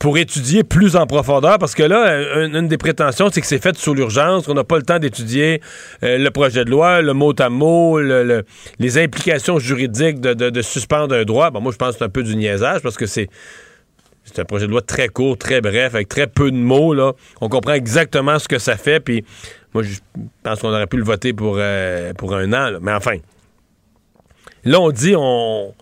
[0.00, 3.76] pour étudier plus en profondeur, parce que là, une, des prétentions, c'est que c'est fait
[3.76, 5.60] sous l'urgence, qu'on n'a pas le temps d'étudier
[6.02, 11.24] euh, le projet de loi, le mot à mot, les implications juridiques de, suspendre un
[11.24, 11.50] droit.
[11.50, 13.28] Bon, moi, je pense que c'est un peu du niaisage, parce que c'est
[14.24, 16.94] C'est un projet de loi très court, très bref, avec très peu de mots.
[16.94, 17.12] Là.
[17.42, 19.00] On comprend exactement ce que ça fait.
[19.00, 19.22] Puis
[19.74, 19.98] moi, je
[20.42, 22.78] pense qu'on aurait pu le voter pour, euh, pour un an.
[22.80, 23.16] Mais enfin,
[24.64, 25.74] là, on dit on,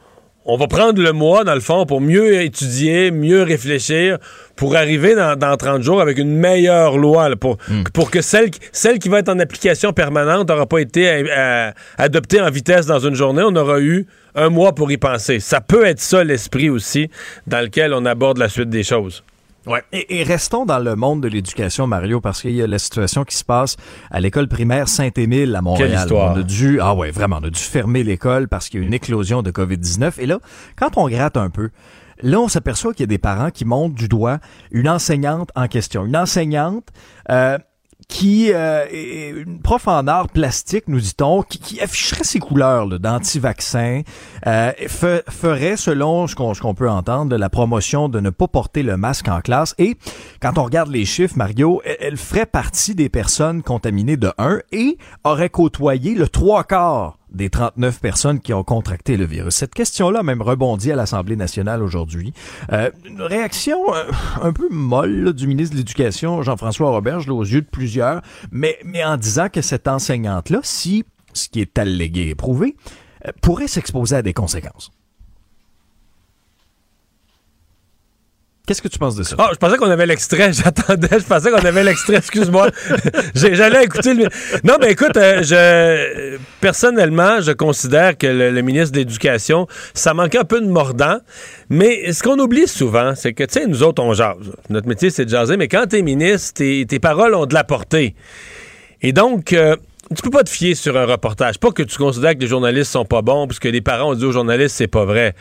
[0.50, 4.16] on va prendre le mois, dans le fond, pour mieux étudier, mieux réfléchir,
[4.56, 7.58] pour arriver dans, dans 30 jours avec une meilleure loi, là, pour,
[7.92, 11.70] pour que celle, celle qui va être en application permanente n'aura pas été euh, euh,
[11.98, 13.42] adoptée en vitesse dans une journée.
[13.44, 15.38] On aura eu un mois pour y penser.
[15.38, 17.10] Ça peut être ça l'esprit aussi
[17.46, 19.22] dans lequel on aborde la suite des choses.
[19.66, 19.82] Ouais.
[19.92, 23.24] Et, et restons dans le monde de l'éducation, Mario, parce qu'il y a la situation
[23.24, 23.76] qui se passe
[24.10, 25.90] à l'école primaire Saint-Émile à Montréal.
[25.90, 26.34] Quelle histoire.
[26.34, 28.84] On a dû, ah ouais, vraiment, on a dû fermer l'école parce qu'il y a
[28.84, 30.14] eu une éclosion de COVID-19.
[30.18, 30.38] Et là,
[30.76, 31.70] quand on gratte un peu,
[32.22, 34.38] là, on s'aperçoit qu'il y a des parents qui montrent du doigt
[34.70, 36.06] une enseignante en question.
[36.06, 36.88] Une enseignante
[37.30, 37.58] euh,
[38.06, 42.86] qui euh, est une prof en art plastique, nous dit-on, qui, qui afficherait ses couleurs
[42.98, 44.02] d'anti-vaccin,
[44.46, 48.96] euh, fe- ferait, selon ce qu'on peut entendre, la promotion de ne pas porter le
[48.96, 49.74] masque en classe.
[49.78, 49.96] Et
[50.40, 54.60] quand on regarde les chiffres, Mario, elle, elle ferait partie des personnes contaminées de 1
[54.72, 59.54] et aurait côtoyé le trois quarts des 39 personnes qui ont contracté le virus.
[59.54, 62.32] Cette question-là même rebondi à l'Assemblée nationale aujourd'hui.
[62.72, 64.04] Euh, une réaction euh,
[64.42, 68.22] un peu molle là, du ministre de l'Éducation, Jean-François Roberge, là, aux yeux de plusieurs,
[68.50, 72.76] mais, mais en disant que cette enseignante-là, si ce qui est allégué est prouvé,
[73.26, 74.90] euh, pourrait s'exposer à des conséquences.
[78.68, 79.34] Qu'est-ce que tu penses de ça?
[79.38, 80.52] Ah, je pensais qu'on avait l'extrait.
[80.52, 81.08] J'attendais.
[81.10, 82.16] Je pensais qu'on avait l'extrait.
[82.16, 82.68] Excuse-moi.
[83.34, 84.24] J'allais écouter le.
[84.62, 90.34] Non, mais écoute, euh, je personnellement, je considère que le, ministre de l'Éducation, ça manque
[90.34, 91.16] un peu de mordant.
[91.70, 94.36] Mais ce qu'on oublie souvent, c'est que, tu sais, nous autres, on jase.
[94.68, 95.56] Notre métier, c'est de jaser.
[95.56, 98.14] Mais quand t'es ministre, tes, tes paroles ont de la portée.
[99.00, 99.76] Et donc, euh,
[100.14, 101.58] tu peux pas te fier sur un reportage.
[101.58, 104.14] Pas que tu considères que les journalistes sont pas bons, parce que les parents ont
[104.14, 105.34] dit aux journalistes c'est pas vrai.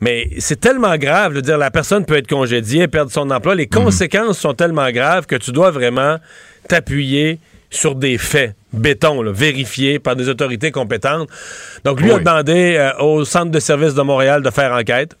[0.00, 3.54] Mais c'est tellement grave, de dire la personne peut être congédiée, perdre son emploi.
[3.54, 6.18] Les conséquences sont tellement graves que tu dois vraiment
[6.68, 7.38] t'appuyer
[7.70, 11.28] sur des faits béton, là, vérifiés par des autorités compétentes.
[11.84, 15.12] Donc, lui a demandé euh, au Centre de services de Montréal de faire enquête.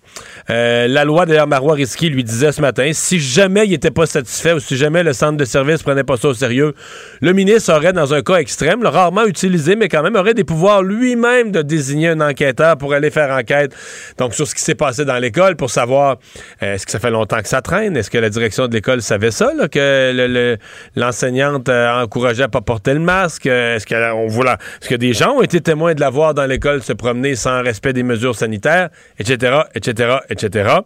[0.50, 4.06] Euh, la loi, d'ailleurs, Marois Risky lui disait ce matin, si jamais il n'était pas
[4.06, 6.74] satisfait ou si jamais le Centre de services prenait pas ça au sérieux,
[7.20, 10.44] le ministre aurait, dans un cas extrême, là, rarement utilisé, mais quand même, aurait des
[10.44, 13.74] pouvoirs lui-même de désigner un enquêteur pour aller faire enquête
[14.18, 16.16] donc sur ce qui s'est passé dans l'école pour savoir
[16.62, 19.02] euh, est-ce que ça fait longtemps que ça traîne, est-ce que la direction de l'école
[19.02, 20.56] savait ça, là, que le- le-
[20.96, 25.94] l'enseignante euh, encourageait à pas porter le masque, est-ce que des gens ont été témoins
[25.94, 30.80] de la voir dans l'école se promener sans respect des mesures sanitaires, etc., etc., etc.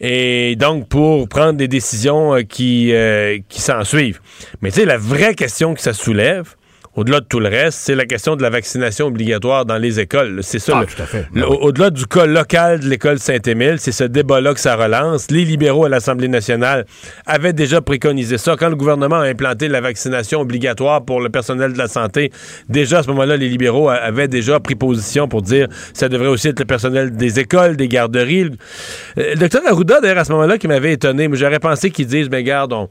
[0.00, 4.20] Et donc, pour prendre des décisions euh, qui, euh, qui s'en suivent.
[4.62, 6.54] Mais tu sais, la vraie question que ça soulève,
[6.96, 10.40] au-delà de tout le reste, c'est la question de la vaccination obligatoire dans les écoles.
[10.42, 10.72] C'est ça.
[10.76, 11.26] Ah, le- tout à fait.
[11.32, 15.30] le- au- Au-delà du cas local de l'école Saint-Émile, c'est ce débat-là que ça relance.
[15.30, 16.86] Les libéraux à l'Assemblée nationale
[17.26, 18.56] avaient déjà préconisé ça.
[18.58, 22.32] Quand le gouvernement a implanté la vaccination obligatoire pour le personnel de la santé,
[22.68, 26.28] déjà à ce moment-là, les libéraux avaient déjà pris position pour dire que ça devrait
[26.28, 28.44] aussi être le personnel des écoles, des garderies.
[28.44, 28.50] Le,
[29.18, 32.06] euh, le docteur Arruda, d'ailleurs, à ce moment-là, qui m'avait étonné, mais j'aurais pensé qu'ils
[32.06, 32.88] disent, mais garde, on-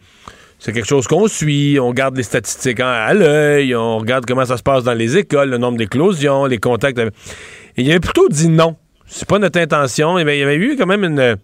[0.59, 4.45] c'est quelque chose qu'on suit, on garde les statistiques en- à l'œil, on regarde comment
[4.45, 6.99] ça se passe dans les écoles, le nombre d'éclosions, les contacts.
[6.99, 7.09] Et
[7.77, 8.75] il avait plutôt dit non.
[9.07, 10.19] C'est pas notre intention.
[10.19, 11.37] Il y avait, eu quand même une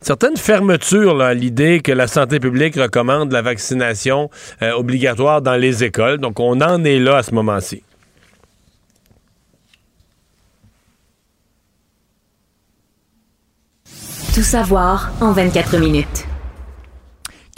[0.00, 4.30] certaine fermeture à l'idée que la santé publique recommande la vaccination
[4.62, 6.18] euh, obligatoire dans les écoles.
[6.18, 7.82] Donc on en est là à ce moment-ci.
[14.34, 16.26] Tout savoir en 24 minutes.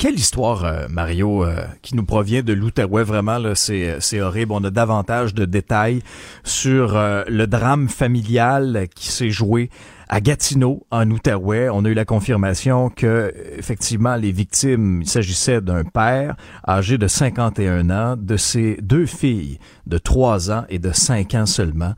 [0.07, 3.03] Quelle histoire, euh, Mario, euh, qui nous provient de l'Outaouais.
[3.03, 4.53] Vraiment, euh, c'est horrible.
[4.53, 6.01] On a davantage de détails
[6.45, 9.69] sur le drame familial qui s'est joué
[10.09, 11.71] à Gatineau, en Outaouais.
[11.71, 16.37] On a eu la confirmation que, effectivement, les victimes, il s'agissait d'un père
[16.69, 21.47] âgé de 51 ans, de ses deux filles de 3 ans et de 5 ans
[21.47, 21.95] seulement.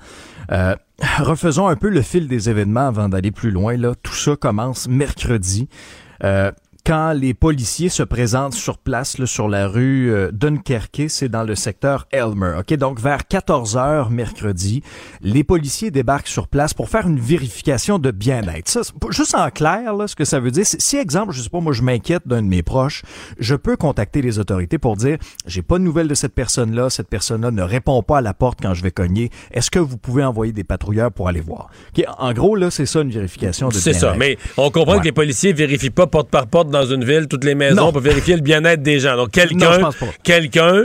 [0.50, 0.74] Euh,
[1.18, 3.76] refaisons un peu le fil des événements avant d'aller plus loin.
[3.76, 3.92] Là.
[4.02, 5.68] Tout ça commence mercredi.
[6.88, 11.42] Quand les policiers se présentent sur place, là, sur la rue euh, Dunkerque, c'est dans
[11.42, 12.54] le secteur Elmer.
[12.60, 14.82] Ok, donc vers 14 heures mercredi,
[15.20, 18.70] les policiers débarquent sur place pour faire une vérification de bien-être.
[18.70, 21.42] Ça, c'est juste en clair, là, ce que ça veut dire, c'est si exemple, je
[21.42, 23.02] sais pas, moi je m'inquiète d'un de mes proches,
[23.38, 27.10] je peux contacter les autorités pour dire, j'ai pas de nouvelles de cette personne-là, cette
[27.10, 29.28] personne-là ne répond pas à la porte quand je vais cogner.
[29.52, 31.68] Est-ce que vous pouvez envoyer des patrouilleurs pour aller voir?
[31.94, 34.12] Ok, En gros, là, c'est ça une vérification de C'est bien-être.
[34.12, 34.16] ça.
[34.18, 35.00] Mais on comprend Ouais.
[35.00, 37.92] que les policiers vérifient pas porte par porte dans une ville toutes les maisons Non.
[37.92, 39.16] pour vérifier le bien-être des gens.
[39.16, 40.84] Donc quelqu'un,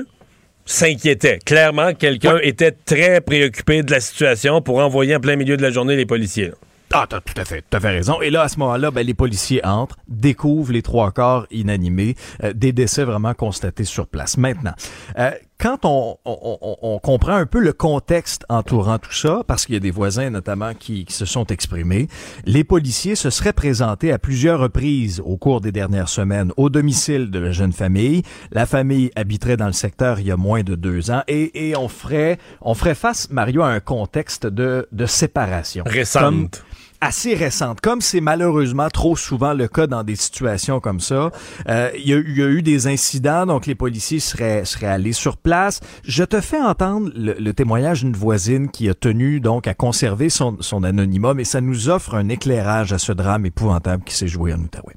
[0.65, 1.39] s'inquiétait.
[1.45, 5.71] Clairement, quelqu'un était très préoccupé de la situation pour envoyer en plein milieu de la
[5.71, 6.47] journée les policiers.
[6.47, 6.53] là.
[6.95, 8.21] Ah, t'as tout à fait, tout à fait raison.
[8.21, 12.13] Et là, à ce moment-là, ben, les policiers entrent, découvrent les trois corps inanimés,
[12.43, 14.37] euh, des décès vraiment constatés sur place.
[14.37, 14.73] Maintenant,
[15.17, 15.31] euh,
[15.63, 19.75] quand on, on, on, on, comprend un peu le contexte entourant tout ça, parce qu'il
[19.75, 22.09] y a des voisins notamment qui, qui, se sont exprimés,
[22.45, 27.31] les policiers se seraient présentés à plusieurs reprises au cours des dernières semaines au domicile
[27.31, 28.23] de la jeune famille.
[28.51, 31.77] La famille habiterait dans le secteur il y a moins de deux ans et, et
[31.77, 35.85] on ferait on ferait face, Mario, à un contexte de, de séparation.
[35.87, 36.65] Récente
[37.03, 37.81] assez récente.
[37.81, 41.31] Comme c'est malheureusement trop souvent le cas dans des situations comme ça,
[41.67, 45.81] euh, il y, a eu des incidents, donc les policiers seraient, seraient allés sur place.
[46.05, 50.57] Je te fais entendre le, témoignage d'une voisine qui a tenu donc à conserver son,
[50.61, 54.53] son anonymat, mais ça nous offre un éclairage à ce drame épouvantable qui s'est joué
[54.53, 54.95] en Outaouais.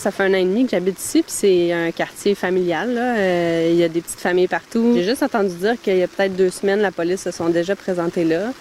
[0.00, 2.94] Ça fait un an et demi que j'habite ici, puis c'est un quartier familial.
[2.94, 3.16] Là.
[3.16, 4.92] Euh, il y a des petites familles partout.
[4.94, 7.74] J'ai juste entendu dire qu'il y a peut-être deux semaines, la police se sont déjà
[7.74, 8.52] présentés là.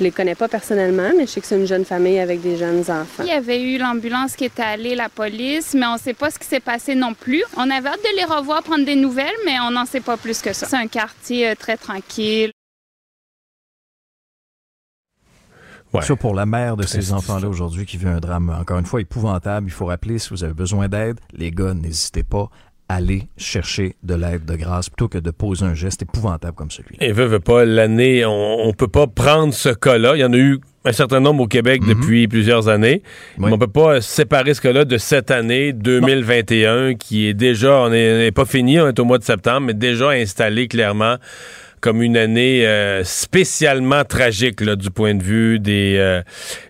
[0.00, 2.56] Je les connais pas personnellement, mais je sais que c'est une jeune famille avec des
[2.56, 3.22] jeunes enfants.
[3.22, 6.38] Il y avait eu l'ambulance qui était allée, la police, mais on sait pas ce
[6.38, 7.44] qui s'est passé non plus.
[7.58, 10.40] On avait hâte de les revoir, prendre des nouvelles, mais on n'en sait pas plus
[10.40, 10.66] que ça.
[10.66, 12.50] C'est un quartier très tranquille.
[15.92, 16.00] Ouais.
[16.00, 19.02] Ça pour la mère de ces enfants-là aujourd'hui qui vit un drame, encore une fois,
[19.02, 19.66] épouvantable.
[19.66, 23.94] Il faut rappeler, si vous avez besoin d'aide, les gars, n'hésitez pas à aller chercher
[24.02, 27.06] de l'aide de grâce plutôt que de poser un geste épouvantable comme celui-là.
[27.06, 30.16] Et veut, veut pas, l'année, on, on peut pas prendre ce cas-là.
[30.16, 31.88] Il y en a eu un certain nombre au Québec mm -hmm.
[31.94, 33.02] depuis plusieurs années.
[33.38, 33.46] Oui.
[33.46, 36.94] Mais on peut pas séparer ce cas-là de cette année 2021 non.
[36.96, 40.10] qui est déjà, on n'est pas fini, on est au mois de septembre, mais déjà
[40.10, 41.16] installé clairement
[41.80, 46.22] comme une année euh, spécialement tragique là, du point de vue des, euh,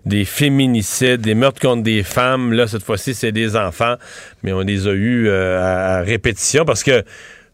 [0.06, 2.52] des féminicides, des meurtres contre des femmes.
[2.52, 3.96] Là, cette fois-ci, c'est des enfants,
[4.42, 7.02] mais on les a eus euh, à, répétition parce que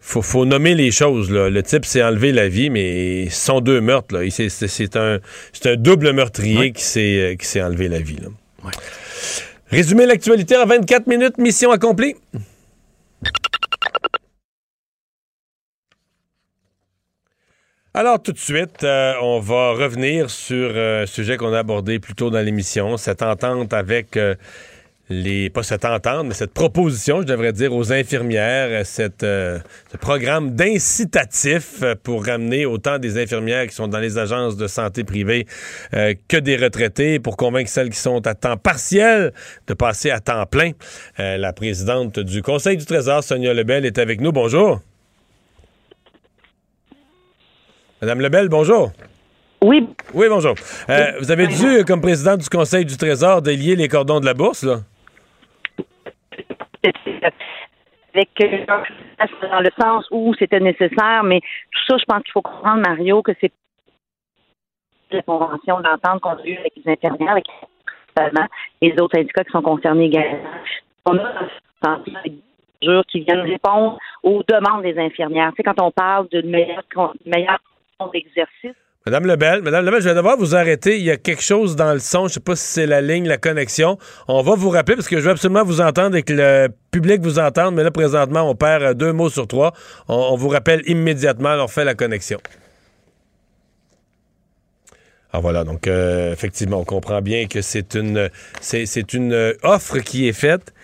[0.01, 1.31] faut, faut nommer les choses.
[1.31, 1.49] Là.
[1.49, 4.15] Le type s'est enlevé la vie, mais ce sont deux meurtres.
[4.15, 4.29] Là.
[4.31, 5.19] C'est, un,
[5.53, 8.19] c'est un double meurtrier qui, s'est, qui s'est enlevé la vie.
[8.23, 8.29] Là.
[9.71, 12.15] Résumer l'actualité en 24 minutes, mission accomplie.
[17.99, 21.99] Alors tout de suite, euh, on va revenir sur euh, un sujet qu'on a abordé
[21.99, 24.35] plus tôt dans l'émission, cette entente avec euh,
[25.09, 30.51] les pas cette entente, mais cette proposition, je devrais dire, aux infirmières, cette, ce programme
[30.51, 35.47] d'incitatif pour ramener autant des infirmières qui sont dans les agences de santé privées
[35.93, 39.33] que des retraités, pour convaincre celles qui sont à temps partiel
[39.69, 40.73] de passer à temps plein.
[41.19, 44.33] la présidente du Conseil du Trésor, Sonia Lebel, est avec nous.
[44.33, 44.83] Bonjour.
[48.03, 48.91] Madame Lebel, bonjour.
[49.63, 49.89] Oui.
[50.13, 50.55] Oui, bonjour.
[50.91, 54.35] Euh, vous avez dû, comme président du Conseil du Trésor, délier les cordons de la
[54.35, 54.77] bourse, là?
[58.15, 58.65] Avec, euh,
[59.51, 63.23] dans le sens où c'était nécessaire, mais tout ça, je pense qu'il faut comprendre, Mario,
[63.23, 63.53] que c'est
[65.11, 67.47] la convention d'entente qu'on a eue avec les infirmières, avec
[68.83, 70.39] les autres syndicats qui sont concernés également.
[71.07, 75.51] On a des qui viennent répondre aux demandes des infirmières.
[75.51, 76.85] Tu sais, quand on parle d'une meilleure,
[77.25, 77.59] meilleure
[78.13, 78.77] d'exercice.
[79.07, 80.99] Madame Lebel, Madame Lebel, je vais devoir vous arrêter.
[80.99, 82.23] Il y a quelque chose dans le son.
[82.23, 83.99] Je ne sais pas si c'est la ligne, la connexion.
[84.27, 87.21] On va vous rappeler parce que je veux absolument vous entendre et que le public
[87.21, 87.77] vous entende.
[87.77, 89.73] Mais là, présentement, on perd deux mots sur trois.
[90.09, 91.55] On, vous rappelle immédiatement.
[91.61, 92.41] On fait la connexion.
[95.33, 98.29] Alors voilà, donc euh, effectivement, on comprend bien que c'est une,
[98.61, 100.75] c'est une offre qui est faite,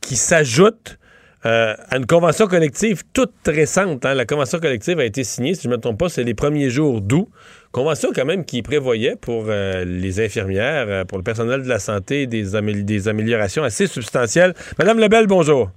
[0.00, 0.98] qui s'ajoute
[1.44, 4.04] euh, à une convention collective toute récente.
[4.06, 4.14] Hein.
[4.14, 6.70] La convention collective a été signée, si je ne me trompe pas, c'est les premiers
[6.70, 7.28] jours d'août.
[7.72, 11.78] Convention quand même qui prévoyait pour euh, les infirmières, euh, pour le personnel de la
[11.78, 14.54] santé, des, amé des améliorations assez substantielles.
[14.78, 15.70] Madame Lebel, bonjour.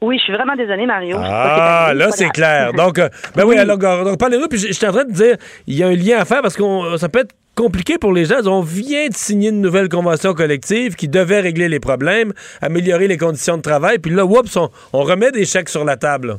[0.00, 1.16] Oui, je suis vraiment désolée, Mario.
[1.20, 2.72] Ah, là, c'est clair.
[2.72, 4.48] Donc, ben oui, oui alors, donc, parlez-nous.
[4.48, 5.36] Puis, je suis en train de dire,
[5.66, 8.24] il y a un lien à faire parce que ça peut être compliqué pour les
[8.24, 8.46] gens.
[8.46, 13.18] On vient de signer une nouvelle convention collective qui devait régler les problèmes, améliorer les
[13.18, 16.38] conditions de travail, puis là, oups, on, remet des chèques sur la table.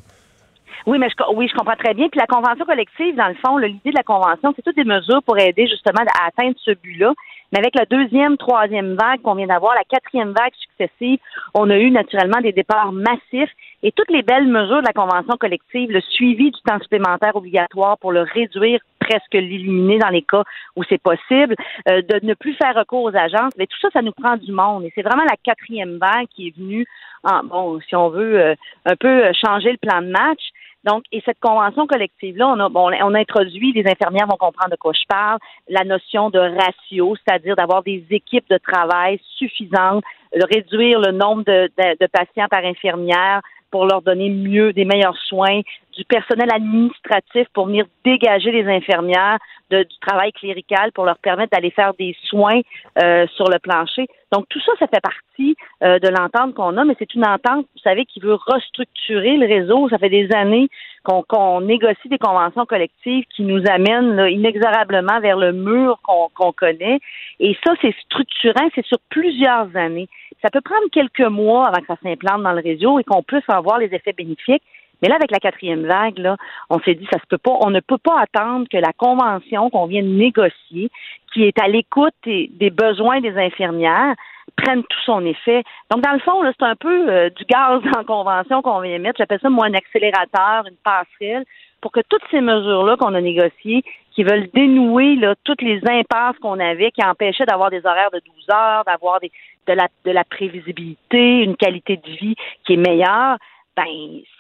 [0.86, 2.10] Oui, mais je, oui, je comprends très bien.
[2.10, 5.24] Puis la convention collective, dans le fond, l'idée de la convention, c'est toutes des mesures
[5.24, 7.14] pour aider justement à atteindre ce but-là.
[7.54, 11.20] Mais avec la deuxième, troisième vague qu'on vient d'avoir, la quatrième vague successive,
[11.54, 13.52] on a eu naturellement des départs massifs
[13.84, 17.98] et toutes les belles mesures de la convention collective, le suivi du temps supplémentaire obligatoire
[17.98, 20.44] pour le réduire, presque l'éliminer dans les cas
[20.78, 21.56] où c'est possible,
[21.90, 24.54] euh, de ne plus faire recours aux agences, mais tout ça, ça nous prend du
[24.54, 24.86] monde.
[24.86, 26.86] Et c'est vraiment la quatrième vague qui est venue,
[27.24, 28.56] en, bon, si on veut, euh,
[28.86, 30.42] un peu changer le plan de match.
[30.86, 34.72] Donc, et cette convention collective-là, on a, bon, on a introduit, les infirmières vont comprendre
[34.72, 35.40] de quoi je parle,
[35.70, 40.04] la notion de ratio, c'est-à-dire d'avoir des équipes de travail suffisantes,
[40.36, 43.42] de réduire le nombre de, de, de patients par infirmière
[43.74, 45.62] pour leur donner mieux, des meilleurs soins,
[45.98, 49.40] du personnel administratif pour venir dégager les infirmières
[49.72, 52.62] de, du travail clérical pour leur permettre d'aller faire des soins
[53.02, 54.06] euh, sur le plancher.
[54.32, 57.66] Donc tout ça, ça fait partie euh, de l'entente qu'on a, mais c'est une entente,
[57.74, 59.90] vous savez, qui veut restructurer le réseau.
[59.90, 60.70] Ça fait des années
[61.04, 67.00] qu'on négocie des conventions collectives qui nous amènent là, inexorablement vers le mur qu'on connaît.
[67.40, 70.08] Et ça, c'est structurant, c'est sur plusieurs années.
[70.44, 73.48] Ça peut prendre quelques mois avant que ça s'implante dans le réseau et qu'on puisse
[73.48, 74.64] en voir les effets bénéfiques.
[75.02, 76.38] Mais là, avec la quatrième vague, là,
[76.70, 77.58] on s'est dit ça se peut pas.
[77.62, 80.90] On ne peut pas attendre que la convention qu'on vient de négocier,
[81.34, 84.16] qui est à l'écoute des, besoins des infirmières,
[84.56, 85.64] prenne tout son effet.
[85.92, 89.18] Donc, dans le fond, c'est un peu euh, du gaz en convention qu'on vient mettre.
[89.18, 91.46] J'appelle ça, moi, un accélérateur, une passerelle,
[91.84, 93.84] pour que toutes ces mesures-là qu'on a négociées,
[94.16, 98.46] qui veulent dénouer toutes les impasses qu'on avait, qui empêchaient d'avoir des horaires de 12
[98.54, 102.36] heures, d'avoir de la, de la prévisibilité, une qualité de vie
[102.66, 103.38] qui est meilleure,
[103.76, 103.84] ben,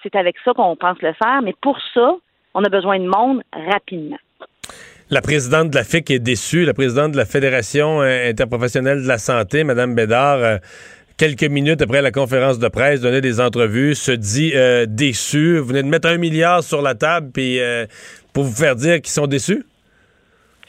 [0.01, 1.41] c'est avec ça qu'on pense le faire.
[1.43, 2.15] Mais pour ça,
[2.53, 4.19] on a besoin de monde rapidement.
[5.09, 9.07] La présidente de la FIC est déçue, la présidente de la Fédération euh, interprofessionnelle de
[9.07, 10.57] la santé, Mme Bédard, euh,
[11.17, 15.57] quelques minutes après la conférence de presse, donnait des entrevues, se dit euh, déçue.
[15.57, 17.59] Vous venez de mettre un milliard sur la table puis,
[18.33, 19.63] pour vous faire dire qu'ils sont déçus?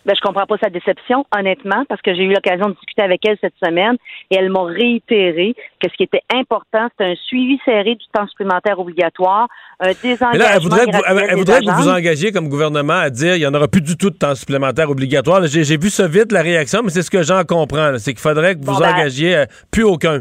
[0.05, 3.25] ben, je comprends pas sa déception, honnêtement, parce que j'ai eu l'occasion de discuter avec
[3.25, 3.97] elle cette semaine
[4.31, 8.27] et elle m'a réitéré que ce qui était important, c'était un suivi serré du temps
[8.29, 9.49] supplémentaire obligatoire,
[9.81, 10.47] un désengagement.
[10.53, 13.41] elle voudrait, que vous, elle, voudrait que vous vous engagiez comme gouvernement à dire il
[13.41, 15.47] n'y en aura plus du tout de temps supplémentaire obligatoire.
[15.47, 17.97] J'ai vu ça vite, la réaction, mais c'est ce que j'en comprends.
[17.99, 20.21] C'est qu'il faudrait que vous ben, engagiez euh, plus aucun.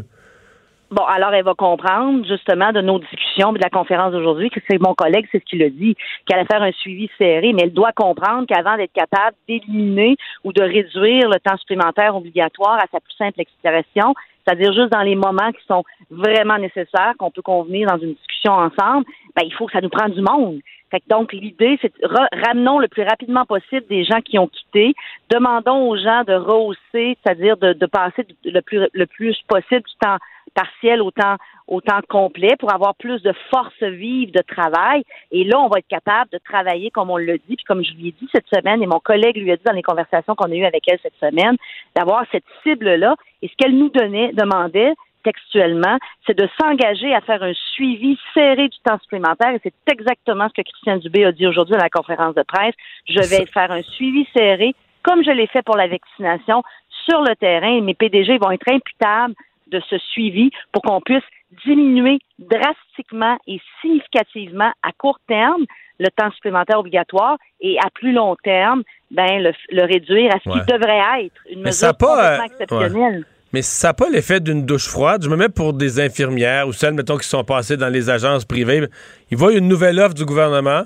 [0.94, 4.80] Bon, alors elle va comprendre justement de nos discussions de la conférence d'aujourd'hui que c'est
[4.80, 7.72] mon collègue, c'est ce qu'il a dit, qu'elle allait faire un suivi serré, mais elle
[7.72, 13.00] doit comprendre qu'avant d'être capable d'éliminer ou de réduire le temps supplémentaire obligatoire à sa
[13.00, 14.14] plus simple expression,
[14.46, 18.52] c'est-à-dire juste dans les moments qui sont vraiment nécessaires, qu'on peut convenir dans une discussion
[18.52, 19.04] ensemble,
[19.34, 20.60] ben, il faut que ça nous prenne du monde.
[20.92, 24.94] Fait que donc, l'idée, c'est ramenons le plus rapidement possible des gens qui ont quitté.
[25.28, 29.96] Demandons aux gens de rehausser, c'est-à-dire de, de passer le plus, le plus possible du
[30.00, 30.18] temps
[30.54, 31.36] partiel au temps,
[31.66, 35.02] au temps complet pour avoir plus de force vive de travail.
[35.30, 37.92] Et là, on va être capable de travailler comme on l'a dit, puis comme je
[37.92, 40.50] lui ai dit cette semaine, et mon collègue lui a dit dans les conversations qu'on
[40.50, 41.56] a eues avec elle cette semaine,
[41.96, 43.16] d'avoir cette cible-là.
[43.42, 44.94] Et ce qu'elle nous donnait, demandait,
[45.24, 49.54] textuellement, c'est de s'engager à faire un suivi serré du temps supplémentaire.
[49.54, 52.74] Et c'est exactement ce que Christian Dubé a dit aujourd'hui à la conférence de presse.
[53.08, 56.62] Je vais faire un suivi serré, comme je l'ai fait pour la vaccination,
[57.06, 57.80] sur le terrain.
[57.80, 59.34] Mes PDG vont être imputables
[59.74, 61.24] de ce suivi pour qu'on puisse
[61.64, 65.64] diminuer drastiquement et significativement à court terme
[66.00, 70.72] le temps supplémentaire obligatoire et à plus long terme, ben, le, réduire à ce qui
[70.72, 73.24] devrait être une mesure complètement euh, exceptionnelle.
[73.52, 75.22] Mais ça n'a pas l'effet d'une douche froide.
[75.22, 78.44] Je me mets pour des infirmières ou celles, mettons, qui sont passées dans les agences
[78.44, 78.88] privées.
[79.30, 80.82] Ils voient une nouvelle offre du gouvernement.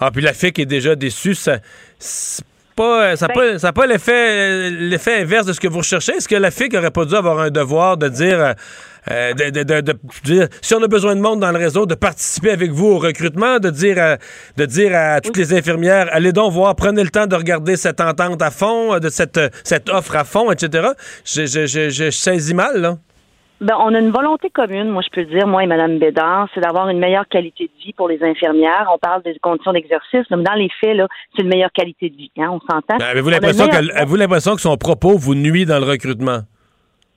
[0.00, 1.36] Ah, puis la FIC est déjà déçue.
[1.36, 1.58] Ça,
[2.78, 6.12] pas, ça n'a ben pas, l'effet, l'effet inverse de ce que vous recherchez.
[6.12, 8.54] Est-ce que la FIC n'aurait pas dû avoir un devoir de dire,
[9.10, 9.92] euh, de,
[10.24, 12.98] dire, si on a besoin de monde dans le réseau, de participer avec vous au
[12.98, 14.16] recrutement, de dire, à,
[14.56, 18.00] de dire à toutes les infirmières, allez donc voir, prenez le temps de regarder cette
[18.00, 20.88] entente à fond, de cette, cette offre à fond, etc.
[21.24, 22.96] Je, je, je saisis mal, là.
[23.60, 26.48] Ben, on a une volonté commune, moi je peux le dire, moi et Mme Bédard,
[26.54, 28.88] c'est d'avoir une meilleure qualité de vie pour les infirmières.
[28.94, 32.16] On parle des conditions d'exercice, mais dans les faits, là, c'est une meilleure qualité de
[32.16, 32.30] vie.
[32.38, 32.98] Hein, on s'entend?
[32.98, 36.40] Ben, avez-vous l'impression, que, l'impression que son propos vous nuit dans le recrutement?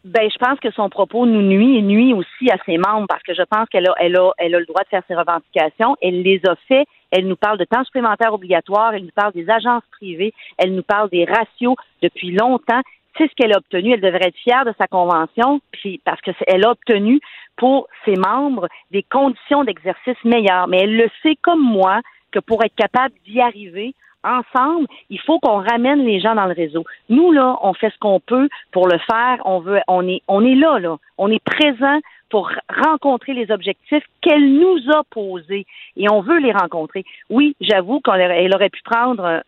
[0.04, 3.22] Ben, je pense que son propos nous nuit et nuit aussi à ses membres parce
[3.22, 5.96] que je pense qu'elle a, elle a, elle a le droit de faire ses revendications.
[6.02, 6.86] Elle les a fait.
[7.12, 8.96] Elle nous parle de temps supplémentaire obligatoire.
[8.96, 10.34] Elle nous parle des agences privées.
[10.58, 12.82] Elle nous parle des ratios depuis longtemps
[13.18, 13.94] c'est ce qu'elle a obtenu.
[13.94, 17.20] Elle devrait être fière de sa convention, puis parce qu'elle a obtenu
[17.58, 20.68] pour ses membres des conditions d'exercice meilleures.
[20.68, 22.02] Mais elle le sait comme moi
[22.32, 23.94] que pour être capable d'y arriver
[24.24, 26.84] ensemble, il faut qu'on ramène les gens dans le réseau.
[27.10, 29.42] Nous là, on fait ce qu'on peut pour le faire.
[29.46, 34.04] On veut, on est, on est là là, on est présent pour rencontrer les objectifs
[34.22, 35.66] qu'elle nous a posés
[35.98, 37.04] et on veut les rencontrer.
[37.30, 39.44] Oui, j'avoue qu'elle aurait pu prendre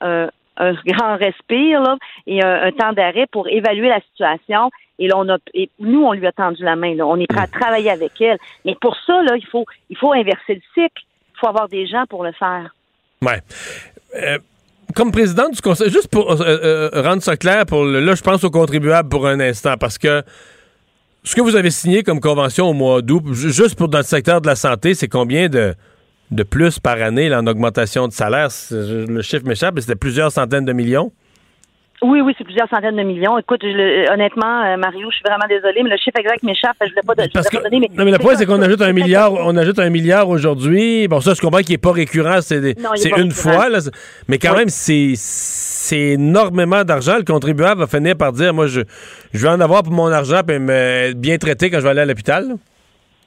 [0.58, 1.98] grand respire là,
[2.28, 4.70] et un, temps d'arrêt pour évaluer la situation.
[5.00, 6.96] Et là, on a, et nous, on lui a tendu la main.
[6.96, 7.06] Là.
[7.08, 8.38] On est prêt à travailler avec elle.
[8.64, 11.04] Mais pour ça, là, il faut, il faut inverser le cycle.
[11.36, 12.74] Il faut avoir des gens pour le faire.
[13.22, 13.42] Ouais.
[14.16, 14.38] Euh,
[14.96, 18.44] comme président du conseil, juste pour euh, euh, rendre ça clair, pour là, je pense
[18.44, 20.24] aux contribuables pour un instant, parce que
[21.24, 24.42] ce que vous avez signé comme convention au mois d'août, juste pour dans le secteur
[24.42, 25.74] de la santé, c'est combien de
[26.34, 28.50] de plus par année en augmentation de salaire.
[28.72, 31.12] Le chiffre m'échappe, mais c'était plusieurs centaines de millions.
[32.02, 33.38] Oui, oui, c'est plusieurs centaines de millions.
[33.38, 36.76] Écoute, je le- honnêtement, euh, Mario, je suis vraiment désolée, mais le chiffre exact m'échappe.
[36.82, 37.80] Je ne l'ai pas, je Parce que, donné.
[37.80, 41.08] Mais non, mais le point, c'est qu'on ajoute un milliard, on ajoute un milliard aujourd'hui.
[41.08, 43.30] Bon, ça, je comprends qu'il n'est pas récurrent, c'est une récurrent.
[43.32, 43.80] fois, là.
[44.28, 44.58] mais quand Oui.
[44.60, 45.16] même, c'est
[45.98, 47.16] énormément d'argent.
[47.18, 48.82] Le contribuable va finir par dire, moi, je,
[49.34, 51.90] je vais en avoir pour mon argent, puis me être bien traité quand je vais
[51.92, 52.56] aller à l'hôpital.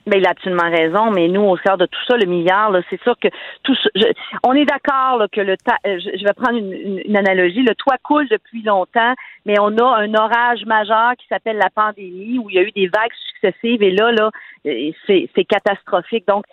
[0.07, 0.11] Là.
[0.12, 3.03] Ben, il a absolument raison, mais nous, au cœur de tout ça, le milliard, c'est
[3.03, 3.28] sûr que
[3.62, 4.12] tout je-
[4.45, 7.62] on est d'accord que le ta- euh, je, je vais prendre une, une- une analogie.
[7.62, 9.15] Le toit coule depuis longtemps,
[9.45, 12.73] mais on a un orage majeur qui s'appelle la pandémie, où il y a eu
[12.73, 14.31] des vagues successives, et là, là,
[14.66, 16.27] euh, c'est catastrophique.
[16.27, 16.45] Donc,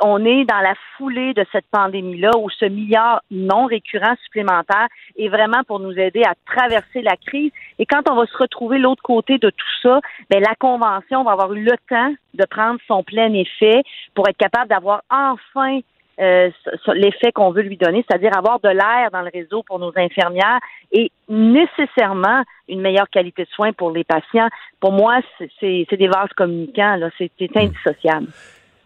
[0.00, 5.28] on est dans la foulée de cette pandémie-là, où ce milliard non récurrent supplémentaire est
[5.28, 7.52] vraiment pour nous aider à traverser la crise.
[7.78, 11.32] Et quand on va se retrouver l'autre côté de tout ça, ben la convention va
[11.32, 13.82] avoir eu le temps de prendre son plein effet
[14.14, 15.80] pour être capable d'avoir enfin
[16.20, 16.50] euh,
[16.94, 20.60] l'effet qu'on veut lui donner, c'est-à-dire avoir de l'air dans le réseau pour nos infirmières
[20.92, 24.48] et nécessairement une meilleure qualité de soins pour les patients.
[24.78, 28.26] Pour moi, c'est- c'est c'est des vases communicants, là, c'est c'est indissociable.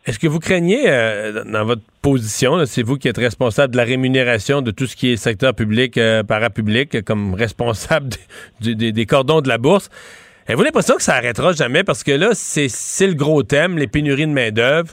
[0.06, 3.82] Est-ce que vous craignez, euh, dans votre position, c'est vous qui êtes responsable de la
[3.82, 8.10] rémunération de tout ce qui est secteur public, euh, parapublic, comme responsable
[8.60, 9.90] des cordons de la bourse,
[10.48, 11.82] Avez-vous l'impression que ça arrêtera jamais?
[11.82, 14.90] Parce que là, c'est le gros thème, les pénuries de main-d'œuvre.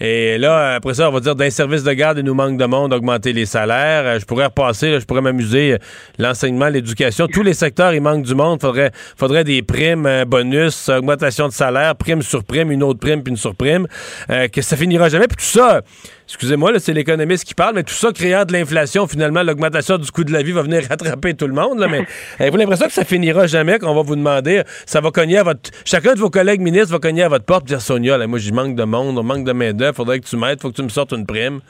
[0.00, 2.64] Et là, après ça, on va dire d'un service de garde, il nous manque de
[2.64, 4.02] monde, augmenter les salaires.
[4.04, 5.74] Euh, Je pourrais repasser, je pourrais m'amuser.
[5.74, 5.78] euh,
[6.18, 8.60] L'enseignement, l'éducation, tous les secteurs, il manque du monde.
[8.60, 13.22] Faudrait, faudrait des primes, euh, bonus, augmentation de salaire, prime sur prime, une autre prime,
[13.22, 13.86] puis une surprime.
[14.30, 15.28] Euh, que ça finira jamais.
[15.28, 15.82] Puis tout ça,
[16.26, 20.10] excusez-moi, là, c'est l'économiste qui parle, mais tout ça créant de l'inflation, finalement, l'augmentation du
[20.10, 21.78] coût de la vie va venir rattraper tout le monde.
[21.78, 22.04] Là, mais
[22.38, 25.70] avez-vous l'impression que ça finira jamais, qu'on va vous demander, ça va cogner à votre...
[25.84, 28.38] Chacun de vos collègues ministres va cogner à votre porte et dire, Sonia, là, moi,
[28.38, 30.82] j'y manque de monde, on manque de main-d'œuvre, faudrait que tu m'aides, faut que tu
[30.82, 31.60] me sortes une prime.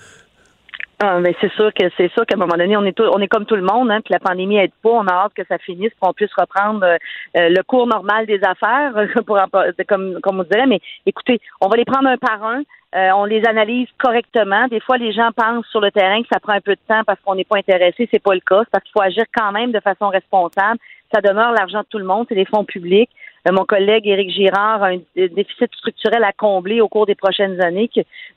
[0.98, 3.20] Ah, mais c'est sûr que c'est sûr qu'à un moment donné, on est tout- on
[3.20, 4.88] est comme tout le monde, hein, puis la pandémie aide pas.
[4.88, 6.96] On a hâte que ça finisse, qu'on puisse reprendre euh,
[7.36, 8.94] euh, le cours normal des affaires,
[9.26, 9.38] pour
[9.86, 10.66] comme comme on dirait.
[10.66, 12.62] Mais écoutez, on va les prendre un par un.
[12.96, 14.68] Euh, on les analyse correctement.
[14.68, 17.02] Des fois, les gens pensent sur le terrain que ça prend un peu de temps
[17.06, 18.08] parce qu'on n'est pas intéressé.
[18.10, 18.60] C'est pas le cas.
[18.60, 20.78] C'est parce qu'il faut agir quand même de façon responsable.
[21.12, 22.24] Ça demeure l'argent de tout le monde.
[22.28, 23.10] C'est des fonds publics.
[23.46, 27.62] Euh, mon collègue Éric Girard a un déficit structurel à combler au cours des prochaines
[27.62, 27.90] années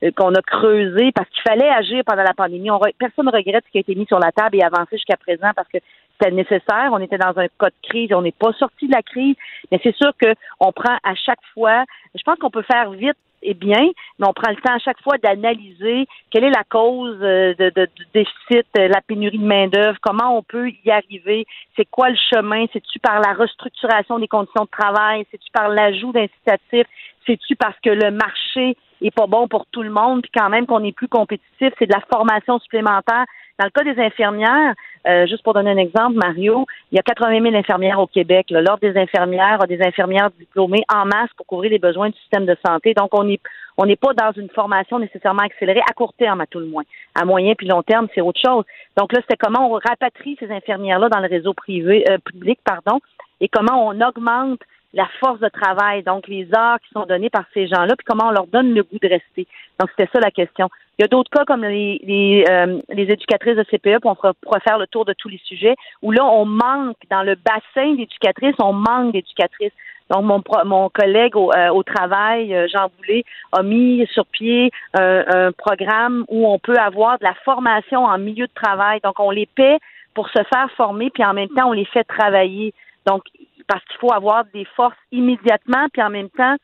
[0.03, 2.69] euh, qu'on a creusé parce qu'il fallait agir pendant la pandémie.
[2.97, 5.51] Personne ne regrette ce qui a été mis sur la table et avancé jusqu'à présent
[5.55, 5.77] parce que
[6.19, 6.89] c'était nécessaire.
[6.91, 8.11] On était dans un cas de crise.
[8.13, 9.37] On n'est pas sorti de la crise.
[9.71, 11.85] Mais c'est sûr qu'on prend à chaque fois.
[12.13, 15.01] Je pense qu'on peut faire vite et bien, mais on prend le temps à chaque
[15.01, 20.37] fois d'analyser quelle est la cause euh, du déficit, euh, la pénurie de main-d'œuvre, comment
[20.37, 21.45] on peut y arriver,
[21.75, 26.11] c'est quoi le chemin, c'est-tu par la restructuration des conditions de travail, c'est-tu par l'ajout
[26.11, 26.87] d'incitatifs,
[27.25, 30.65] c'est-tu parce que le marché est pas bon pour tout le monde, puis quand même
[30.65, 33.25] qu'on est plus compétitif, c'est de la formation supplémentaire.
[33.57, 34.73] Dans le cas des infirmières,
[35.07, 38.47] euh, juste pour donner un exemple, Mario, il y a 80 000 infirmières au Québec.
[38.49, 42.45] L'Ordre des infirmières a des infirmières diplômées en masse pour couvrir les besoins du système
[42.45, 42.93] de santé.
[42.93, 46.65] Donc, on n'est pas dans une formation nécessairement accélérée à court terme, à tout le
[46.65, 46.83] moins.
[47.15, 48.65] À moyen puis long terme, c'est autre chose.
[48.97, 52.99] Donc là, c'était comment on rapatrie ces infirmières-là dans le réseau privé, euh, public, pardon,
[53.39, 54.59] et comment on augmente
[54.93, 58.27] la force de travail, donc les heures qui sont données par ces gens-là, puis comment
[58.27, 59.47] on leur donne le goût de rester.
[59.79, 60.69] Donc, c'était ça la question.
[60.97, 64.15] Il y a d'autres cas comme les, les, euh, les éducatrices de CPE, puis on
[64.15, 67.93] pourra faire le tour de tous les sujets, où là, on manque, dans le bassin
[67.93, 69.73] d'éducatrices, on manque d'éducatrices.
[70.09, 74.71] Donc, mon, mon collègue au, euh, au travail, euh, Jean Boulet, a mis sur pied
[74.95, 78.99] un programme où on peut avoir de la formation en milieu de travail.
[79.03, 79.77] Donc, on les paie
[80.15, 82.73] pour se faire former, puis en même temps, on les fait travailler.
[83.05, 83.23] Donc,
[83.69, 86.55] parce qu'il faut avoir des forces immédiatement, puis en même temps,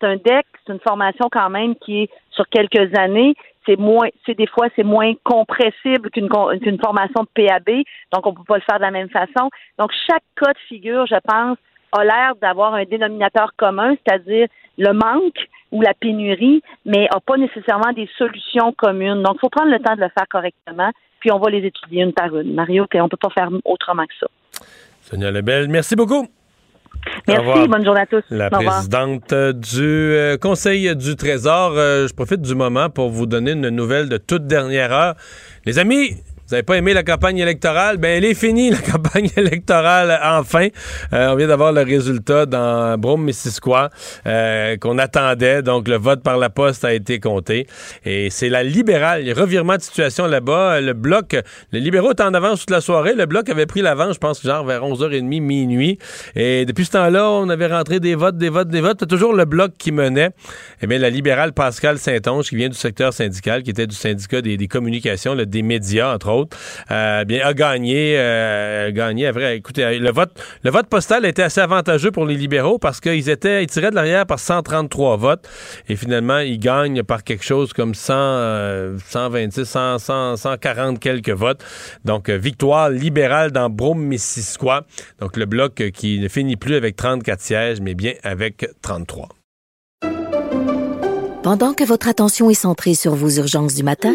[0.00, 3.34] c'est un DEC, c'est une formation quand même qui est sur quelques années.
[3.66, 7.82] C'est moins, c'est des fois, c'est moins compressible qu'une qu'une formation de PAB,
[8.12, 9.50] donc on peut pas le faire de la même façon.
[9.78, 11.58] Donc, chaque cas de figure, je pense,
[11.92, 17.36] a l'air d'avoir un dénominateur commun, c'est-à-dire le manque ou la pénurie, mais n'a pas
[17.36, 19.22] nécessairement des solutions communes.
[19.22, 22.02] Donc, il faut prendre le temps de le faire correctement, puis on va les étudier
[22.02, 22.54] une par une.
[22.54, 24.26] Mario, puis on peut pas faire autrement que ça.
[25.00, 26.26] Sonia Lebel, merci beaucoup.
[27.28, 28.22] Merci, bonne journée à tous.
[28.30, 31.72] La Au présidente du euh, Conseil du Trésor.
[31.76, 35.14] Euh, je profite du moment pour vous donner une nouvelle de toute dernière heure.
[35.64, 36.16] Les amis,
[36.46, 37.96] vous n'avez pas aimé la campagne électorale?
[37.96, 40.68] Ben, elle est finie, la campagne électorale, enfin.
[41.14, 43.88] Euh, on vient d'avoir le résultat dans Brome-Missisquoi
[44.26, 45.62] euh, qu'on attendait.
[45.62, 47.66] Donc, le vote par la poste a été compté.
[48.04, 49.24] Et c'est la libérale.
[49.32, 50.82] Revirement de situation là-bas.
[50.82, 51.34] Le bloc,
[51.72, 53.14] les libéraux étaient en avance toute la soirée.
[53.14, 55.98] Le bloc avait pris l'avance, je pense, genre vers 11h30, minuit.
[56.36, 58.98] Et depuis ce temps-là, on avait rentré des votes, des votes, des votes.
[59.00, 60.30] C'était toujours le bloc qui menait.
[60.82, 64.42] Eh bien, la libérale Pascal Saint-Onge, qui vient du secteur syndical, qui était du syndicat
[64.42, 66.33] des, communications, des médias, entre autres,
[66.90, 69.30] euh, bien, a gagné, euh, gagné.
[69.30, 70.32] Vrai, écoutez, le vote,
[70.62, 73.94] le vote postal était assez avantageux pour les libéraux parce qu'ils étaient, ils tiraient de
[73.94, 75.48] l'arrière par 133 votes
[75.88, 81.64] et finalement, ils gagnent par quelque chose comme 100, 126, 100, 100, 140 quelques votes.
[82.04, 84.84] Donc, euh, victoire libérale dans Brome-Missisquoi.
[85.20, 89.28] Donc, le bloc qui ne finit plus avec 34 sièges, mais bien avec 33.
[91.44, 94.14] Pendant que votre attention est centrée sur vos urgences du matin,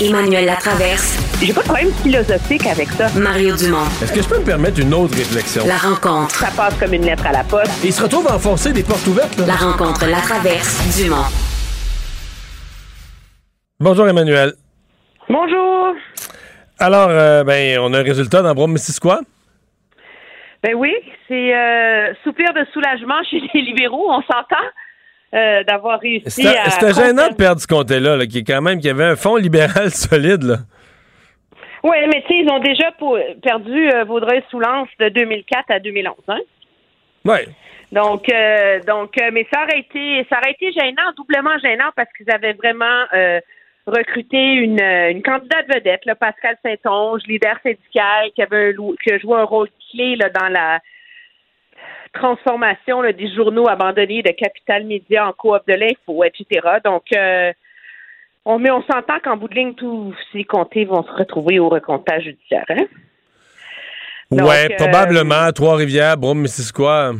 [0.00, 1.16] Emmanuel Latraverse.
[1.40, 3.08] J'ai pas de problème philosophique avec ça.
[3.18, 3.86] Mario Dumont.
[4.02, 5.62] Est-ce que je peux me permettre une autre réflexion?
[5.66, 6.34] La rencontre.
[6.34, 7.82] Ça passe comme une lettre à la poste.
[7.82, 9.38] Et il se retrouve à enfoncer des portes ouvertes.
[9.38, 9.46] Là.
[9.46, 11.24] La rencontre, la traverse, Dumont.
[13.80, 14.52] Bonjour Emmanuel.
[15.30, 15.94] Bonjour.
[16.78, 19.20] Alors, euh, ben, on a un résultat dans Brome-Missisquoi?
[20.62, 20.92] Ben oui,
[21.26, 24.66] c'est euh, soupir de soulagement chez les libéraux, on s'entend.
[25.36, 26.70] Euh, d'avoir réussi C'était à...
[26.70, 29.36] c'était gênant de perdre ce comté-là, là, qui est quand même, qui avait un fonds
[29.36, 30.56] libéral solide, là.
[31.82, 36.14] Oui, mais tu sais, ils ont déjà pour- perdu euh, Vaudreuil-Soulances de 2004 à 2011,
[36.28, 36.38] hein?
[37.26, 37.38] Oui.
[37.92, 42.08] Donc, euh, donc, euh, mais ça aurait été, ça aurait été gênant, doublement gênant, parce
[42.16, 43.04] qu'ils avaient vraiment
[43.86, 49.18] recruté une, une candidate vedette, là, Pascal Saint-Onge, leader syndical, qui avait un, qui a
[49.18, 50.80] joué un rôle clé là, dans la
[52.18, 56.60] transformation là, des journaux abandonnés de Capital Média en coop de l'info, etc.
[56.84, 57.52] Donc, euh,
[58.44, 61.68] on, mais on s'entend qu'en bout de ligne, tous ces comtés vont se retrouver au
[61.68, 62.64] recomptage judiciaire.
[62.68, 62.86] Hein?
[64.30, 65.52] Donc, ouais, euh, probablement.
[65.52, 67.12] Trois-Rivières, Brome-Missisquoi.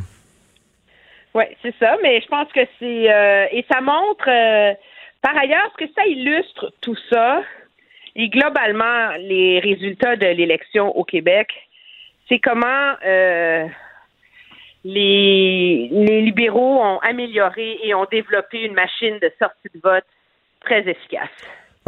[1.35, 4.73] Oui, c'est ça, mais je pense que c'est euh, et ça montre euh,
[5.21, 7.43] par ailleurs ce que ça illustre tout ça
[8.15, 11.49] et globalement les résultats de l'élection au Québec,
[12.27, 13.67] c'est comment euh,
[14.87, 20.05] les, les libéraux ont amélioré et ont développé une machine de sortie de vote
[20.61, 21.29] très efficace.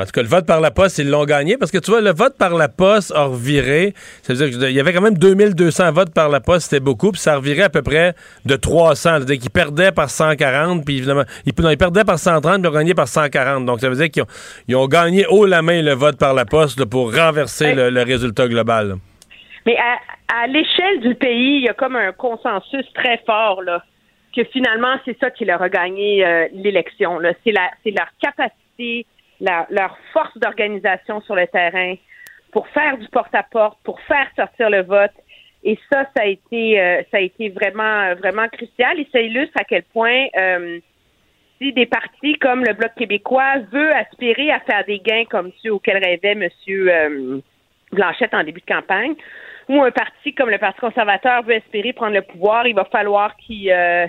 [0.01, 2.01] En tout cas, le vote par la poste, ils l'ont gagné parce que tu vois,
[2.01, 3.95] le vote par la poste a reviré.
[4.23, 7.11] Ça veut dire qu'il y avait quand même 2200 votes par la poste, c'était beaucoup,
[7.11, 8.15] puis ça a reviré à peu près
[8.45, 8.95] de 300.
[8.97, 12.69] C'est-à-dire qu'ils perdaient par 140, puis évidemment, ils, non, ils perdaient par 130, puis ils
[12.69, 13.67] ont gagné par 140.
[13.67, 16.79] Donc, ça veut dire qu'ils ont, gagné haut la main le vote par la poste
[16.79, 18.99] là, pour renverser le, le résultat global.
[19.69, 19.99] Mais à,
[20.35, 23.85] à l'échelle du pays, il y a comme un consensus très fort là,
[24.35, 27.21] que finalement, c'est ça qui leur a gagné euh, l'élection.
[27.45, 29.05] C'est leur capacité,
[29.41, 31.97] leur force d'organisation sur le terrain
[32.51, 35.13] pour faire du porte-à-porte, pour faire sortir le vote.
[35.63, 38.99] Et ça, ça a été, euh, ça a été vraiment, euh, vraiment crucial.
[38.99, 40.79] Et ça illustre à quel point euh,
[41.61, 45.75] si des partis comme le Bloc québécois veut aspirer à faire des gains comme ceux
[45.75, 47.41] auxquels rêvait Monsieur euh,
[47.93, 49.15] Blanchette en début de campagne,
[49.69, 53.37] ou un parti comme le Parti conservateur veut espérer prendre le pouvoir, il va falloir
[53.37, 54.07] qu'il euh,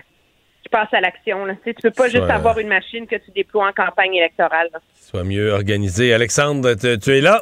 [0.72, 1.46] passe à l'action.
[1.66, 4.70] Tu tu peux pas juste avoir une machine que tu déploies en campagne électorale.
[4.74, 4.80] là.
[4.96, 6.14] Soit mieux organisé.
[6.14, 7.42] Alexandre, tu, tu es là?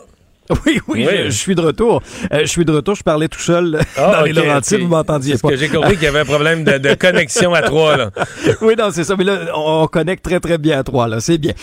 [0.66, 2.02] Oui, oui, Je, je suis de retour.
[2.32, 2.96] Euh, je suis de retour.
[2.96, 4.80] Je parlais tout seul Ah, dans les Laurentides.
[4.82, 5.48] Vous m'entendiez pas.
[5.50, 7.98] ce que j'ai compris qu'il y avait un problème de, de connexion à trois.
[7.98, 8.12] Là.
[8.62, 9.16] oui, non, c'est ça.
[9.18, 11.08] Mais là, on, on connecte très, très bien à trois.
[11.08, 11.54] Là, c'est bien.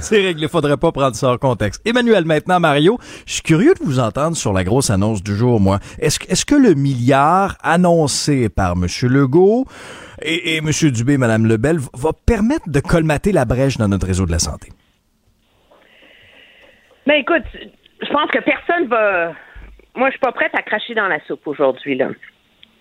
[0.00, 0.48] c'est réglé.
[0.48, 1.82] Faudrait pas prendre ça en contexte.
[1.84, 5.60] Emmanuel, maintenant, Mario, je suis curieux de vous entendre sur la grosse annonce du jour,
[5.60, 5.80] moi.
[5.98, 8.86] Est-ce que, est-ce que le milliard annoncé par M.
[9.02, 9.66] Legault
[10.22, 10.70] et, et M.
[10.90, 14.68] Dubé, Mme Lebel, va permettre de colmater la brèche dans notre réseau de la santé?
[17.06, 17.42] Mais écoute,
[18.00, 19.32] je pense que personne va.
[19.94, 21.96] Moi, je suis pas prête à cracher dans la soupe aujourd'hui.
[21.96, 22.08] Là.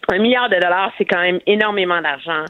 [0.09, 2.43] Un milliard de dollars, c'est quand même énormément d'argent.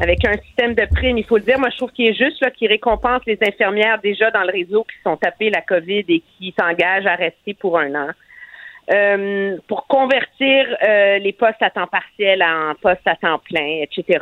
[0.00, 2.40] Avec un système de primes, il faut le dire, moi, je trouve qu'il est juste
[2.40, 6.22] là, qui récompense les infirmières déjà dans le réseau qui sont tapées la COVID et
[6.38, 8.08] qui s'engagent à rester pour un an.
[8.92, 14.18] Euh, pour convertir euh, les postes à temps partiel en postes à temps plein, etc.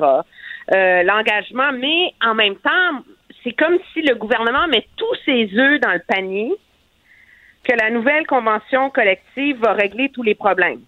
[0.74, 3.02] Euh, L'engagement, mais en même temps,
[3.42, 6.52] c'est comme si le gouvernement met tous ses œufs dans le panier
[7.64, 10.80] que la nouvelle convention collective va régler tous les problèmes.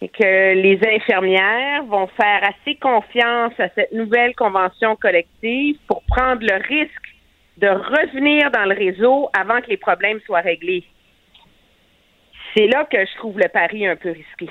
[0.00, 6.42] et que les infirmières vont faire assez confiance à cette nouvelle convention collective pour prendre
[6.42, 7.14] le risque
[7.56, 10.84] de revenir dans le réseau avant que les problèmes soient réglés.
[12.54, 14.48] C'est là que je trouve le pari un peu risqué.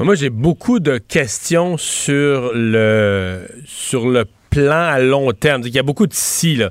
[0.00, 5.62] Moi, j'ai beaucoup de questions sur le sur le plan à long terme.
[5.64, 6.70] Il y a beaucoup de si, là.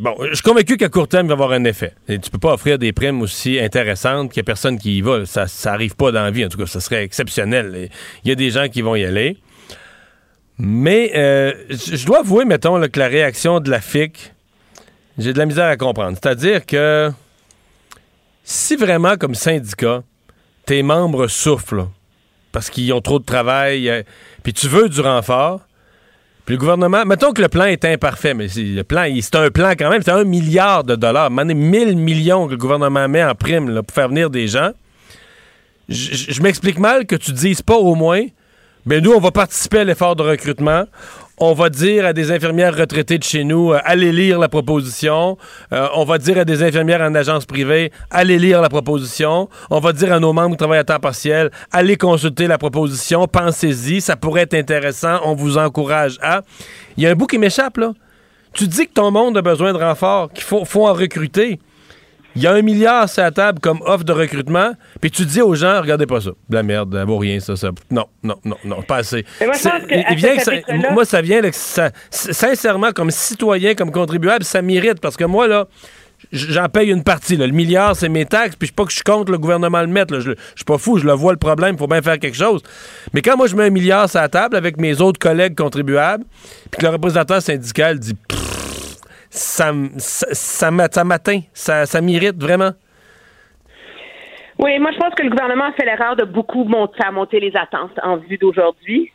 [0.00, 1.94] Bon, je suis convaincu qu'à court terme, il va y avoir un effet.
[2.08, 5.00] Et tu peux pas offrir des primes aussi intéressantes qu'il n'y a personne qui y
[5.00, 5.26] va.
[5.26, 6.44] Ça n'arrive pas dans la vie.
[6.44, 7.90] En tout cas, ça serait exceptionnel.
[8.24, 9.38] Il y a des gens qui vont y aller.
[10.58, 14.32] Mais euh, je dois avouer, mettons, que la réaction de la FIC,
[15.18, 16.18] j'ai de la misère à comprendre.
[16.22, 17.10] C'est-à-dire que
[18.44, 20.02] si vraiment, comme syndicat,
[20.66, 21.88] tes membres souffrent
[22.52, 24.02] parce qu'ils ont trop de travail, euh,
[24.42, 25.60] puis tu veux du renfort,
[26.50, 29.88] le gouvernement, mettons que le plan est imparfait, mais le plan, c'est un plan quand
[29.88, 33.82] même, c'est un milliard de dollars, mille 1000 millions que le gouvernement met en prime
[33.82, 34.72] pour faire venir des gens.
[35.88, 38.24] Je m'explique mal que tu dises pas au moins,
[38.84, 40.84] mais nous, on va participer à l'effort de recrutement.
[41.42, 45.38] On va dire à des infirmières retraitées de chez nous, euh, allez lire la proposition.
[45.72, 49.48] Euh, on va dire à des infirmières en agence privée, allez lire la proposition.
[49.70, 53.26] On va dire à nos membres qui travaillent à temps partiel, allez consulter la proposition,
[53.26, 56.42] pensez-y, ça pourrait être intéressant, on vous encourage à.
[56.98, 57.94] Il y a un bout qui m'échappe, là.
[58.52, 61.58] Tu dis que ton monde a besoin de renfort, qu'il faut en recruter.
[62.36, 65.42] Il y a un milliard sur la table comme offre de recrutement, puis tu dis
[65.42, 66.30] aux gens, regardez pas ça.
[66.48, 67.70] De la merde, ça vaut rien, ça, ça.
[67.90, 69.24] Non, non, non, non, pas assez.
[69.40, 69.78] moi, ça,
[70.92, 71.40] moi, ça vient,
[72.10, 75.66] sincèrement, comme citoyen, comme contribuable, ça m'irrite, parce que moi, là,
[76.32, 77.36] j'en paye une partie.
[77.36, 80.20] Le milliard, c'est mes taxes, puis je pas que je compte le gouvernement le mettre.
[80.20, 82.36] Je, je suis pas fou, je le vois le problème, il faut bien faire quelque
[82.36, 82.62] chose.
[83.12, 86.24] Mais quand moi, je mets un milliard sur la table avec mes autres collègues contribuables,
[86.70, 88.14] puis que le représentant syndical dit
[89.30, 92.72] ça, ça, m'atteint, ça, ça m'irrite vraiment.
[94.58, 97.40] Oui, moi je pense que le gouvernement a fait l'erreur de beaucoup monter, faire monter
[97.40, 99.10] les attentes en vue d'aujourd'hui.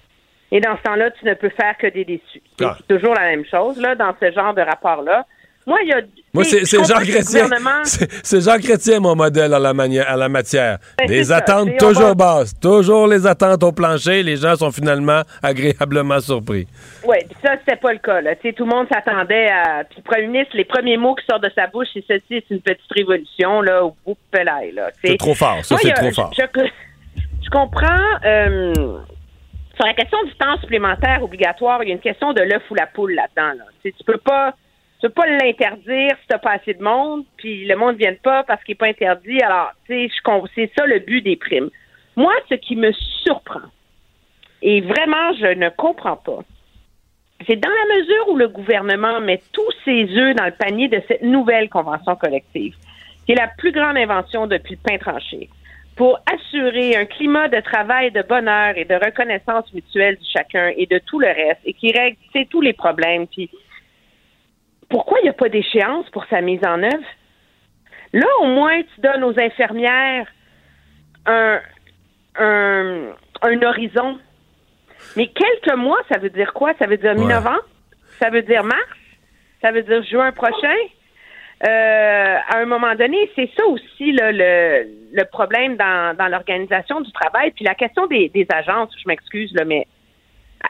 [0.52, 2.42] Et dans ce temps-là, tu ne peux faire que des déçus.
[2.62, 2.78] Ah.
[2.78, 5.26] C'est toujours la même chose là, dans ce genre de rapport-là.
[5.68, 6.02] Moi, il y a.
[6.34, 7.48] Moi, c'est Jean Chrétien.
[8.24, 10.78] C'est Jean Chrétien, mon modèle en la, la matière.
[10.98, 12.60] Ben, des attentes toujours basses.
[12.60, 14.22] Toujours les attentes au plancher.
[14.22, 16.68] Les gens sont finalement agréablement surpris.
[17.08, 18.22] Oui, ça, c'était pas le cas.
[18.22, 18.36] Là.
[18.36, 19.86] tout le monde s'attendait à.
[19.86, 22.54] Puis le premier ministre, les premiers mots qui sortent de sa bouche, c'est ceci, c'est
[22.54, 24.92] une petite révolution, là, au bout de là.
[25.04, 25.64] C'est trop fort.
[25.64, 26.32] Ça, c'est trop fort.
[26.38, 27.86] Je, comprends.
[28.26, 28.74] Euh,
[29.76, 32.76] sur la question du temps supplémentaire obligatoire, il y a une question de l'œuf ou
[32.76, 33.58] la poule là-dedans.
[33.58, 33.66] Là.
[33.84, 34.54] Tu peux pas
[35.00, 38.16] tu peux pas l'interdire si t'as pas assez de monde, puis le monde ne vient
[38.16, 39.42] pas parce qu'il n'est pas interdit.
[39.42, 41.70] Alors, tu sais, c'est ça le but des primes.
[42.16, 42.92] Moi, ce qui me
[43.24, 43.70] surprend,
[44.62, 46.40] et vraiment, je ne comprends pas,
[47.46, 51.02] c'est dans la mesure où le gouvernement met tous ses œufs dans le panier de
[51.08, 52.76] cette nouvelle convention collective,
[53.26, 55.50] qui est la plus grande invention depuis le pain tranché,
[55.98, 60.86] pour assurer un climat de travail, de bonheur et de reconnaissance mutuelle du chacun et
[60.86, 62.18] de tout le reste, et qui règle
[62.50, 63.50] tous les problèmes, puis
[64.90, 67.06] pourquoi il n'y a pas d'échéance pour sa mise en œuvre?
[68.14, 70.28] Là, au moins, tu donnes aux infirmières
[71.26, 71.60] un,
[72.38, 74.20] un, horizon.
[75.16, 76.74] Mais quelques mois, ça veut dire quoi?
[76.80, 77.66] Ça veut dire mi-novembre?
[78.20, 78.80] Ça veut dire mars?
[79.62, 80.76] Ça veut dire juin prochain?
[81.68, 87.12] Euh, à un moment donné, c'est ça aussi le, le, problème dans, dans l'organisation du
[87.12, 87.52] travail.
[87.52, 89.88] Puis la question des, des agences, je m'excuse, mais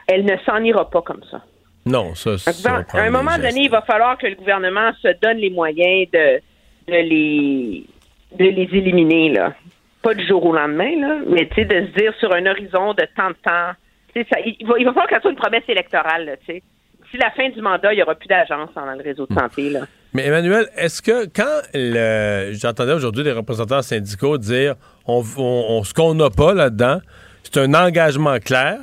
[0.06, 1.42] elle ne s'en ira pas comme ça.
[1.86, 5.38] Non, ça, ça À un moment donné, il va falloir que le gouvernement se donne
[5.38, 6.40] les moyens de,
[6.88, 7.86] de les
[8.32, 9.54] de les éliminer, là.
[10.02, 12.92] Pas du jour au lendemain, là, mais tu sais, de se dire sur un horizon
[12.92, 13.72] de tant de temps.
[14.14, 16.62] Ça, il, va, il va falloir que ça soit une promesse électorale, tu sais.
[17.10, 19.38] Si la fin du mandat, il n'y aura plus d'agence dans le réseau de hmm.
[19.38, 19.80] santé, là.
[20.12, 24.74] Mais Emmanuel, est-ce que quand le, j'entendais aujourd'hui des représentants syndicaux dire
[25.06, 27.00] on, on ce qu'on n'a pas là-dedans,
[27.42, 28.78] c'est un engagement clair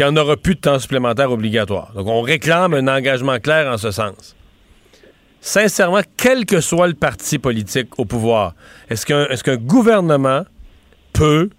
[0.00, 1.92] qu'il n'y en aura plus de temps supplémentaire obligatoire.
[1.94, 4.34] Donc, on réclame un engagement clair en ce sens.
[5.42, 8.54] Sincèrement, quel que soit le parti politique au pouvoir,
[8.88, 9.04] est-ce
[9.44, 10.44] qu'un gouvernement
[11.12, 11.50] peut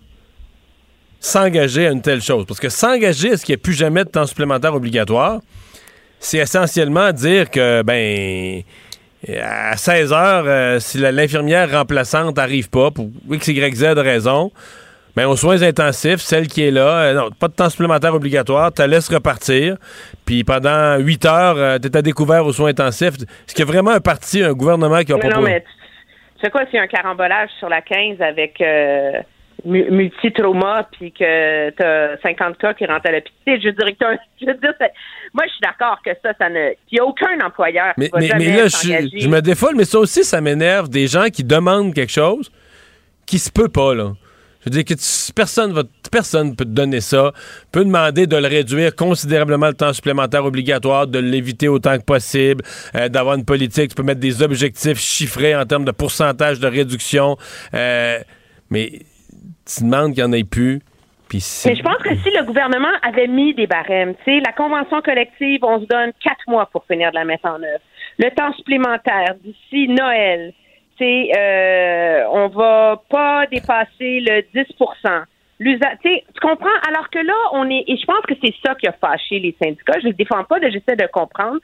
[1.19, 2.45] s'engager à une telle chose?
[2.47, 5.39] Parce que s'engager à ce qu'il n'y ait plus jamais de temps supplémentaire obligatoire,
[6.19, 8.63] c'est essentiellement dire que, ben,
[9.39, 14.51] à 16 heures, euh, si l'infirmière remplaçante n'arrive pas, pour X, Y, Z raison,
[15.15, 18.71] mais aux soins intensifs, celle qui est là, euh, non, pas de temps supplémentaire obligatoire,
[18.71, 19.77] tu la laisses repartir.
[20.25, 23.15] Puis pendant 8 heures, euh, tu es à découvert aux soins intensifs.
[23.15, 25.35] Est-ce qu'il y a vraiment un parti, un gouvernement qui a proposé?
[25.35, 29.19] Non, mais tu sais quoi, s'il y a un carambolage sur la 15 avec euh,
[29.65, 34.05] multi-trauma, puis que tu as 50 cas qui rentrent à l'hôpital, je dirais que
[34.41, 34.73] je veux dire,
[35.33, 36.71] moi, je suis d'accord que ça, ça ne.
[36.89, 39.41] Il n'y a aucun employeur qui mais, va mais, jamais mais là, je, je, me
[39.41, 42.49] défoule, mais ça aussi, ça m'énerve des gens qui demandent quelque chose
[43.25, 44.13] qui se peut pas, là
[44.61, 44.93] Je veux dire que
[45.33, 47.31] personne va, personne peut te donner ça,
[47.71, 52.63] peut demander de le réduire considérablement le temps supplémentaire obligatoire, de l'éviter autant que possible,
[52.95, 56.67] euh, d'avoir une politique, tu peux mettre des objectifs chiffrés en termes de pourcentage de
[56.67, 57.37] réduction,
[57.73, 58.19] euh,
[58.69, 58.99] mais
[59.65, 60.81] tu demandes qu'il n'y en ait plus.
[61.33, 65.01] Mais je pense que si le gouvernement avait mis des barèmes, tu sais, la convention
[65.01, 67.83] collective, on se donne quatre mois pour finir de la mettre en œuvre.
[68.17, 70.53] Le temps supplémentaire d'ici Noël,
[71.01, 74.65] c'est euh, on va pas dépasser le 10
[75.59, 76.69] L'usa- tu comprends?
[76.87, 79.55] Alors que là, on est, et je pense que c'est ça qui a fâché les
[79.61, 79.99] syndicats.
[79.99, 81.59] Je les défends pas, j'essaie de comprendre.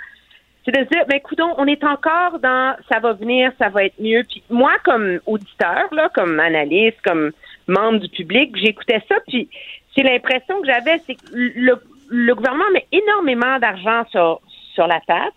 [0.63, 3.85] C'est de se dire, ben, écoutons, on est encore dans, ça va venir, ça va
[3.85, 4.23] être mieux.
[4.29, 7.31] Puis moi, comme auditeur, là, comme analyste, comme
[7.67, 9.49] membre du public, j'écoutais ça, puis
[9.95, 14.41] c'est l'impression que j'avais, c'est que le, le gouvernement met énormément d'argent sur,
[14.75, 15.31] sur la table,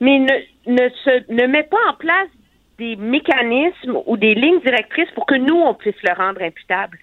[0.00, 2.28] mais ne, ne, se, ne met pas en place
[2.80, 6.98] des mécanismes ou des lignes directrices pour que nous, on puisse le rendre imputable.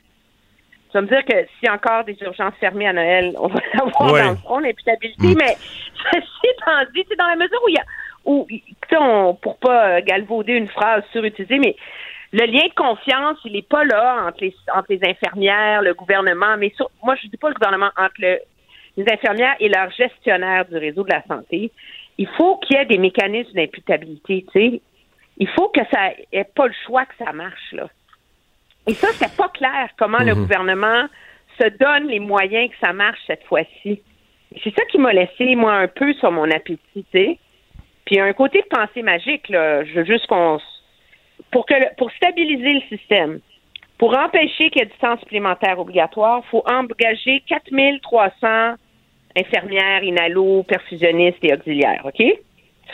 [0.92, 3.60] Ça veut dire que s'il y a encore des urgences fermées à Noël, on va
[3.74, 4.24] l'avoir Ouais.
[4.24, 5.56] dans le front, l'imputabilité, mais
[6.12, 7.86] ceci étant dit, c'est dans la mesure où il y a,
[8.26, 8.48] où,
[9.00, 11.76] on, pour pas euh, galvauder une phrase surutilisée, mais
[12.34, 16.58] le lien de confiance, il n'est pas là entre les, entre les infirmières, le gouvernement,
[16.58, 18.40] mais sur- moi, je dis pas le gouvernement, entre le-
[18.98, 21.72] les infirmières et leurs gestionnaires du réseau de la santé.
[22.18, 24.82] Il faut qu'il y ait des mécanismes d'imputabilité, tu sais.
[25.38, 27.88] Il faut que ça ait pas le choix que ça marche, là.
[28.88, 30.42] Et ça, c'est pas clair comment le Mhm.
[30.42, 31.06] gouvernement
[31.60, 34.02] se donne les moyens que ça marche cette fois-ci.
[34.64, 37.38] C'est ça qui m'a laissé, moi, un peu sur mon appétit, tu sais.
[38.06, 39.84] Puis il y a un côté de pensée magique, là.
[39.84, 40.60] Je veux juste qu'on...
[41.52, 43.40] Pour, que le- pour stabiliser le système,
[43.98, 48.76] pour empêcher qu'il y ait du temps supplémentaire obligatoire, il faut engager 4300
[49.38, 52.24] infirmières, inhalos, perfusionnistes et auxiliaires, OK?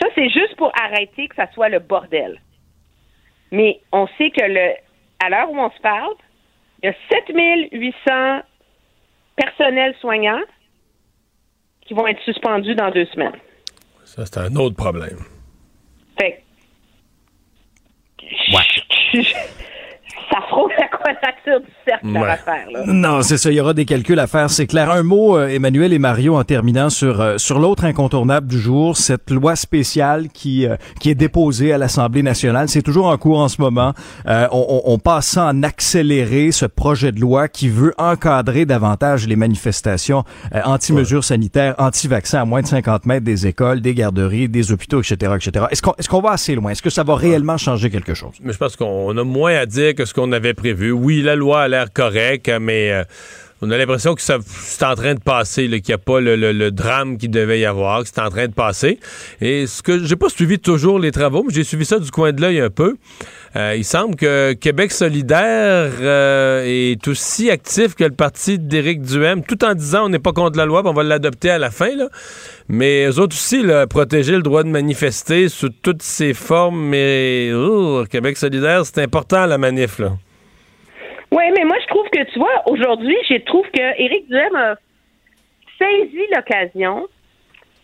[0.00, 2.40] Ça, c'est juste pour arrêter que ça soit le bordel.
[3.52, 4.72] Mais on sait que le,
[5.24, 6.14] à l'heure où on se parle,
[6.82, 8.42] il y a 7800
[9.36, 10.42] personnels soignants
[11.86, 13.36] qui vont être suspendus dans deux semaines.
[14.04, 15.18] Ça, c'est un autre problème.
[16.18, 16.42] Fait
[18.18, 18.24] que-
[20.30, 22.28] ça frôle la quadrature du cercle, leur Ouais.
[22.30, 22.82] affaire, là.
[22.86, 23.50] Non, c'est ça.
[23.50, 24.90] Il y aura des calculs à faire, c'est clair.
[24.90, 28.96] Un mot, euh, Emmanuel et Mario, en terminant sur euh, sur l'autre incontournable du jour,
[28.96, 32.68] cette loi spéciale qui euh, qui est déposée à l'Assemblée nationale.
[32.68, 33.92] C'est toujours en cours en ce moment.
[34.26, 38.64] Euh, on, on, on passe ça en accéléré, ce projet de loi qui veut encadrer
[38.64, 40.24] davantage les manifestations
[40.54, 45.00] euh, anti-mesures sanitaires, anti-vaccins à moins de 50 mètres des écoles, des garderies, des hôpitaux,
[45.00, 45.66] etc., etc.
[45.70, 46.70] Est-ce qu'on est-ce qu'on va assez loin?
[46.70, 48.32] Est-ce que ça va réellement changer quelque chose?
[48.42, 50.90] Mais je pense qu'on a moins à dire que ce qu'on avait prévu.
[50.92, 53.04] Oui, la loi a l'air correcte, mais euh,
[53.64, 56.70] on a l'impression que c'est en train de passer, qu'il n'y a pas le, le-
[56.70, 58.98] drame qu'il devait y avoir, que c'est en train de passer.
[59.40, 62.32] Et ce que j'ai pas suivi toujours les travaux, mais j'ai suivi ça du coin
[62.32, 62.96] de l'œil un peu.
[63.56, 69.42] Euh, il semble que Québec solidaire euh, est aussi actif que le parti d'Éric Duhem,
[69.44, 71.90] tout en disant on n'est pas contre la loi, on va l'adopter à la fin.
[72.68, 76.80] Mais eux autres aussi, protéger le droit de manifester sous toutes ses formes.
[76.88, 80.00] Mais oh, Québec solidaire, c'est important la manif.
[81.52, 84.76] Mais moi, je trouve que, tu vois, aujourd'hui, je trouve que Éric Duhem a
[85.78, 87.06] saisi l'occasion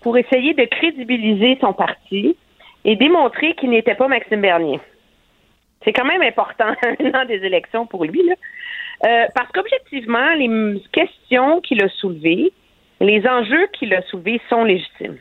[0.00, 2.36] pour essayer de crédibiliser son parti
[2.84, 4.80] et démontrer qu'il n'était pas Maxime Bernier.
[5.84, 8.34] C'est quand même important un an des élections pour lui, là.
[9.06, 12.52] Euh, parce qu'objectivement, les questions qu'il a soulevées,
[13.00, 15.16] les enjeux qu'il a soulevés sont légitimes.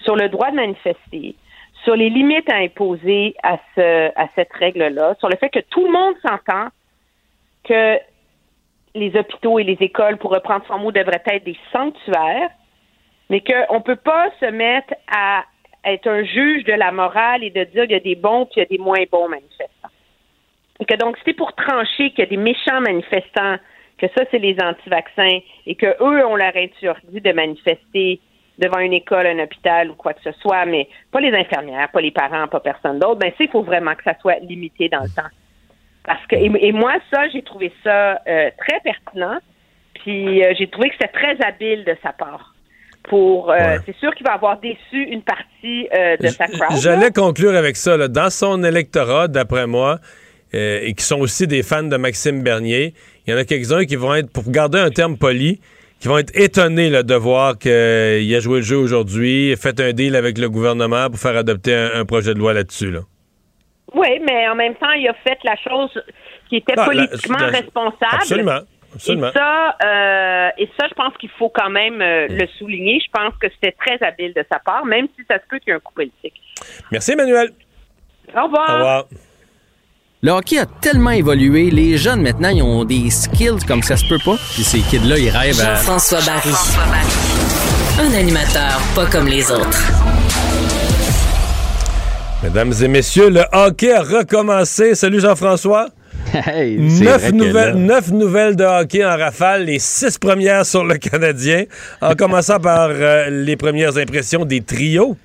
[0.00, 1.36] Sur le droit de manifester,
[1.84, 3.58] sur les limites à imposer à,
[4.16, 6.68] à cette règle-là, sur le fait que tout le monde s'entend
[7.64, 7.98] que
[8.94, 12.50] les hôpitaux et les écoles, pour reprendre son mot, devraient être des sanctuaires,
[13.30, 15.44] mais qu'on ne peut pas se mettre à
[15.84, 18.56] être un juge de la morale et de dire qu'il y a des bons puis
[18.56, 19.88] il y a des moins bons manifestants.
[20.80, 23.56] Et que donc, c'est pour trancher qu'il y a des méchants manifestants,
[23.98, 28.20] que ça, c'est les anti-vaccins, et que eux on leur interdit de manifester
[28.58, 32.00] devant une école, un hôpital ou quoi que ce soit, mais pas les infirmières, pas
[32.00, 35.02] les parents, pas personne d'autre, ben, c'est il faut vraiment que ça soit limité dans
[35.02, 35.28] le temps.
[36.04, 39.38] Parce que, et, et moi, ça, j'ai trouvé ça euh, très pertinent.
[40.02, 42.54] Puis euh, j'ai trouvé que c'était très habile de sa part.
[43.08, 46.78] Pour, euh, c'est sûr qu'il va avoir déçu une partie euh, de sa crowd.
[46.80, 47.96] J'allais conclure avec ça.
[47.96, 48.08] là.
[48.08, 49.98] Dans son électorat, d'après moi,
[50.54, 52.94] euh, et qui sont aussi des fans de Maxime Bernier,
[53.26, 55.60] il y en a quelques-uns qui vont être, pour garder un terme poli,
[55.98, 59.92] qui vont être étonnés là, de voir qu'il a joué le jeu aujourd'hui, fait un
[59.92, 62.90] deal avec le gouvernement pour faire adopter un, un projet de loi là-dessus.
[62.90, 63.00] Là.
[63.94, 65.90] Oui, mais en même temps, il a fait la chose
[66.48, 67.96] qui était Ah, politiquement la- responsable.
[68.12, 68.58] Absolument.
[68.94, 69.28] Absolument.
[69.28, 73.00] Et ça, euh, et ça, je pense qu'il faut quand même euh, le souligner.
[73.04, 75.68] Je pense que c'était très habile de sa part, même si ça se peut qu'il
[75.68, 76.34] y ait un coup politique.
[76.90, 77.52] Merci, Emmanuel.
[78.36, 78.68] Au revoir.
[78.70, 79.04] Au revoir.
[80.24, 84.06] Le hockey a tellement évolué, les jeunes maintenant, ils ont des skills comme ça se
[84.06, 84.36] peut pas.
[84.54, 85.74] Puis ces kids-là, ils rêvent à...
[85.74, 86.52] Jean-François Barry.
[87.98, 90.81] Un animateur pas comme les autres.
[92.42, 94.96] Mesdames et messieurs, le hockey a recommencé.
[94.96, 95.88] Salut Jean-François.
[96.34, 101.64] Hey, neuf, nouvelles, neuf nouvelles de hockey en rafale, les six premières sur le Canadien,
[102.00, 105.16] en commençant par euh, les premières impressions des trios.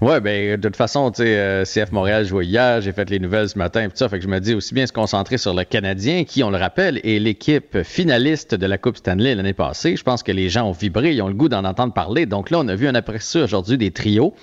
[0.00, 3.18] Ouais, ben de toute façon, tu sais, euh, CF Montréal jouait hier, j'ai fait les
[3.18, 5.54] nouvelles ce matin, pis ça, fait que je me dis aussi bien se concentrer sur
[5.54, 9.96] le Canadien, qui, on le rappelle, est l'équipe finaliste de la Coupe Stanley l'année passée.
[9.96, 12.26] Je pense que les gens ont vibré, ils ont le goût d'en entendre parler.
[12.26, 14.34] Donc là, on a vu un aperçu aujourd'hui des trios,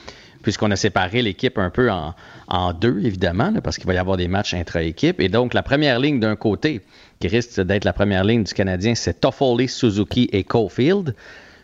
[0.41, 2.13] puisqu'on a séparé l'équipe un peu en,
[2.47, 5.19] en deux, évidemment, là, parce qu'il va y avoir des matchs intra-équipe.
[5.19, 6.81] Et donc, la première ligne d'un côté,
[7.19, 11.15] qui risque d'être la première ligne du Canadien, c'est Toffoli, Suzuki et Caulfield.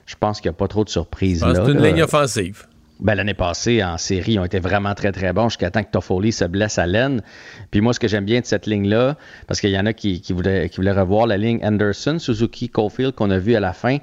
[0.06, 1.90] Je pense qu'il n'y a pas trop de surprises Ah, c'est une là.
[1.92, 2.66] ligne offensive.
[3.00, 5.92] Ben, L'année passée, en série, ils ont été vraiment très, très bons jusqu'à temps que
[5.92, 7.22] Toffoli se blesse à l'aine.
[7.70, 10.20] Puis moi, ce que j'aime bien de cette ligne-là, parce qu'il y en a qui,
[10.22, 13.74] qui, voulaient, qui voulaient revoir la ligne Anderson, Suzuki, Caulfield qu'on a vu à la
[13.74, 13.98] fin,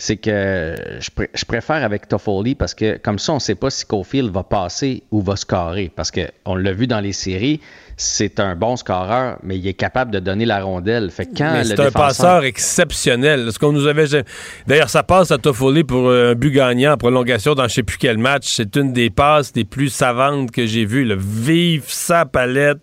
[0.00, 3.54] c'est que je, pr- je préfère avec Toffoli parce que comme ça, on ne sait
[3.54, 5.92] pas si Caulfield va passer ou va scorer.
[5.94, 7.60] Parce qu'on l'a vu dans les séries,
[7.98, 11.10] c'est un bon scoreur, mais il est capable de donner la rondelle.
[11.10, 13.52] Fait quand c'est un passeur exceptionnel.
[13.52, 14.06] Ce qu'on nous avait.
[14.66, 17.82] D'ailleurs, ça passe à Toffoli pour euh, un but gagnant en prolongation dans je sais
[17.82, 18.46] plus quel match.
[18.46, 21.14] C'est une des passes les plus savantes que j'ai vues.
[21.14, 22.80] Vive sa palette.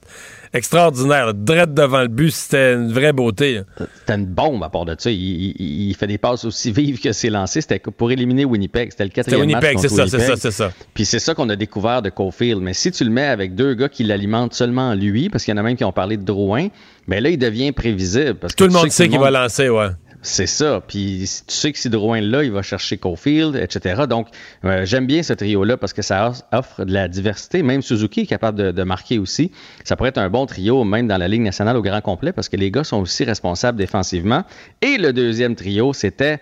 [0.54, 1.34] Extraordinaire.
[1.34, 3.56] Drette devant le but, c'était une vraie beauté.
[3.56, 3.86] là.
[4.00, 5.10] C'était une bombe à part de ça.
[5.12, 7.62] Il, il- il fait des passes aussi vives que ses lancers.
[7.62, 8.92] C'était pour éliminer Winnipeg.
[8.92, 10.72] C'était le quatrième C'était Winnipeg, match c'est ça, c'est ça, c'est ça.
[10.94, 12.62] Puis c'est ça qu'on a découvert de Caulfield.
[12.62, 15.56] Mais si tu le mets avec deux gars qui l'alimentent seulement lui, parce qu'il y
[15.56, 16.68] en a même qui ont parlé de Drouin,
[17.08, 18.36] mais là, il devient prévisible.
[18.36, 19.88] Parce que Tout le monde sait qu'il va lancer, ouais.
[20.28, 20.82] C'est ça.
[20.86, 24.04] Puis tu sais que si Drouin là, il va chercher Caulfield, etc.
[24.10, 24.28] Donc,
[24.66, 27.64] euh, j'aime bien ce trio-là parce que ça offre de la diversité.
[27.64, 29.52] Même Suzuki est capable de marquer aussi.
[29.84, 32.50] Ça pourrait être un bon trio, même dans la Ligue nationale au grand complet, parce
[32.50, 34.44] que les gars sont aussi responsables défensivement.
[34.82, 36.40] Et le deuxième trio, c'était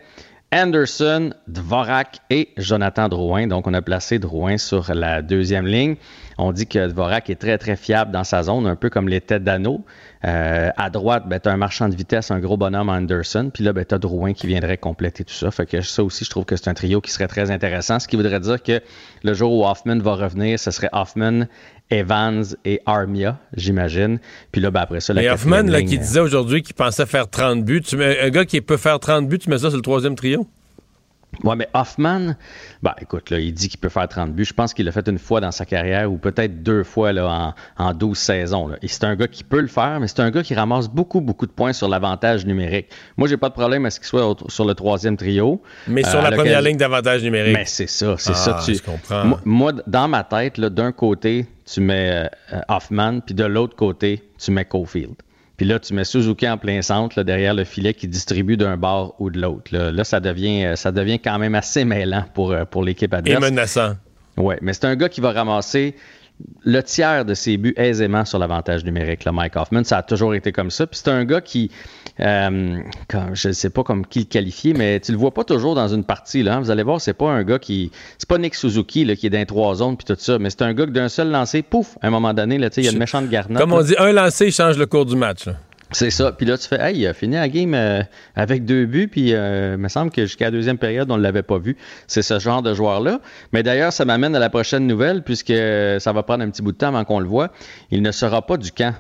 [0.56, 3.46] Anderson, Dvorak et Jonathan Drouin.
[3.46, 5.98] Donc, on a placé Drouin sur la deuxième ligne.
[6.38, 9.42] On dit que Dvorak est très, très fiable dans sa zone, un peu comme l'était
[9.42, 9.84] Dano.
[10.24, 13.52] Euh, à droite, ben, tu as un marchand de vitesse, un gros bonhomme Anderson.
[13.54, 15.52] Puis là, ben, tu as Drouin qui viendrait compléter tout ça.
[15.52, 18.00] Fait que ça aussi, je trouve que c'est un trio qui serait très intéressant.
[18.00, 18.82] Ce qui voudrait dire que
[19.24, 21.48] le jour où Hoffman va revenir, ce serait Hoffman,
[21.92, 24.20] Evans et Armia, j'imagine.
[24.52, 26.76] Puis là, ben, après ça, la Et quatrième Hoffman, là, ligne, qui disait aujourd'hui qu'il
[26.76, 29.58] pensait faire 30 buts, tu mets, un gars qui peut faire 30 buts, tu mets
[29.60, 30.48] ça sur le troisième trio?
[31.44, 32.36] Ouais, mais Hoffman,
[32.82, 34.46] bah écoute, là, il dit qu'il peut faire 30 buts.
[34.46, 37.54] Je pense qu'il l'a fait une fois dans sa carrière ou peut-être deux fois là,
[37.78, 38.68] en, en 12 saisons.
[38.70, 38.78] Là.
[38.82, 41.20] Et c'est un gars qui peut le faire, mais c'est un gars qui ramasse beaucoup,
[41.20, 42.88] beaucoup de points sur l'avantage numérique.
[43.18, 45.62] Moi, j'ai pas de problème à ce qu'il soit sur le troisième trio.
[45.88, 47.58] Mais sur Euh, la première ligne d'avantage numérique.
[47.58, 48.60] Mais c'est ça, c'est Ah, ça.
[48.66, 48.76] Tu...
[48.76, 49.26] je comprends.
[49.26, 53.76] Moi, moi, dans ma tête, là, d'un côté, tu mets euh, Hoffman, puis de l'autre
[53.76, 55.16] côté, tu mets Caulfield.
[55.58, 58.76] Puis là, tu mets Suzuki en plein centre, là, derrière le filet, qui distribue d'un
[58.78, 59.72] bord ou de l'autre.
[59.72, 63.14] Là, Là, ça devient, euh, ça devient quand même assez mêlant pour, euh, pour l'équipe
[63.14, 63.42] Et adverse.
[63.42, 63.96] menaçant.
[64.38, 65.96] Oui, mais c'est un gars qui va ramasser
[66.64, 69.84] le tiers de ses buts aisément sur l'avantage numérique, le Mike Hoffman.
[69.84, 70.86] Ça a toujours été comme ça.
[70.88, 71.72] Puis c'est un gars qui,
[72.20, 72.80] euh,
[73.34, 75.88] je ne sais pas comme qui le qualifier, mais tu le vois pas toujours dans
[75.88, 76.44] une partie.
[76.44, 76.60] Là, hein.
[76.60, 77.92] Vous allez voir, c'est pas un gars qui.
[78.18, 80.64] C'est pas Nick Suzuki là, qui est dans trois zones puis tout ça, mais c'est
[80.64, 82.92] un gars que d'un seul lancer, pouf, à un moment donné, là, il y a
[82.92, 83.62] une méchante garnotte.
[83.62, 85.46] Comme on dit, un lancé, il change le cours du match.
[85.46, 85.54] là.
[85.92, 86.32] C'est ça.
[86.32, 88.02] Puis là, tu fais, hey, il a fini la game euh,
[88.36, 91.22] avec deux buts, puis euh, il me semble que jusqu'à la deuxième période, on ne
[91.22, 91.78] l'avait pas vu.
[92.08, 93.22] C'est ce genre de joueur-là.
[93.54, 95.54] Mais d'ailleurs, ça m'amène à la prochaine nouvelle, puisque
[96.00, 97.52] ça va prendre un petit bout de temps avant qu'on le voit.
[97.92, 98.94] Il ne sera pas du camp,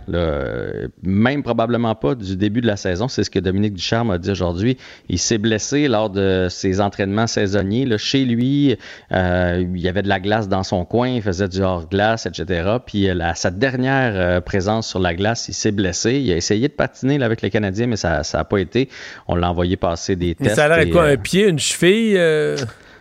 [1.03, 3.07] même probablement pas du début de la saison.
[3.07, 4.77] C'est ce que Dominique Ducharme a dit aujourd'hui.
[5.09, 7.87] Il s'est blessé lors de ses entraînements saisonniers.
[7.97, 8.77] Chez lui,
[9.11, 12.77] euh, il y avait de la glace dans son coin, il faisait du hors-glace, etc.
[12.85, 16.19] Puis la- sa dernière présence sur la glace, il s'est blessé.
[16.19, 18.89] Il a essayé de patiner là, avec les Canadiens, mais ça n'a pas été.
[19.27, 20.55] On l'a envoyé passer des Mais tests.
[20.57, 22.17] ça a l'air quoi, euh, un pied, une cheville?
[22.17, 22.57] euh,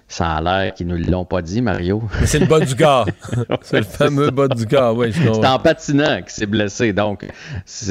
[0.07, 2.03] ça a l'air qu'ils ne l'ont pas dit, Mario.
[2.21, 3.09] Mais c'est le bas du corps.
[3.63, 5.13] c'est le fameux bas du corps, oui.
[5.13, 7.27] C'est en patinant qu'il s'est blessé, donc.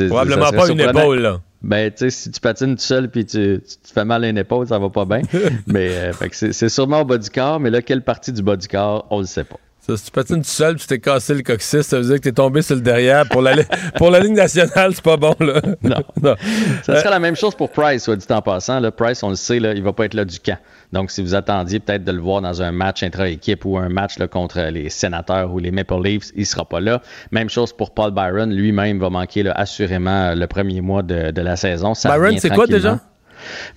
[0.08, 1.40] Probablement pas une épaule, là.
[1.64, 4.38] Ben, tu sais, si tu patines tout seul puis tu, tu fais mal à une
[4.38, 5.22] épaule, ça va pas bien.
[5.68, 8.68] mais euh, c'est sûrement au bas du corps, mais là, quelle partie du bas du
[8.68, 9.60] corps, on le sait pas.
[9.86, 12.22] Ça, si tu patines tout seul, tu t'es cassé le coccyx, ça veut dire que
[12.22, 13.28] t'es tombé sur le derrière.
[13.28, 13.54] Pour la,
[13.98, 15.60] pour la Ligue nationale, c'est pas bon, là.
[15.82, 15.98] Non.
[16.24, 16.36] non.
[16.84, 18.80] Ça serait la même chose pour Price, soit dit en passant.
[18.80, 20.58] Là, Price, on le sait, là, il va pas être là du camp.
[20.94, 24.18] Donc, si vous attendiez peut-être de le voir dans un match intra-équipe ou un match
[24.20, 27.02] là, contre les sénateurs ou les Maple Leafs, il sera pas là.
[27.32, 28.54] Même chose pour Paul Byron.
[28.54, 31.94] Lui-même va manquer là, assurément euh, le premier mois de, de la saison.
[31.94, 33.02] Ça Byron, c'est quoi déjà?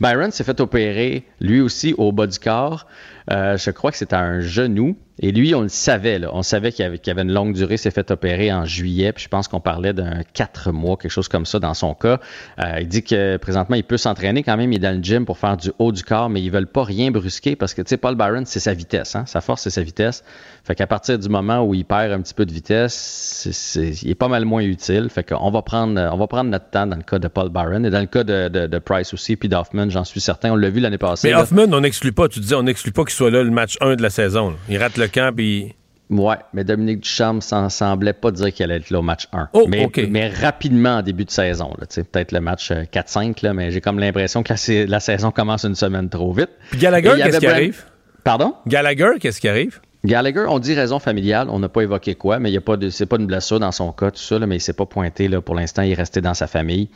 [0.01, 2.87] Byron s'est fait opérer, lui aussi, au bas du corps.
[3.31, 4.97] Euh, je crois que à un genou.
[5.19, 6.29] Et lui, on le savait, là.
[6.35, 9.29] on savait qu'il avait, avait une longue durée, s'est fait opérer en juillet, puis je
[9.31, 12.21] pense qu'on parlait d'un quatre mois, quelque chose comme ça dans son cas.
[12.59, 15.25] Euh, il dit que présentement, il peut s'entraîner quand même, il est dans le gym
[15.25, 17.89] pour faire du haut du corps, mais ils veulent pas rien brusquer parce que, tu
[17.89, 19.25] sais, Paul Byron, c'est sa vitesse, hein?
[19.27, 20.23] sa force, c'est sa vitesse.
[20.65, 24.15] Fait qu'à partir du moment où il perd un petit peu de vitesse, il est
[24.17, 25.09] pas mal moins utile.
[25.09, 27.87] Fait qu'on va prendre, on va prendre notre temps dans le cas de Paul Byron
[27.87, 30.53] et dans le cas de, de- de Price aussi, puis d'Hoffman, j'en suis certain.
[30.53, 31.29] On l'a vu l'année passée.
[31.29, 31.41] Mais.
[31.41, 33.97] Hoffman, on n'exclut pas, tu disais, on n'exclut pas qu'il soit là le match 1
[33.97, 34.51] de la saison.
[34.51, 34.57] là.
[34.69, 35.75] Il rate le camp, puis.
[36.09, 39.49] Ouais, mais Dominique Ducharme s'en semblait pas dire qu'elle allait être là au match 1.
[39.55, 41.73] Oh, mais, mais rapidement en début de saison.
[41.81, 45.65] Peut-être le match euh, 4-5, là, mais j'ai comme l'impression que la, la saison commence
[45.65, 46.51] une semaine trop vite.
[46.71, 47.85] Puis Gallagher, qu'est-ce qui arrive?
[48.23, 48.55] Pardon?
[48.69, 49.81] Gallagher, qu'est-ce qui arrive?
[50.05, 52.77] Gallagher, on dit raison familiale, on n'a pas évoqué quoi, mais il y a pas
[52.77, 54.87] de, c'est pas une blessure dans son cas, tout ça, là, mais il s'est pas
[54.87, 56.89] pointé là, pour l'instant, il est resté dans sa famille,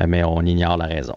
[0.00, 1.14] euh, mais on ignore la raison.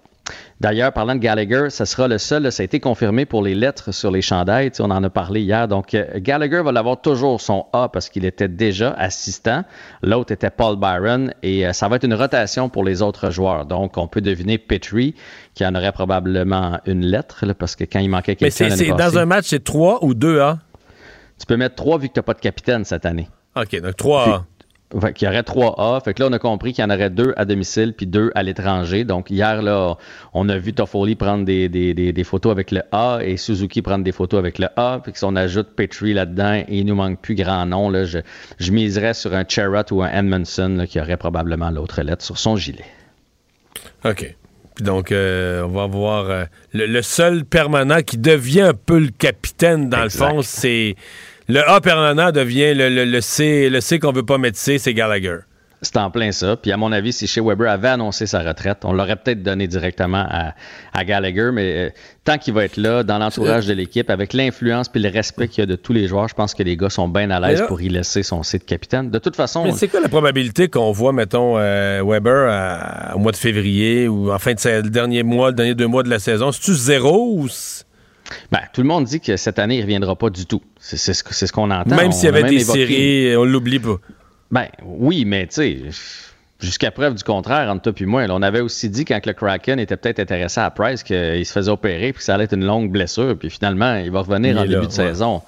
[0.59, 3.93] D'ailleurs, parlant de Gallagher, ça sera le seul, ça a été confirmé pour les lettres
[3.93, 5.67] sur les chandails, on en a parlé hier.
[5.67, 9.63] Donc, euh, Gallagher va l'avoir toujours son A parce qu'il était déjà assistant.
[10.01, 13.65] L'autre était Paul Byron et euh, ça va être une rotation pour les autres joueurs.
[13.65, 15.15] Donc, on peut deviner Petrie
[15.53, 18.87] qui en aurait probablement une lettre là, parce que quand il manquait Mais quelqu'un c'est-
[18.89, 20.59] passée- dans un match, c'est 3 ou 2 A?
[21.39, 23.29] tu peux mettre trois vu que tu n'as pas de capitaine cette année.
[23.55, 24.45] OK, donc 3 A.
[24.99, 25.99] Fait qu'il y aurait 3 A.
[26.03, 28.31] Fait que là, on a compris qu'il y en aurait deux à domicile puis deux
[28.33, 29.03] à l'étranger.
[29.03, 29.97] Donc, hier, là,
[30.33, 33.83] on a vu Toffoli prendre des, des, des, des photos avec le A et Suzuki
[33.83, 34.99] prendre des photos avec le A.
[35.03, 38.17] Puis si on ajoute Petrie là-dedans et il nous manque plus grand nom, là, je,
[38.57, 42.39] je miserais sur un Cherrott ou un Edmondson là, qui aurait probablement l'autre lettre sur
[42.39, 42.85] son gilet.
[44.05, 44.35] OK.
[44.75, 48.97] Puis donc, euh, on va voir euh, le, le seul permanent qui devient un peu
[48.97, 50.25] le capitaine, dans Exact.
[50.25, 50.95] le fond, c'est.
[51.49, 54.77] Le A permanent devient le, le- le C, le C qu'on veut pas mettre C,
[54.77, 55.37] c'est Gallagher.
[55.81, 56.57] C'est en plein ça.
[56.57, 59.65] Puis à mon avis, si Shea Weber avait annoncé sa retraite, on l'aurait peut-être donné
[59.65, 60.53] directement à,
[60.93, 61.89] à Gallagher, mais euh,
[62.25, 65.61] tant qu'il va être là, dans l'entourage de l'équipe, avec l'influence puis le respect qu'il
[65.61, 67.63] y a de tous les joueurs, je pense que les gars sont bien à l'aise
[67.67, 69.09] pour y laisser son C de capitaine.
[69.09, 73.19] De toute façon, Mais c'est quoi la probabilité qu'on voit, mettons, euh, Weber à- au
[73.19, 76.09] mois de février ou en fin de le dernier mois, le dernier deux mois de
[76.09, 76.51] la saison?
[76.51, 77.47] C'est-tu zéro ou.
[77.47, 77.85] c'est-
[78.51, 80.61] ben, tout le monde dit que cette année, il ne reviendra pas du tout.
[80.79, 81.95] C'est ce, qu'on entend.
[81.95, 83.97] Même s'il y avait des évoqué- séries, on l'oublie pas.
[84.51, 85.77] Ben oui, mais tu sais,
[86.59, 89.33] jusqu'à preuve du contraire, entre toi et moi, là, on avait aussi dit quand le
[89.33, 92.55] Kraken était peut-être intéressé à Price qu'il se faisait opérer puis que ça allait être
[92.55, 94.89] une longue blessure, puis finalement, il va revenir Il en début de ouais.
[94.89, 95.41] saison.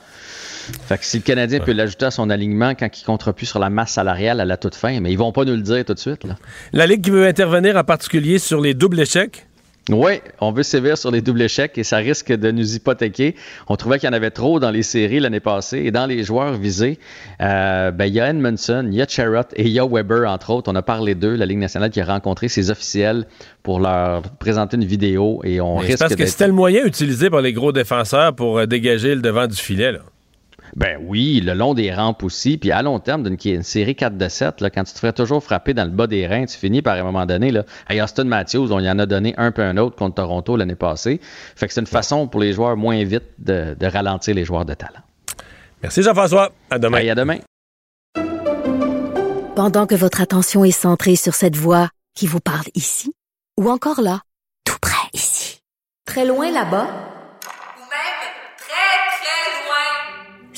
[0.87, 3.59] Fait que si le Canadien peut l'ajouter à son alignement quand il comptera plus sur
[3.59, 5.95] la masse salariale à la toute fin, mais ils vont pas nous le dire tout
[5.95, 6.23] de suite.
[6.23, 6.35] Là.
[6.71, 9.47] La Ligue qui veut intervenir en particulier sur les doubles échecs?
[9.89, 13.35] Oui, on veut sévir sur les doubles échecs et ça risque de nous hypothéquer.
[13.67, 16.23] On trouvait qu'il y en avait trop dans les séries l'année passée et dans les
[16.23, 16.99] joueurs visés,
[17.41, 20.29] euh, ben, il y a Edmondson, il y a Charrot et il y a Weber,
[20.29, 20.71] entre autres.
[20.71, 23.25] On a parlé d'eux, la Ligue nationale qui a rencontré ses officiels
[23.63, 27.31] pour leur présenter une vidéo et on Mais risque parce que c'était le moyen utilisé
[27.31, 29.93] par les gros défenseurs pour euh, dégager le devant du filet.
[29.93, 30.01] Là.
[30.75, 32.57] Ben oui, le long des rampes aussi.
[32.57, 35.13] Puis à long terme, d'une une série 4 de 7, là, quand tu te ferais
[35.13, 37.51] toujours frapper dans le bas des reins, tu finis par à un moment donné.
[37.51, 40.55] Là, à Austin Matthews, on y en a donné un peu un autre contre Toronto
[40.55, 41.19] l'année passée.
[41.55, 44.65] Fait que c'est une façon pour les joueurs moins vite de, de ralentir les joueurs
[44.65, 45.01] de talent.
[45.81, 46.51] Merci Jean-François.
[46.69, 46.99] À demain.
[46.99, 47.39] Hey, à demain.
[49.55, 53.11] Pendant que votre attention est centrée sur cette voix qui vous parle ici,
[53.59, 54.21] ou encore là,
[54.65, 55.61] tout près ici,
[56.05, 57.10] très loin là-bas,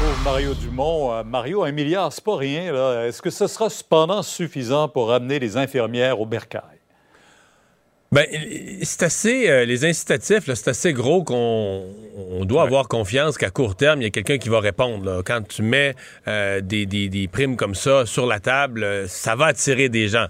[0.00, 1.12] Pauvre Mario Dumont.
[1.12, 2.72] Euh, Mario, un milliard, c'est pas rien.
[2.72, 3.06] là.
[3.06, 6.62] Est-ce que ce sera cependant suffisant pour amener les infirmières au bercail?
[8.10, 8.26] Ben,
[8.82, 9.48] c'est assez.
[9.50, 11.84] euh, les incitatifs, là, c'est assez gros qu'on
[12.30, 15.04] on doit avoir confiance qu'à court terme, il y a quelqu'un qui va répondre.
[15.04, 15.22] là.
[15.24, 15.94] Quand tu mets
[16.26, 20.08] euh, des, des- des primes comme ça sur la table, euh, ça va attirer des
[20.08, 20.26] gens.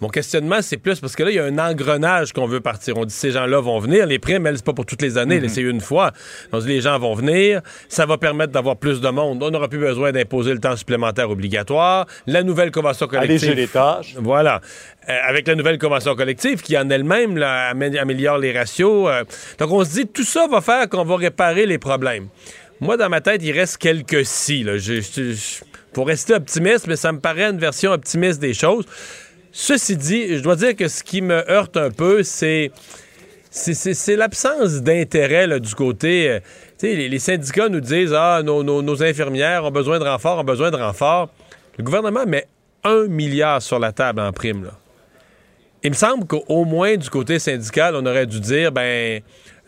[0.00, 2.96] Mon questionnement, c'est plus parce que là, il y a un engrenage qu'on veut partir.
[2.96, 4.06] On dit ces gens-là vont venir.
[4.06, 6.12] Les primes, elles, c'est pas pour toutes les années, là, c'est une fois.
[6.52, 7.62] On dit les gens vont venir.
[7.88, 9.42] Ça va permettre d'avoir plus de monde.
[9.42, 12.06] On n'aura plus besoin d'imposer le temps supplémentaire obligatoire.
[12.28, 13.48] La nouvelle convention collective.
[13.48, 14.14] Alléger les tâches.
[14.18, 14.60] Voilà.
[15.08, 19.08] Euh, avec la nouvelle convention collective qui en elle-même améliore les ratios.
[19.08, 19.24] euh.
[19.58, 22.28] donc on se dit tout ça va faire qu'on va réparer les problèmes.
[22.80, 24.62] Moi, dans ma tête, il reste quelques si.
[24.62, 24.76] Là.
[24.78, 28.84] Je, je- je- pour rester optimiste, mais ça me paraît une version optimiste des choses.
[29.52, 32.70] Ceci dit, je dois dire que ce qui me heurte un peu, c'est
[34.08, 36.30] l'absence d'intérêt du côté.
[36.30, 36.40] euh,
[36.82, 41.28] les, syndicats nous disent Ah, nos, infirmières ont besoin de renfort, ont besoin de renfort.
[41.76, 42.46] Le gouvernement met
[42.84, 44.70] un milliard sur la table en prime.
[45.82, 49.20] Il me semble qu'au moins du côté syndical, on aurait dû dire ben,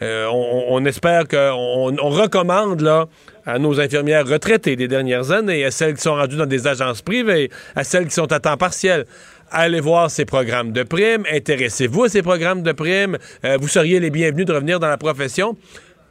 [0.02, 3.07] euh, on, espère qu'on on recommande
[3.47, 7.02] à nos infirmières retraitées des dernières années, à celles qui sont rendues dans des agences
[7.02, 9.07] privées, à celles qui sont à temps partiel.
[9.52, 13.98] Allez voir ces programmes de primes, intéressez-vous à ces programmes de primes, Euh, vous seriez
[13.98, 15.56] les bienvenus de revenir dans la profession.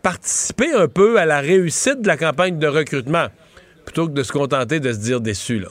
[0.01, 3.27] Participez un peu à la réussite de la campagne de recrutement,
[3.85, 5.59] plutôt que de se contenter de se dire déçu.
[5.59, 5.69] Là.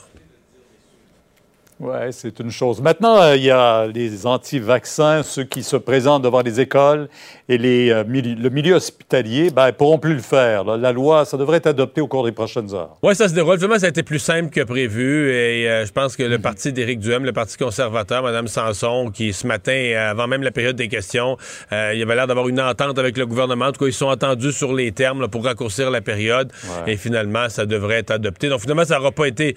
[1.81, 2.81] Oui, c'est une chose.
[2.81, 7.07] Maintenant, euh, il y a les anti-vaccins, ceux qui se présentent devant les écoles
[7.47, 10.65] et les, euh, mili- le milieu hospitalier, ben, pourront plus le faire.
[10.65, 12.97] La loi, ça devrait être adopté au cours des prochaines heures.
[13.01, 13.55] Oui, ça se déroule.
[13.55, 15.29] Finalement, ça a été plus simple que prévu.
[15.31, 19.31] Et euh, je pense que le parti d'Éric Duhem, le parti conservateur, Mme Sanson, qui
[19.31, 21.37] ce matin, avant même la période des questions,
[21.71, 23.67] euh, il avait l'air d'avoir une entente avec le gouvernement.
[23.67, 26.51] En tout cas, ils sont entendus sur les termes là, pour raccourcir la période.
[26.85, 26.93] Ouais.
[26.93, 28.49] Et finalement, ça devrait être adopté.
[28.49, 29.55] Donc finalement, ça n'aura pas été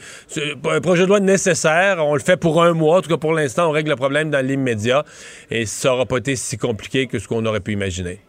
[0.71, 1.97] un projet de loi nécessaire.
[1.99, 2.99] On le fait pour un mois.
[2.99, 5.05] En tout cas, pour l'instant, on règle le problème dans l'immédiat.
[5.51, 8.21] Et ça n'aura pas été si compliqué que ce qu'on aurait pu imaginer.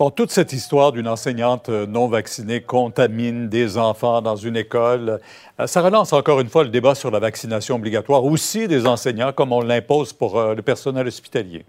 [0.00, 5.20] Bon, toute cette histoire d'une enseignante non vaccinée contamine des enfants dans une école,
[5.60, 9.34] euh, ça relance encore une fois le débat sur la vaccination obligatoire, aussi des enseignants,
[9.34, 11.66] comme on l'impose pour euh, le personnel hospitalier.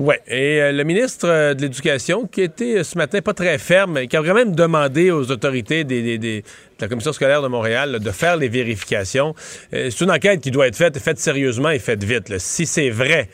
[0.00, 3.58] Oui, et euh, le ministre euh, de l'Éducation, qui était euh, ce matin pas très
[3.58, 6.42] ferme, qui a quand même demandé aux autorités de
[6.80, 9.34] la Commission scolaire de Montréal de faire les vérifications.
[9.72, 12.38] C'est une enquête qui doit être faite, faite sérieusement et faite vite.
[12.38, 13.28] Si c'est vrai,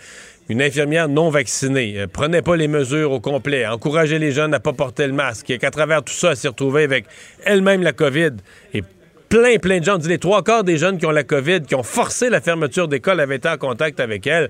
[0.49, 4.73] une infirmière non vaccinée prenait pas les mesures au complet, encourageait les jeunes à pas
[4.73, 7.05] porter le masque, et qu'à travers tout ça, elle s'est retrouvée avec
[7.45, 8.31] elle-même la COVID
[8.73, 8.83] et
[9.29, 11.63] plein, plein de gens, on dit les trois quarts des jeunes qui ont la COVID,
[11.63, 14.49] qui ont forcé la fermeture d'école, avaient été en contact avec elle.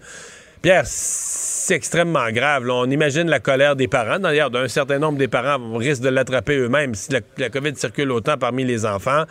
[0.65, 2.67] Pierre, c'est extrêmement grave.
[2.71, 4.19] On imagine la colère des parents.
[4.19, 8.39] D'ailleurs, d'un certain nombre des parents risquent de l'attraper eux-mêmes si la, COVID circule autant
[8.39, 9.25] parmi les enfants.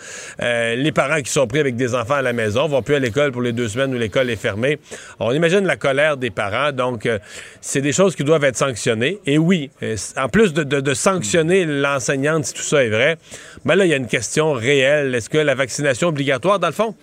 [0.43, 2.99] Euh, les parents qui sont pris avec des enfants à la maison vont plus à
[2.99, 4.77] l'école pour les deux semaines où l'école est fermée.
[5.19, 6.71] On imagine la colère des parents.
[6.71, 7.17] Donc, euh,
[7.61, 9.17] c'est des choses qui doivent être sanctionnées.
[9.25, 13.17] Et oui, euh, en plus de, de- de sanctionner l'enseignante si tout ça est vrai,
[13.65, 15.15] ben là, il y a une question réelle.
[15.15, 16.93] Est-ce que la vaccination obligatoire, dans le fond,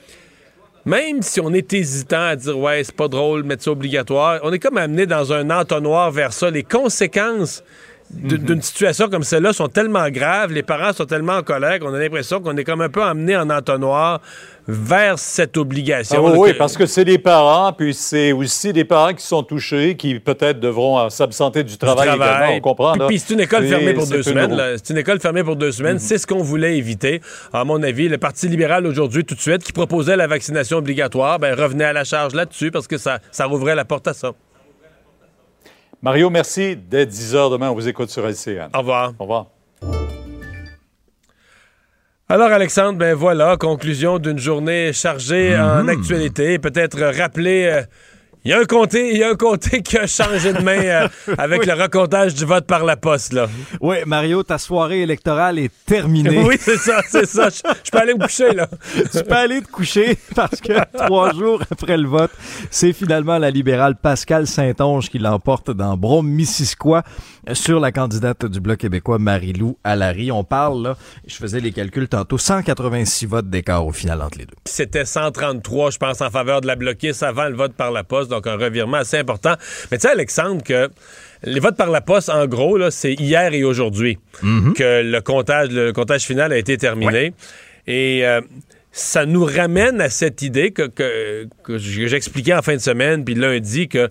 [0.84, 4.52] même si on est hésitant à dire ouais, c'est pas drôle, mettre ça obligatoire, on
[4.52, 6.50] est comme amené dans un entonnoir vers ça.
[6.50, 7.62] Les conséquences
[8.12, 11.94] d- d'une situation comme celle-là sont tellement graves, les parents sont tellement en colère qu'on
[11.94, 14.20] a l'impression qu'on est comme un peu amené en entonnoir
[14.68, 16.24] vers cette obligation.
[16.26, 19.42] Ah oui, que- parce que c'est les parents, puis c'est aussi des parents qui sont
[19.42, 22.94] touchés, qui peut-être devront s'absenter du du travail, également, on comprend.
[23.08, 24.50] Puis, c'est une école fermée pour deux semaines.
[24.50, 24.56] roue.
[24.56, 24.72] là.
[24.76, 25.98] C'est une école fermée pour deux semaines.
[25.98, 27.20] C'est ce qu'on voulait éviter.
[27.52, 31.38] À mon avis, le Parti libéral aujourd'hui, tout de suite, qui proposait la vaccination obligatoire,
[31.38, 34.32] ben, revenait à la charge là-dessus parce que ça, ça rouvrait la porte à ça.
[36.02, 36.76] Mario, merci.
[36.76, 38.70] Dès 10 h demain, on vous écoute sur LCN.
[38.74, 39.12] Au revoir.
[39.18, 39.46] Au revoir.
[42.28, 46.58] Alors, Alexandre, ben voilà, conclusion d'une journée chargée en actualité.
[46.58, 47.64] Peut-être rappeler.
[47.64, 47.82] euh,
[48.44, 50.78] il y a un comté, il y a un comté qui a changé de main
[50.80, 51.08] euh,
[51.38, 51.66] avec Oui.
[51.66, 53.48] le recomptage du vote par la poste, là.
[53.80, 56.42] Oui, Mario, ta soirée électorale est terminée.
[56.42, 57.48] Oui, c'est ça, c'est ça.
[57.50, 58.68] Je je peux aller me coucher, là.
[59.12, 62.30] tu peux aller te coucher parce que trois jours après le vote,
[62.70, 67.02] c'est finalement la libérale Pascal Saint-Onge qui l'emporte dans Brome-Missisquoi
[67.52, 70.30] sur la candidate du Bloc québécois Marie-Lou Allary.
[70.30, 70.96] On parle, là,
[71.26, 74.54] je faisais les calculs tantôt, 186 votes d'écart au final entre les deux.
[74.64, 78.30] C'était 133, je pense, en faveur de la bloquiste avant le vote par la poste,
[78.30, 79.54] donc un revirement assez important.
[79.90, 80.90] Mais tu sais, Alexandre, que
[81.42, 85.92] les votes par la poste, en gros, c'est hier et aujourd'hui que le comptage, le
[85.92, 87.32] comptage final a été terminé.
[87.86, 88.40] Et euh,
[88.92, 93.34] ça nous ramène à cette idée que, que, que j'expliquais en fin de semaine, puis
[93.34, 94.10] lundi, que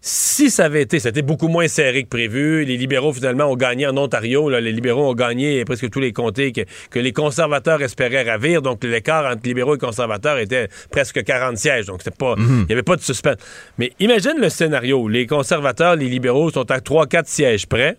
[0.00, 2.64] si ça avait été, c'était beaucoup moins serré que prévu.
[2.64, 4.48] Les libéraux, finalement, ont gagné en Ontario.
[4.48, 4.60] là.
[4.60, 6.60] les libéraux ont gagné presque tous les comtés que,
[6.90, 8.62] que les conservateurs espéraient ravir.
[8.62, 11.86] Donc, l'écart entre libéraux et conservateurs était presque 40 sièges.
[11.86, 12.66] Donc, c'était pas, il Mhm.
[12.68, 13.36] n'y avait pas de suspense.
[13.78, 17.96] Mais imagine le scénario où les conservateurs, les libéraux sont à 3-4 sièges près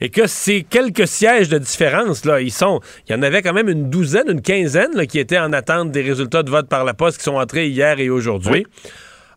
[0.00, 2.80] et que ces quelques sièges de différence, là, ils sont.
[3.08, 5.90] Il y en avait quand même une douzaine, une quinzaine là, qui étaient en attente
[5.90, 8.66] des résultats de vote par la poste qui sont entrés hier et aujourd'hui.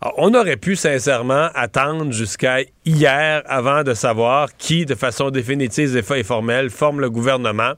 [0.02, 5.98] Alors, on aurait pu sincèrement attendre jusqu'à hier avant de savoir qui, de façon définitive
[5.98, 7.74] et formelle, forme le gouvernement.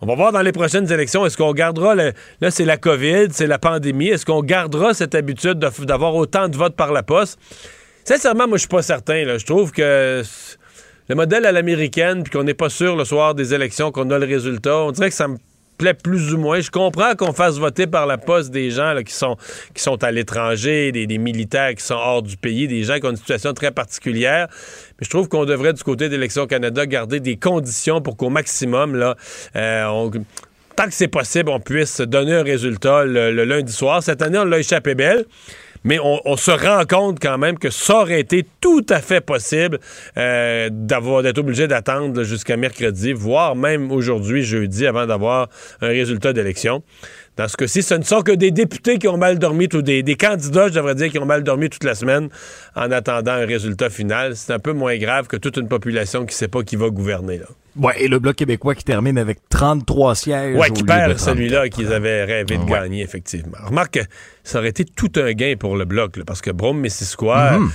[0.00, 2.12] On va voir dans les prochaines élections, est-ce qu'on gardera, là
[2.50, 6.76] c'est la COVID, c'est la pandémie, est-ce qu'on gardera cette habitude d'avoir autant de votes
[6.76, 7.40] par la poste?
[8.04, 9.36] Sincèrement, moi je suis pas certain.
[9.36, 10.22] Je trouve que
[11.08, 14.18] le modèle à l'américaine, puis qu'on n'est pas sûr le soir des élections qu'on a
[14.20, 15.38] le résultat, on dirait que ça me
[15.78, 16.60] plaît plus ou moins.
[16.60, 19.36] Je comprends qu'on fasse voter par la poste des gens qui, sont,
[19.74, 23.10] qui sont à l'étranger, des, militaires qui sont hors du pays, des gens qui ont
[23.10, 24.48] une situation très particulière.
[24.98, 28.94] Mais je trouve qu'on devrait, du côté d'Élections Canada, garder des conditions pour qu'au maximum,
[28.94, 29.16] là,
[29.56, 30.10] euh,
[30.76, 34.02] tant que c'est possible, on puisse donner un résultat le, le lundi soir.
[34.02, 35.24] Cette année, on l'a échappé belle
[35.84, 39.78] mais on, se rend compte quand même que ça aurait été tout à fait possible
[40.16, 45.48] euh, d'être obligé d'attendre jusqu'à mercredi, voire même aujourd'hui, jeudi, avant d'avoir
[45.80, 46.82] un résultat d'élection.
[47.36, 50.02] Dans ce cas-ci, ce ne sont que des députés qui ont mal dormi, ou des,
[50.02, 52.28] des, candidats, je devrais dire, qui ont mal dormi toute la semaine
[52.74, 54.34] en attendant un résultat final.
[54.34, 56.90] C'est un peu moins grave que toute une population qui ne sait pas qui va
[56.90, 57.38] gouverner.
[57.38, 57.46] Là.
[57.78, 60.56] Ouais, et le Bloc québécois qui termine avec 33 sièges.
[60.56, 62.70] Ouais, qui perd celui-là qu'ils avaient rêvé de ouais.
[62.70, 63.58] gagner, effectivement.
[63.64, 64.00] Remarque,
[64.42, 67.58] ça aurait été tout un gain pour le Bloc, là, parce que Brome-Missisquoi...
[67.58, 67.70] Mm -hmm.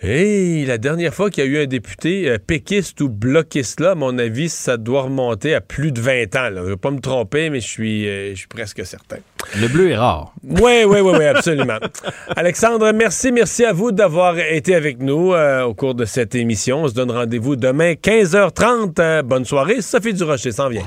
[0.00, 3.90] Hey, la dernière fois qu'il y a eu un député euh, péquiste ou bloquiste là,
[3.90, 6.50] à mon avis, ça doit remonter à plus de 20 ans.
[6.50, 6.52] Là.
[6.58, 9.16] Je ne vais pas me tromper, mais je suis, euh, je suis presque certain.
[9.60, 10.34] Le bleu est rare.
[10.44, 11.78] Oui, oui, oui, oui, absolument.
[12.36, 16.84] Alexandre, merci, merci à vous d'avoir été avec nous euh, au cours de cette émission.
[16.84, 19.22] On se donne rendez-vous demain, 15h30.
[19.22, 19.80] bonne soirée.
[19.80, 20.86] Sophie Durocher s'en vient.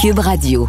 [0.00, 0.68] Cube Radio.